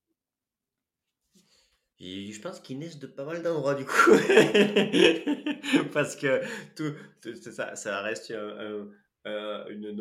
Et 2.01 2.33
je 2.33 2.41
pense 2.41 2.61
qu'ils 2.61 2.79
naissent 2.79 2.99
de 2.99 3.09
pas 3.09 3.25
mal 3.25 3.43
d'endroits, 3.43 3.75
du 3.75 3.85
coup. 3.85 4.13
Parce 5.93 6.15
que 6.15 6.41
tout, 6.77 6.95
tout 7.21 7.35
ça, 7.35 7.75
ça, 7.75 8.03
reste 8.03 8.31
un, 8.31 8.37
un, 8.37 8.89
euh, 9.29 9.67
une, 9.69 9.95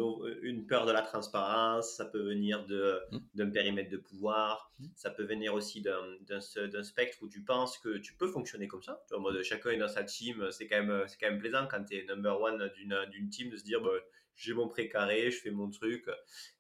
une, 0.44 0.68
peur 0.68 0.86
de 0.86 0.92
la 0.92 1.02
transparence, 1.02 1.96
ça 1.96 2.06
peut 2.06 2.22
venir 2.22 2.66
mmh. 2.70 3.18
d'un 3.34 3.50
périmètre 3.50 3.90
de 3.90 3.98
pouvoir, 3.98 4.72
mmh. 4.80 4.86
ça 4.96 5.10
peut 5.10 5.24
venir 5.24 5.54
aussi 5.54 5.82
d'un 5.82 6.84
spectre 6.84 7.18
où 7.22 7.28
tu 7.28 7.42
penses 7.42 7.78
que 7.80 7.98
tu 7.98 8.14
peux 8.14 8.28
fonctionner 8.28 8.68
comme 8.68 8.84
ça. 8.84 9.04
en 9.14 9.20
mode, 9.20 9.42
chacun 9.44 9.72
est 9.72 9.78
dans 9.78 9.88
sa 9.88 10.04
team, 10.04 10.48
c'est 10.52 10.68
quand, 10.68 10.84
même, 10.84 11.06
quand 11.20 11.30
même 11.30 11.40
plaisant 11.40 11.68
quand 11.70 11.84
tu 11.84 11.98
es 11.98 12.06
number 12.06 12.40
one 12.40 12.72
d'une 12.78 13.30
team 13.30 13.50
de 13.50 13.58
se 13.58 13.64
dire 13.64 13.82
bah, 13.82 13.90
j'ai 14.38 14.54
mon 14.54 14.68
précaré, 14.68 15.32
je 15.32 15.40
fais 15.40 15.52
mon 15.52 15.70
truc 15.70 16.06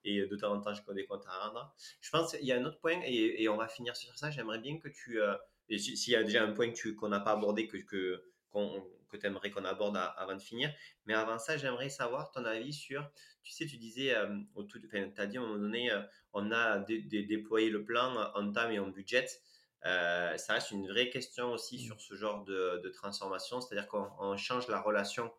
et 0.03 0.25
de 0.25 0.35
temps 0.35 0.53
en 0.53 0.59
temps 0.59 0.73
je 0.73 0.81
connais 0.81 1.03
des 1.03 1.07
comptes 1.07 1.25
à 1.27 1.47
rendre. 1.47 1.73
Je 2.01 2.09
pense 2.09 2.31
qu'il 2.31 2.45
y 2.45 2.51
a 2.51 2.57
un 2.57 2.65
autre 2.65 2.79
point 2.79 2.99
et, 3.05 3.47
on 3.47 3.57
va 3.57 3.67
finir 3.67 3.95
sur 3.95 4.17
ça. 4.17 4.31
J'aimerais 4.31 4.59
bien 4.59 4.79
que 4.79 4.89
tu. 4.89 5.21
Euh, 5.21 5.35
s'il 5.69 6.13
y 6.13 6.15
a 6.15 6.23
déjà 6.23 6.43
un 6.43 6.51
point 6.53 6.71
qu'on 6.97 7.09
n'a 7.09 7.19
pas 7.19 7.31
abordé, 7.31 7.67
que, 7.67 7.77
que, 7.77 8.23
que 9.09 9.17
tu 9.17 9.25
aimerais 9.25 9.51
qu'on 9.51 9.65
aborde 9.65 9.97
avant 10.17 10.33
de 10.33 10.41
finir. 10.41 10.73
Mais 11.05 11.13
avant 11.13 11.37
ça, 11.37 11.57
j'aimerais 11.57 11.89
savoir 11.89 12.31
ton 12.31 12.45
avis 12.45 12.73
sur, 12.73 13.09
tu 13.43 13.51
sais, 13.51 13.65
tu 13.65 13.77
disais, 13.77 14.15
euh, 14.15 14.37
au 14.55 14.63
tout, 14.63 14.79
tu 14.79 14.87
as 15.17 15.27
dit 15.27 15.37
à 15.37 15.41
un 15.41 15.45
moment 15.45 15.59
donné, 15.59 15.91
euh, 15.91 16.01
on 16.33 16.51
a 16.51 16.79
déployé 16.79 17.69
le 17.69 17.83
plan 17.83 18.31
en 18.33 18.51
temps 18.51 18.69
et 18.69 18.79
en 18.79 18.87
budget. 18.87 19.27
Ça 19.83 20.53
reste 20.53 20.71
une 20.71 20.87
vraie 20.87 21.09
question 21.09 21.51
aussi 21.51 21.75
mmh. 21.75 21.79
sur 21.79 22.01
ce 22.01 22.15
genre 22.15 22.43
de, 22.43 22.81
de 22.83 22.89
transformation, 22.89 23.61
c'est-à-dire 23.61 23.87
qu'on 23.87 24.35
change 24.35 24.67
la 24.67 24.81
relation 24.81 25.31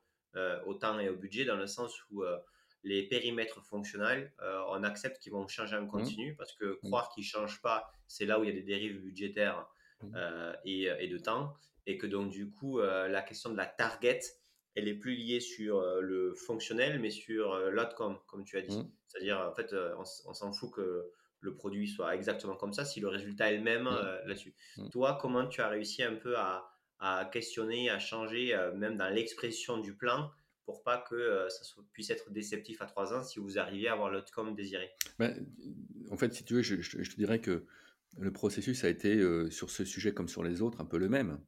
au 0.67 0.75
temps 0.75 0.99
et 0.99 1.09
au 1.09 1.17
budget 1.17 1.45
dans 1.45 1.57
le 1.57 1.67
sens 1.67 1.95
où 2.11 2.23
les 2.85 3.09
périmètres 3.09 3.63
fonctionnels, 3.65 4.33
on 4.69 4.83
accepte 4.85 5.19
qu'ils 5.21 5.33
vont 5.33 5.47
changer 5.49 5.77
en 5.77 5.83
mmh. 5.83 5.89
continu 5.89 6.35
parce 6.37 6.53
que 6.55 6.79
mmh. 6.83 6.89
croire 6.89 7.11
qu'ils 7.11 7.23
ne 7.23 7.29
changent 7.29 7.61
pas, 7.61 7.91
c'est 8.07 8.27
là 8.27 8.39
où 8.39 8.45
il 8.45 8.51
y 8.51 8.53
a 8.53 8.55
des 8.55 8.63
dérives 8.63 9.01
budgétaires 9.01 9.67
et, 10.65 10.85
et, 10.85 11.09
de 11.09 11.19
temps 11.19 11.57
et 11.89 11.97
que 11.97 12.07
donc 12.07 12.31
du 12.31 12.51
coup 12.51 12.79
euh, 12.79 13.09
la 13.09 13.23
question 13.23 13.51
de 13.51 13.57
la 13.57 13.67
target 13.67 14.21
elle 14.75 14.87
est 14.87 14.95
plus 14.95 15.17
liée 15.17 15.41
sur 15.41 15.79
euh, 15.79 16.01
le 16.01 16.35
fonctionnel 16.35 17.01
mais 17.01 17.11
sur 17.11 17.53
euh, 17.53 17.71
l'outcome 17.71 18.19
comme 18.27 18.45
tu 18.45 18.59
as 18.59 18.63
dit 18.63 18.79
mmh. 18.79 18.91
c'est-à-dire 19.09 19.41
en 19.41 19.55
fait 19.55 19.75
on, 19.99 20.05
s'en 20.05 20.53
fout 20.53 20.71
que 20.71 21.11
le 21.41 21.55
produit 21.55 21.89
soit 21.89 22.15
exactement 22.15 22.57
comme 22.57 22.75
ça 22.75 22.85
si 22.85 23.01
le 23.01 23.09
résultat 23.09 23.51
est 23.51 23.57
le 23.57 23.63
même 23.63 23.85
mmh. 23.85 24.27
là-dessus 24.27 24.55
mmh. 24.77 24.91
toi 24.91 25.19
comment 25.21 25.47
tu 25.47 25.63
as 25.63 25.69
réussi 25.69 26.03
un 26.03 26.15
peu 26.15 26.37
à, 26.37 26.71
questionner 27.33 27.91
à 27.91 27.99
changer 27.99 28.57
même 28.77 28.97
dans 28.97 29.09
l'expression 29.09 29.79
du 29.79 29.95
plan 29.95 30.31
pour 30.65 30.83
pas 30.83 30.99
que 31.09 31.47
ça 31.49 31.63
puisse 31.93 32.11
être 32.11 32.31
déceptif 32.31 32.83
à 32.83 32.87
trois 32.87 33.15
ans 33.15 33.23
si 33.23 33.39
vous 33.39 33.59
arrivez 33.59 33.89
à 33.89 33.93
avoir 33.93 34.11
l'outcome 34.11 34.55
désiré 34.55 34.91
ben, 35.19 35.35
En 36.11 36.17
fait, 36.17 36.35
si 36.35 36.45
tu 36.45 36.55
veux, 36.55 36.63
je, 36.63 36.75
te 36.75 37.17
dirais 37.17 37.41
que 37.41 37.65
le 38.19 38.33
processus 38.33 38.85
a 38.85 38.89
été 38.89 39.23
sur 39.51 39.71
ce 39.71 39.85
sujet 39.85 40.13
comme 40.13 40.29
sur 40.29 40.43
les 40.43 40.61
autres 40.61 40.81
un 40.81 40.85
peu 40.85 40.99
le 40.99 41.09
même. 41.09 41.39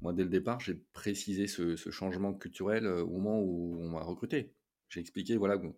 Moi, 0.00 0.12
dès 0.12 0.22
le 0.22 0.28
départ, 0.30 0.60
j'ai 0.60 0.74
précisé 0.92 1.46
ce, 1.46 1.76
changement 1.76 2.32
culturel 2.32 2.86
euh, 2.86 3.02
au 3.02 3.18
moment 3.18 3.40
où 3.40 3.78
on 3.80 3.88
m'a 3.88 4.02
recruté. 4.02 4.52
J'ai 4.88 5.00
expliqué, 5.00 5.36
voilà, 5.36 5.58
moi, 5.58 5.74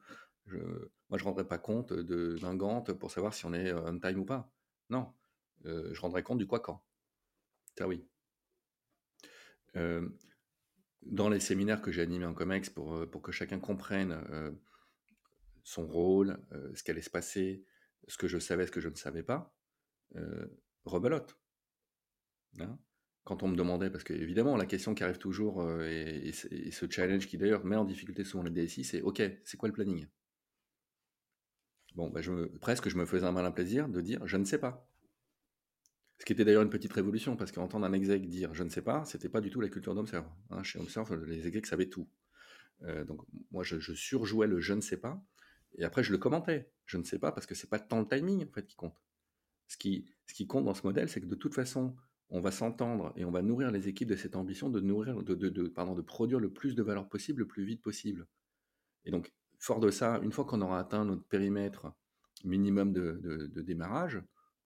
je 0.46 0.56
ne 0.56 1.22
rendrai 1.22 1.46
pas 1.46 1.58
compte 1.58 1.92
d'un 1.92 2.54
Gantt 2.54 2.92
pour 2.92 3.10
savoir 3.10 3.34
si 3.34 3.46
on 3.46 3.54
est 3.54 3.72
on 3.72 3.98
time 3.98 4.20
ou 4.20 4.24
pas. 4.24 4.52
Non, 4.90 5.12
euh, 5.64 5.92
je 5.92 6.00
rendrai 6.00 6.22
compte 6.22 6.38
du 6.38 6.46
quoi 6.46 6.60
quand. 6.60 6.82
Ça, 7.78 7.88
oui. 7.88 8.04
Euh, 9.76 10.08
dans 11.02 11.28
les 11.28 11.40
séminaires 11.40 11.80
que 11.80 11.92
j'ai 11.92 12.02
animés 12.02 12.26
en 12.26 12.34
COMEX 12.34 12.70
pour, 12.70 13.08
pour 13.10 13.22
que 13.22 13.32
chacun 13.32 13.58
comprenne 13.58 14.22
son 15.64 15.86
rôle, 15.86 16.38
ce 16.74 16.82
qui 16.82 16.90
allait 16.90 17.00
se 17.00 17.08
passer, 17.08 17.64
ce 18.06 18.18
que 18.18 18.28
je 18.28 18.38
savais, 18.38 18.66
ce 18.66 18.70
que 18.70 18.82
je 18.82 18.90
ne 18.90 18.94
savais 18.94 19.22
pas, 19.22 19.56
rebelote. 20.84 21.38
Hein 22.58 22.78
quand 23.24 23.42
on 23.42 23.48
me 23.48 23.56
demandait, 23.56 23.90
parce 23.90 24.04
qu'évidemment, 24.04 24.56
la 24.56 24.66
question 24.66 24.94
qui 24.94 25.04
arrive 25.04 25.18
toujours, 25.18 25.62
euh, 25.62 25.84
et, 25.84 26.32
ce 26.32 26.90
challenge 26.90 27.26
qui 27.28 27.38
d'ailleurs 27.38 27.64
met 27.64 27.76
en 27.76 27.84
difficulté 27.84 28.24
souvent 28.24 28.42
les 28.42 28.50
DSI, 28.50 28.82
c'est 28.82 29.02
OK, 29.02 29.22
c'est 29.44 29.56
quoi 29.56 29.68
le 29.68 29.72
planning? 29.72 30.06
Bon, 31.94 32.12
je 32.20 32.46
presque 32.58 32.88
je 32.88 32.96
me 32.96 33.04
faisais 33.04 33.26
un 33.26 33.32
malin 33.32 33.50
plaisir 33.50 33.88
de 33.88 34.00
dire 34.00 34.24
je 34.26 34.36
ne 34.36 34.44
sais 34.44 34.58
pas. 34.58 34.89
Ce 36.20 36.26
qui 36.26 36.34
était 36.34 36.44
d'ailleurs 36.44 36.62
une 36.62 36.70
petite 36.70 36.92
révolution, 36.92 37.34
parce 37.34 37.50
qu'entendre 37.50 37.86
un 37.86 37.94
exec 37.94 38.28
dire 38.28 38.52
je 38.52 38.62
ne 38.62 38.68
sais 38.68 38.82
pas, 38.82 39.06
c'était 39.06 39.30
pas 39.30 39.40
du 39.40 39.48
tout 39.48 39.62
la 39.62 39.70
culture 39.70 39.94
d'Observe. 39.94 40.26
Hein. 40.50 40.62
Chez 40.62 40.78
Observe, 40.78 41.24
les 41.24 41.46
execs 41.46 41.64
savaient 41.64 41.88
tout. 41.88 42.10
Euh, 42.82 43.04
donc 43.04 43.22
moi, 43.50 43.62
je, 43.64 43.78
surjouais 43.94 44.46
le 44.46 44.60
je 44.60 44.74
ne 44.74 44.82
sais 44.82 44.98
pas, 44.98 45.24
et 45.78 45.84
après 45.84 46.02
je 46.02 46.12
le 46.12 46.18
commentais. 46.18 46.70
Je 46.84 46.98
ne 46.98 47.04
sais 47.04 47.18
pas, 47.18 47.32
parce 47.32 47.46
que 47.46 47.54
c'est 47.54 47.70
pas 47.70 47.78
tant 47.78 48.00
le 48.00 48.06
timing 48.06 48.46
en 48.46 48.52
fait 48.52 48.66
qui 48.66 48.76
compte. 48.76 49.00
Ce 49.66 49.78
qui, 49.78 50.46
compte 50.46 50.66
dans 50.66 50.74
ce 50.74 50.86
modèle, 50.86 51.08
c'est 51.08 51.22
que 51.22 51.26
de 51.26 51.34
toute 51.34 51.54
façon, 51.54 51.96
on 52.28 52.40
va 52.40 52.50
s'entendre 52.50 53.14
et 53.16 53.24
on 53.24 53.30
va 53.30 53.40
nourrir 53.40 53.70
les 53.70 53.88
équipes 53.88 54.08
de 54.08 54.16
cette 54.16 54.36
ambition 54.36 54.68
de 54.68 56.02
produire 56.02 56.38
le 56.38 56.52
plus 56.52 56.74
de 56.74 56.82
valeur 56.82 57.08
possible 57.08 57.40
le 57.40 57.46
plus 57.46 57.64
vite 57.64 57.80
possible. 57.80 58.26
Et 59.06 59.10
donc, 59.10 59.32
fort 59.58 59.80
de 59.80 59.90
ça, 59.90 60.20
une 60.22 60.32
fois 60.32 60.44
qu'on 60.44 60.60
aura 60.60 60.80
atteint 60.80 61.04
notre 61.06 61.24
périmètre 61.24 61.92
minimum 62.44 62.92
de, 62.92 63.62
démarrage, 63.62 64.20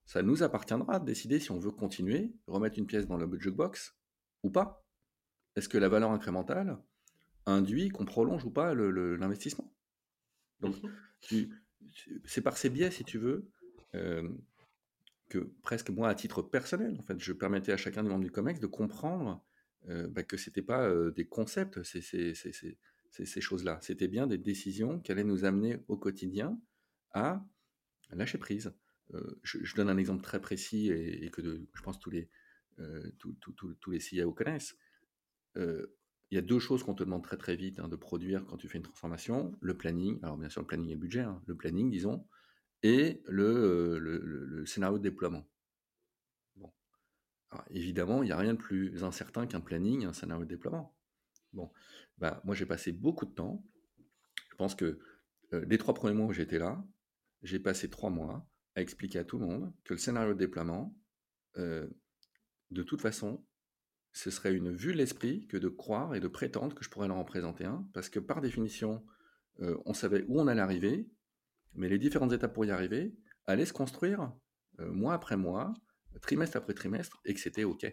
ça 0.07 0.23
nous 0.23 0.43
appartiendra 0.43 0.99
de 0.99 1.07
décider 1.07 1.41
si 1.41 1.51
on 1.51 1.59
veut 1.59 1.71
continuer, 1.71 2.35
remettre 2.47 2.79
une 2.79 2.87
pièce 2.87 3.07
dans 3.07 3.17
le 3.17 3.29
jukebox 3.39 3.97
ou 4.43 4.51
pas. 4.51 4.85
Est-ce 5.57 5.69
que 5.69 5.79
la 5.79 5.89
valeur 5.89 6.11
incrémentale 6.11 6.79
induit 7.47 7.89
qu'on 7.89 8.05
prolonge 8.05 8.45
ou 8.45 8.51
pas 8.51 8.75
l'investissement? 8.75 9.73
Donc, 10.61 10.77
mmh 10.83 10.89
c'est 12.25 12.41
par 12.41 12.57
ces 12.57 12.71
biais, 12.71 12.91
si 12.91 13.05
tu 13.05 13.19
veux, 13.19 13.51
euh, 13.95 14.29
que 15.29 15.39
presque 15.63 15.91
moi, 15.91 16.09
à 16.09 16.15
titre 16.15 16.43
personnel, 16.43 16.97
en 16.99 17.03
fait, 17.03 17.19
je 17.19 17.33
permettais 17.33 17.73
à 17.73 17.77
chacun 17.77 18.03
des 18.03 18.09
membres 18.09 18.25
du 18.25 18.31
COMEX 18.31 18.61
de 18.61 18.67
comprendre 18.67 19.45
euh, 19.89 20.09
bah, 20.09 20.23
que 20.23 20.37
ce 20.37 20.51
n'était 20.51 20.63
pas 20.63 20.87
euh, 20.89 21.11
des 21.11 21.27
concepts, 21.27 21.83
ces, 21.83 22.03
ces, 22.03 23.41
choses-là. 23.41 23.79
C'était 23.81 24.09
bien 24.09 24.27
des 24.27 24.39
décisions 24.39 25.01
qui 25.01 25.13
allaient 25.13 25.25
nous 25.25 25.45
amener 25.45 25.85
au 25.89 25.97
quotidien 25.97 26.59
à 27.13 27.45
lâcher 28.11 28.39
prise. 28.39 28.73
Euh, 29.13 29.39
je, 29.43 29.75
donne 29.75 29.91
un 29.91 29.99
exemple 29.99 30.23
très 30.23 30.41
précis 30.41 30.89
et, 30.91 31.31
que 31.31 31.43
je 31.43 31.83
pense 31.83 31.99
tous 31.99 32.11
les, 32.11 32.29
tous 33.21 33.91
les 33.91 34.01
CIO 34.01 34.33
connaissent. 34.33 34.77
Il 36.31 36.35
y 36.35 36.39
a 36.39 36.43
deux 36.43 36.59
choses 36.59 36.83
qu'on 36.83 36.95
te 36.95 37.05
demande 37.05 37.23
très 37.23 37.37
très 37.37 37.55
vite 37.55 37.79
hein, 37.79 37.89
de 37.89 37.97
produire 37.97 38.45
quand 38.47 38.57
tu 38.57 38.69
fais 38.69 38.79
une 38.79 38.85
transformation. 38.85 39.57
Le 39.61 39.77
planning, 39.77 40.19
alors 40.23 40.37
bien 40.37 40.49
sûr 40.49 40.63
le 40.63 40.67
planning 40.67 40.91
et 40.91 40.95
le 40.95 41.01
budget, 41.01 41.21
hein. 41.21 41.43
le 41.47 41.55
planning 41.55 41.91
disons, 41.91 42.27
et 42.83 43.23
le, 43.27 43.99
le, 43.99 44.67
scénario 44.67 44.99
de 44.99 45.03
déploiement. 45.03 45.47
Bon. 46.57 46.73
évidemment, 47.71 48.23
il 48.23 48.27
n'y 48.27 48.33
a 48.33 48.37
rien 48.37 48.55
de 48.55 48.59
plus 48.59 49.05
incertain 49.05 49.47
qu'un 49.47 49.61
planning, 49.61 50.07
un 50.07 50.13
scénario 50.13 50.45
de 50.45 50.49
déploiement. 50.49 50.97
Bon, 51.53 51.71
bah, 52.19 52.41
moi 52.45 52.55
j'ai 52.55 52.67
passé 52.67 52.91
beaucoup 52.91 53.27
de 53.27 53.33
temps. 53.33 53.65
Je 54.51 54.57
pense 54.57 54.75
que 54.75 54.99
les 55.53 55.79
trois 55.79 55.95
premiers 55.95 56.15
mois 56.15 56.27
où 56.27 56.33
j'étais 56.33 56.59
là, 56.59 56.85
j'ai 57.43 57.61
passé 57.61 57.89
trois 57.89 58.11
mois 58.11 58.51
expliquer 58.81 59.21
à 59.21 59.25
tout 59.25 59.39
le 59.39 59.47
monde 59.47 59.73
que 59.85 59.95
le 59.95 59.99
scénario 59.99 60.35
de 60.35 60.39
déploiement, 60.39 60.97
de 61.57 62.83
toute 62.85 63.01
façon, 63.01 63.45
ce 64.13 64.31
serait 64.31 64.55
une 64.55 64.73
vue 64.73 64.93
de 64.93 64.99
l'esprit 64.99 65.47
que 65.47 65.57
de 65.57 65.69
croire 65.69 66.15
et 66.15 66.21
de 66.21 66.29
prétendre 66.29 66.75
que 66.75 66.85
je 66.85 66.91
pourrais 66.91 67.07
leur 67.09 67.17
en 67.17 67.25
présenter 67.25 67.65
un, 67.65 67.89
parce 67.95 68.09
que 68.09 68.19
par 68.19 68.41
définition, 68.41 69.05
on 69.61 69.95
savait 69.95 70.25
où 70.27 70.41
on 70.41 70.49
allait 70.49 70.61
arriver, 70.61 71.09
mais 71.75 71.89
les 71.89 71.99
différentes 71.99 72.33
étapes 72.33 72.53
pour 72.53 72.65
y 72.65 72.71
arriver 72.71 73.15
allaient 73.47 73.67
se 73.67 73.73
construire 73.73 74.33
euh, 74.81 74.91
mois 74.91 75.15
après 75.15 75.37
mois, 75.37 75.75
trimestre 76.23 76.57
après 76.57 76.75
trimestre, 76.75 77.21
et 77.25 77.35
que 77.35 77.41
c'était 77.41 77.65
OK. 77.65 77.87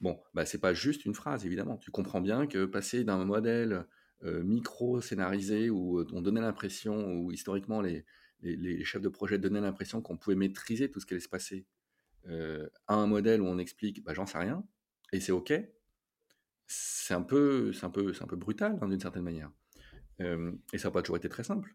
Bon, 0.00 0.20
bah, 0.34 0.46
c'est 0.46 0.60
pas 0.60 0.74
juste 0.74 1.04
une 1.04 1.14
phrase, 1.14 1.44
évidemment. 1.44 1.76
Tu 1.78 1.90
comprends 1.90 2.20
bien 2.20 2.46
que 2.46 2.64
passer 2.64 3.04
d'un 3.04 3.24
modèle 3.24 3.86
euh, 4.22 4.42
micro-scénarisé 4.44 5.70
où 5.70 5.98
euh, 5.98 6.06
on 6.12 6.22
donnait 6.22 6.40
l'impression, 6.40 7.12
où 7.14 7.32
historiquement 7.32 7.80
les, 7.80 8.04
les, 8.40 8.84
chefs 8.84 9.02
de 9.02 9.08
projet 9.08 9.38
donnaient 9.38 9.60
l'impression 9.60 10.00
qu'on 10.02 10.16
pouvait 10.16 10.36
maîtriser 10.36 10.90
tout 10.90 11.00
ce 11.00 11.06
qui 11.06 11.14
allait 11.14 11.20
se 11.20 11.28
passer, 11.28 11.66
à 12.26 12.94
un 12.94 13.06
modèle 13.06 13.40
où 13.40 13.46
on 13.46 13.58
explique, 13.58 14.02
bah, 14.04 14.12
j'en 14.14 14.26
sais 14.26 14.38
rien, 14.38 14.64
et 15.12 15.20
c'est 15.20 15.32
OK, 15.32 15.52
c'est 16.66 17.14
un, 17.14 17.22
peu, 17.22 17.72
un, 17.80 17.90
peu, 17.90 18.12
un 18.20 18.26
peu 18.26 18.36
brutal 18.36 18.78
hein, 18.82 18.88
d'une 18.88 19.00
certaine 19.00 19.22
manière. 19.22 19.50
et 20.20 20.78
ça 20.78 20.88
n'a 20.88 20.92
pas 20.92 21.02
toujours 21.02 21.16
été 21.16 21.28
très 21.28 21.44
simple. 21.44 21.74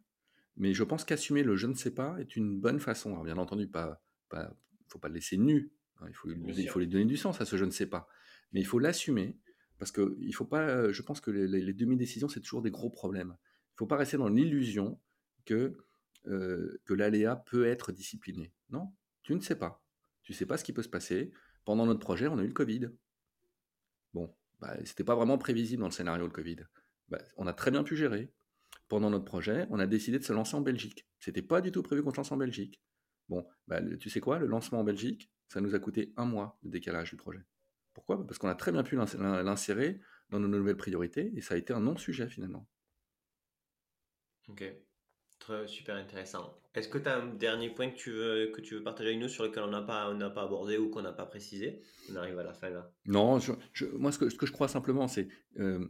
Mais 0.55 0.73
je 0.73 0.83
pense 0.83 1.03
qu'assumer 1.03 1.43
le 1.43 1.55
je 1.55 1.67
ne 1.67 1.73
sais 1.73 1.91
pas 1.91 2.17
est 2.19 2.35
une 2.35 2.59
bonne 2.59 2.79
façon. 2.79 3.11
Alors 3.11 3.23
bien 3.23 3.37
entendu, 3.37 3.67
pas, 3.67 4.03
pas, 4.29 4.55
faut 4.87 4.99
pas 4.99 5.07
le 5.07 5.15
laisser 5.15 5.37
nu. 5.37 5.71
Hein, 5.99 6.05
il 6.09 6.13
faut, 6.13 6.29
il 6.29 6.69
faut 6.69 6.79
lui 6.79 6.87
donner 6.87 7.05
du 7.05 7.17
sens 7.17 7.41
à 7.41 7.45
ce 7.45 7.57
je 7.57 7.65
ne 7.65 7.71
sais 7.71 7.87
pas. 7.87 8.07
Mais 8.51 8.59
il 8.59 8.65
faut 8.65 8.79
l'assumer 8.79 9.39
parce 9.79 9.91
que 9.91 10.15
il 10.19 10.33
faut 10.33 10.45
pas. 10.45 10.91
Je 10.91 11.01
pense 11.01 11.21
que 11.21 11.31
les, 11.31 11.73
demi-décisions 11.73 12.29
c'est 12.29 12.41
toujours 12.41 12.61
des 12.61 12.71
gros 12.71 12.89
problèmes. 12.89 13.35
Il 13.73 13.77
faut 13.77 13.87
pas 13.87 13.97
rester 13.97 14.17
dans 14.17 14.29
l'illusion 14.29 14.99
que 15.45 15.75
euh, 16.27 16.81
que 16.85 16.93
l'aléa 16.93 17.35
peut 17.35 17.65
être 17.65 17.91
discipliné. 17.91 18.53
Non, 18.69 18.93
tu 19.23 19.35
ne 19.35 19.41
sais 19.41 19.55
pas. 19.55 19.83
Tu 20.23 20.33
sais 20.33 20.45
pas 20.45 20.57
ce 20.57 20.63
qui 20.63 20.73
peut 20.73 20.83
se 20.83 20.89
passer. 20.89 21.31
Pendant 21.65 21.85
notre 21.85 21.99
projet, 21.99 22.27
on 22.27 22.37
a 22.37 22.43
eu 22.43 22.47
le 22.47 22.53
Covid. 22.53 22.89
Bon, 24.13 24.33
bah, 24.59 24.77
c'était 24.85 25.03
pas 25.03 25.15
vraiment 25.15 25.37
prévisible 25.37 25.81
dans 25.81 25.87
le 25.87 25.93
scénario 25.93 26.25
le 26.25 26.31
Covid. 26.31 26.57
Bah, 27.09 27.19
on 27.37 27.47
a 27.47 27.53
très 27.53 27.71
bien 27.71 27.83
pu 27.83 27.95
gérer 27.95 28.31
pendant 28.87 29.09
notre 29.09 29.25
projet, 29.25 29.65
on 29.69 29.79
a 29.79 29.87
décidé 29.87 30.19
de 30.19 30.23
se 30.23 30.33
lancer 30.33 30.55
en 30.55 30.61
Belgique. 30.61 31.07
C'était 31.19 31.41
pas 31.41 31.61
du 31.61 31.71
tout 31.71 31.81
prévu 31.81 32.03
qu'on 32.03 32.11
se 32.11 32.17
lance 32.17 32.31
en 32.31 32.37
Belgique. 32.37 32.81
Bon, 33.29 33.47
bah, 33.67 33.81
tu 33.97 34.09
sais 34.09 34.19
quoi, 34.19 34.39
le 34.39 34.45
lancement 34.45 34.81
en 34.81 34.83
Belgique, 34.83 35.31
ça 35.47 35.61
nous 35.61 35.73
a 35.73 35.79
coûté 35.79 36.13
un 36.17 36.25
mois 36.25 36.59
de 36.63 36.69
décalage 36.69 37.09
du 37.09 37.15
projet. 37.15 37.43
Pourquoi? 37.93 38.25
Parce 38.25 38.37
qu'on 38.37 38.49
a 38.49 38.55
très 38.55 38.71
bien 38.71 38.83
pu 38.83 38.95
l'insérer 38.95 39.99
dans 40.29 40.39
nos 40.39 40.47
nouvelles 40.47 40.77
priorités 40.77 41.31
et 41.35 41.41
ça 41.41 41.55
a 41.55 41.57
été 41.57 41.73
un 41.73 41.79
non-sujet 41.79 42.27
finalement. 42.27 42.67
Ok, 44.47 44.63
Super 45.67 45.95
intéressant. 45.95 46.57
Est-ce 46.75 46.87
que 46.87 46.97
tu 46.97 47.07
as 47.07 47.17
un 47.17 47.27
dernier 47.27 47.69
point 47.69 47.89
que 47.89 47.95
tu 47.95 48.11
veux, 48.11 48.51
que 48.53 48.61
tu 48.61 48.75
veux 48.75 48.83
partager 48.83 49.09
avec 49.09 49.21
nous 49.21 49.29
sur 49.29 49.43
lequel 49.43 49.63
on 49.63 49.69
n'a 49.69 49.81
pas, 49.81 50.13
pas 50.31 50.43
abordé 50.43 50.77
ou 50.77 50.89
qu'on 50.89 51.01
n'a 51.01 51.13
pas 51.13 51.25
précisé? 51.25 51.81
On 52.11 52.15
arrive 52.15 52.39
à 52.39 52.43
la 52.43 52.53
fin 52.53 52.69
là. 52.69 52.91
Non, 53.05 53.39
moi 53.93 54.11
ce 54.11 54.17
que, 54.17 54.29
ce 54.29 54.37
que, 54.37 54.45
je 54.45 54.51
crois 54.51 54.67
simplement, 54.67 55.07
c'est 55.07 55.27
euh, 55.59 55.87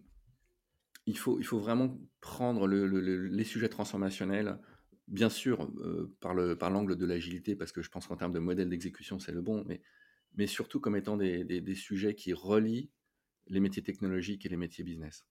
il, 1.06 1.18
faut, 1.18 1.40
il 1.40 1.46
faut 1.46 1.60
vraiment 1.60 1.98
prendre 2.20 2.68
les 2.68 3.44
sujets 3.44 3.70
transformationnels, 3.70 4.60
bien 5.08 5.30
sûr 5.30 5.72
euh, 5.78 6.14
par 6.20 6.34
l'angle 6.70 6.98
de 6.98 7.06
l'agilité, 7.06 7.56
parce 7.56 7.72
que 7.72 7.82
je 7.82 7.90
pense 7.90 8.08
qu'en 8.08 8.18
termes 8.18 8.34
de 8.34 8.40
modèle 8.40 8.70
d'exécution, 8.70 9.20
c'est 9.20 9.32
le 9.32 9.42
bon, 9.42 9.64
mais, 9.66 9.82
mais 10.36 10.48
surtout 10.48 10.80
comme 10.80 10.96
étant 10.96 11.16
des, 11.16 11.44
des, 11.44 11.76
sujets 11.76 12.16
qui 12.16 12.34
relient 12.34 12.90
les 13.48 13.60
métiers 13.60 13.84
technologiques 13.84 14.46
et 14.46 14.50
les 14.50 14.58
métiers 14.58 14.84
business. 14.84 15.26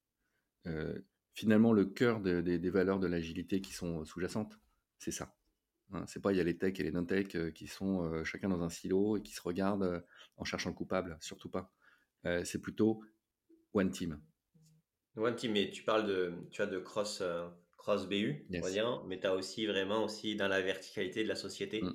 Euh, 0.67 0.99
finalement, 1.35 1.73
le 1.73 1.85
cœur 1.85 2.21
des 2.21 2.71
valeurs 2.71 2.99
de 2.99 3.07
l'agilité 3.07 3.61
qui 3.61 3.73
sont 3.73 4.05
sous-jacentes, 4.05 4.59
c'est 4.99 5.11
ça. 5.11 5.35
Hein, 5.93 6.05
c'est 6.07 6.23
pas 6.23 6.33
il 6.33 6.39
y 6.39 6.41
a 6.41 6.45
les 6.45 6.57
tech 6.57 6.79
et 6.81 6.83
les 6.83 6.91
non-tech 6.91 7.35
euh, 7.35 7.51
qui 7.51 7.67
sont 7.67 8.03
euh, 8.03 8.25
chacun 8.25 8.49
dans 8.49 8.63
un 8.63 8.71
silo 8.71 9.19
et 9.19 9.23
qui 9.23 9.35
se 9.35 9.43
regardent 9.43 10.05
en 10.37 10.45
cherchant 10.45 10.71
le 10.71 10.75
coupable, 10.75 11.19
surtout 11.21 11.51
pas. 11.51 11.73
c'est 12.45 12.61
plutôt 12.61 13.03
one 13.75 13.91
team. 13.91 14.21
One 15.17 15.37
team, 15.37 15.53
mais 15.53 15.71
tu 15.71 15.83
parles 15.83 16.07
de, 16.07 16.33
tu 16.51 16.63
as 16.63 16.67
de 16.67 16.79
cross, 16.79 17.23
cross 17.77 18.09
BU, 18.09 18.47
on 18.55 18.61
va 18.61 18.71
dire, 18.71 19.05
mais 19.07 19.21
tu 19.21 19.27
as 19.27 19.35
aussi 19.35 19.67
vraiment 19.67 20.05
aussi 20.05 20.37
dans 20.37 20.49
la 20.49 20.63
verticalité 20.63 21.23
de 21.23 21.29
la 21.29 21.35
société. 21.35 21.83
Mmh. 21.83 21.95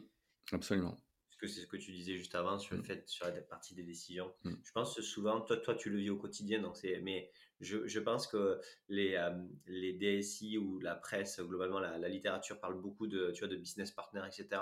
absolument 0.51 1.01
que 1.37 1.47
c'est 1.47 1.61
ce 1.61 1.67
que 1.67 1.77
tu 1.77 1.91
disais 1.91 2.17
juste 2.17 2.35
avant 2.35 2.57
sur 2.57 2.75
le 2.75 2.81
mmh. 2.81 2.85
fait 2.85 3.07
sur 3.07 3.25
la 3.25 3.31
partie 3.41 3.75
des 3.75 3.83
décisions. 3.83 4.33
Mmh. 4.43 4.53
Je 4.63 4.71
pense 4.71 4.95
que 4.95 5.01
souvent, 5.01 5.41
toi, 5.41 5.57
toi, 5.57 5.75
tu 5.75 5.89
le 5.89 5.97
vis 5.97 6.09
au 6.09 6.17
quotidien, 6.17 6.61
donc 6.61 6.77
c'est, 6.77 6.99
mais 7.01 7.31
je, 7.59 7.87
je, 7.87 7.99
pense 7.99 8.27
que 8.27 8.59
les, 8.89 9.15
euh, 9.15 9.31
les 9.67 9.93
DSI 9.93 10.57
ou 10.57 10.79
la 10.79 10.95
presse, 10.95 11.39
globalement, 11.39 11.79
la, 11.79 12.09
littérature 12.09 12.59
parle 12.59 12.81
beaucoup 12.81 13.07
de, 13.07 13.31
tu 13.31 13.39
vois, 13.39 13.47
de 13.47 13.55
business 13.55 13.91
partner, 13.91 14.21
etc. 14.25 14.61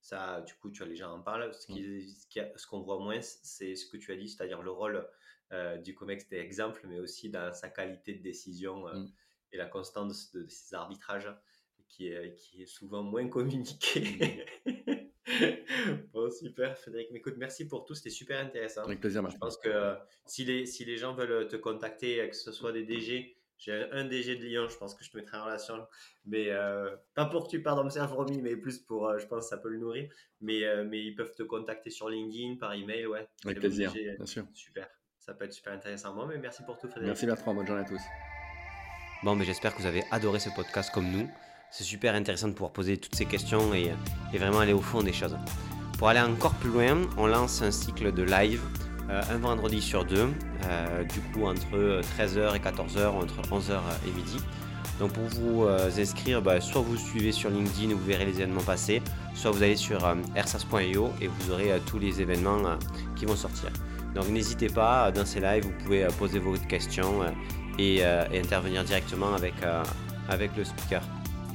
Ça, 0.00 0.40
du 0.42 0.54
coup, 0.54 0.70
tu 0.70 0.78
vois, 0.78 0.88
les 0.88 0.96
gens 0.96 1.12
en 1.12 1.20
parlent. 1.20 1.52
Ce, 1.52 1.72
mmh. 1.72 2.56
ce 2.56 2.66
qu'on 2.66 2.80
voit 2.80 2.98
moins, 2.98 3.20
c'est 3.20 3.74
ce 3.74 3.86
que 3.86 3.96
tu 3.96 4.12
as 4.12 4.16
dit, 4.16 4.28
c'est-à-dire 4.28 4.62
le 4.62 4.70
rôle 4.70 5.06
euh, 5.52 5.76
du 5.76 5.94
COMEX 5.94 6.28
des 6.28 6.38
exemples, 6.38 6.86
mais 6.88 6.98
aussi 6.98 7.30
dans 7.30 7.52
sa 7.52 7.68
qualité 7.68 8.14
de 8.14 8.22
décision 8.22 8.88
euh, 8.88 9.04
et 9.52 9.56
la 9.56 9.66
constance 9.66 10.32
de, 10.32 10.46
ces 10.48 10.74
arbitrages 10.74 11.32
qui 11.88 12.08
est, 12.08 12.34
qui 12.34 12.62
est 12.62 12.66
souvent 12.66 13.02
moins 13.02 13.28
communiqué. 13.28 14.44
bon, 16.12 16.30
super, 16.30 16.78
Frédéric. 16.78 17.08
Mais 17.10 17.18
écoute, 17.18 17.34
merci 17.36 17.66
pour 17.66 17.84
tout, 17.84 17.94
c'était 17.94 18.10
super 18.10 18.44
intéressant. 18.44 18.82
Avec 18.84 19.00
plaisir, 19.00 19.28
Je 19.28 19.36
pense 19.36 19.56
que 19.56 19.68
euh, 19.68 19.94
si, 20.24 20.44
les, 20.44 20.66
si 20.66 20.84
les 20.84 20.96
gens 20.96 21.14
veulent 21.14 21.48
te 21.48 21.56
contacter, 21.56 22.20
euh, 22.20 22.28
que 22.28 22.36
ce 22.36 22.52
soit 22.52 22.72
des 22.72 22.84
DG, 22.84 23.36
j'ai 23.58 23.72
un 23.90 24.04
DG 24.04 24.36
de 24.36 24.44
Lyon, 24.44 24.68
je 24.68 24.76
pense 24.76 24.94
que 24.94 25.02
je 25.02 25.10
te 25.10 25.16
mettrai 25.16 25.38
en 25.38 25.44
relation. 25.44 25.86
Mais 26.26 26.50
euh, 26.50 26.94
pas 27.14 27.26
pour 27.26 27.44
que 27.44 27.50
tu 27.50 27.62
parles 27.62 27.76
dans 27.76 28.02
le 28.02 28.08
fourmi, 28.08 28.40
mais 28.40 28.56
plus 28.56 28.78
pour, 28.78 29.18
je 29.18 29.26
pense 29.26 29.44
que 29.44 29.48
ça 29.48 29.58
peut 29.58 29.70
le 29.70 29.78
nourrir. 29.78 30.10
Mais, 30.40 30.62
mais 30.84 31.02
ils 31.02 31.14
peuvent 31.14 31.34
te 31.34 31.42
contacter 31.42 31.90
sur 31.90 32.08
LinkedIn, 32.08 32.56
par 32.56 32.74
email, 32.74 33.06
ouais. 33.06 33.26
Avec 33.44 33.58
plaisir, 33.58 33.92
bien 33.92 34.26
sûr. 34.26 34.44
Super, 34.52 34.88
ça 35.18 35.34
peut 35.34 35.46
être 35.46 35.54
super 35.54 35.72
intéressant. 35.72 36.14
Moi, 36.14 36.26
mais 36.26 36.38
merci 36.38 36.62
pour 36.64 36.76
tout, 36.78 36.88
Frédéric. 36.88 37.08
Merci 37.08 37.26
Bertrand, 37.26 37.54
bonne 37.54 37.66
journée 37.66 37.82
à 37.82 37.88
tous. 37.88 38.02
Bon, 39.22 39.34
mais 39.34 39.46
j'espère 39.46 39.74
que 39.74 39.80
vous 39.80 39.86
avez 39.86 40.04
adoré 40.10 40.38
ce 40.38 40.50
podcast 40.50 40.92
comme 40.92 41.10
nous 41.10 41.28
c'est 41.70 41.84
super 41.84 42.14
intéressant 42.14 42.48
de 42.48 42.52
pouvoir 42.52 42.72
poser 42.72 42.96
toutes 42.96 43.14
ces 43.14 43.26
questions 43.26 43.74
et, 43.74 43.92
vraiment 44.36 44.60
aller 44.60 44.72
au 44.72 44.80
fond 44.80 45.02
des 45.02 45.12
choses. 45.12 45.36
Pour 45.98 46.08
aller 46.08 46.20
encore 46.20 46.54
plus 46.54 46.70
loin, 46.70 47.02
on 47.16 47.26
lance 47.26 47.62
un 47.62 47.70
cycle 47.70 48.12
de 48.12 48.22
live 48.22 48.60
euh, 49.08 49.22
un 49.30 49.38
vendredi 49.38 49.80
sur 49.80 50.04
deux, 50.04 50.28
euh, 50.64 51.04
du 51.04 51.20
coup 51.20 51.46
entre 51.46 52.00
13h 52.18 52.56
et 52.56 52.58
14h, 52.58 53.06
entre 53.06 53.40
11h 53.42 53.78
et 54.06 54.10
midi. 54.10 54.38
Donc 54.98 55.12
pour 55.12 55.24
vous 55.24 55.64
euh, 55.64 55.88
inscrire, 55.96 56.42
bah, 56.42 56.60
soit 56.60 56.80
vous 56.80 56.96
suivez 56.96 57.30
sur 57.30 57.50
LinkedIn 57.50 57.94
où 57.94 57.98
vous 57.98 58.04
verrez 58.04 58.24
les 58.24 58.40
événements 58.40 58.62
passer, 58.62 59.00
soit 59.34 59.52
vous 59.52 59.62
allez 59.62 59.76
sur 59.76 60.00
ersas.io 60.34 61.12
et 61.20 61.28
vous 61.28 61.50
aurez 61.52 61.70
tous 61.86 62.00
les 62.00 62.20
événements 62.20 62.78
qui 63.14 63.26
vont 63.26 63.36
sortir. 63.36 63.70
Donc 64.14 64.28
n'hésitez 64.28 64.68
pas, 64.68 65.12
dans 65.12 65.24
ces 65.24 65.40
lives, 65.40 65.64
vous 65.64 65.84
pouvez 65.84 66.06
poser 66.18 66.40
vos 66.40 66.54
questions 66.54 67.20
et, 67.78 67.98
et, 67.98 68.40
intervenir 68.40 68.82
directement 68.82 69.34
avec, 69.34 69.54
avec 70.28 70.56
le 70.56 70.64
speaker. 70.64 71.02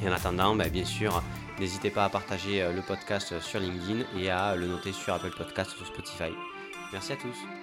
Et 0.01 0.09
en 0.09 0.11
attendant, 0.11 0.55
bah, 0.55 0.69
bien 0.69 0.85
sûr, 0.85 1.21
n'hésitez 1.59 1.91
pas 1.91 2.05
à 2.05 2.09
partager 2.09 2.61
euh, 2.61 2.73
le 2.73 2.81
podcast 2.81 3.39
sur 3.39 3.59
LinkedIn 3.59 4.03
et 4.17 4.29
à 4.29 4.55
le 4.55 4.67
noter 4.67 4.93
sur 4.93 5.13
Apple 5.13 5.31
Podcast 5.35 5.71
ou 5.73 5.77
sur 5.77 5.87
Spotify. 5.87 6.33
Merci 6.91 7.13
à 7.13 7.17
tous. 7.17 7.60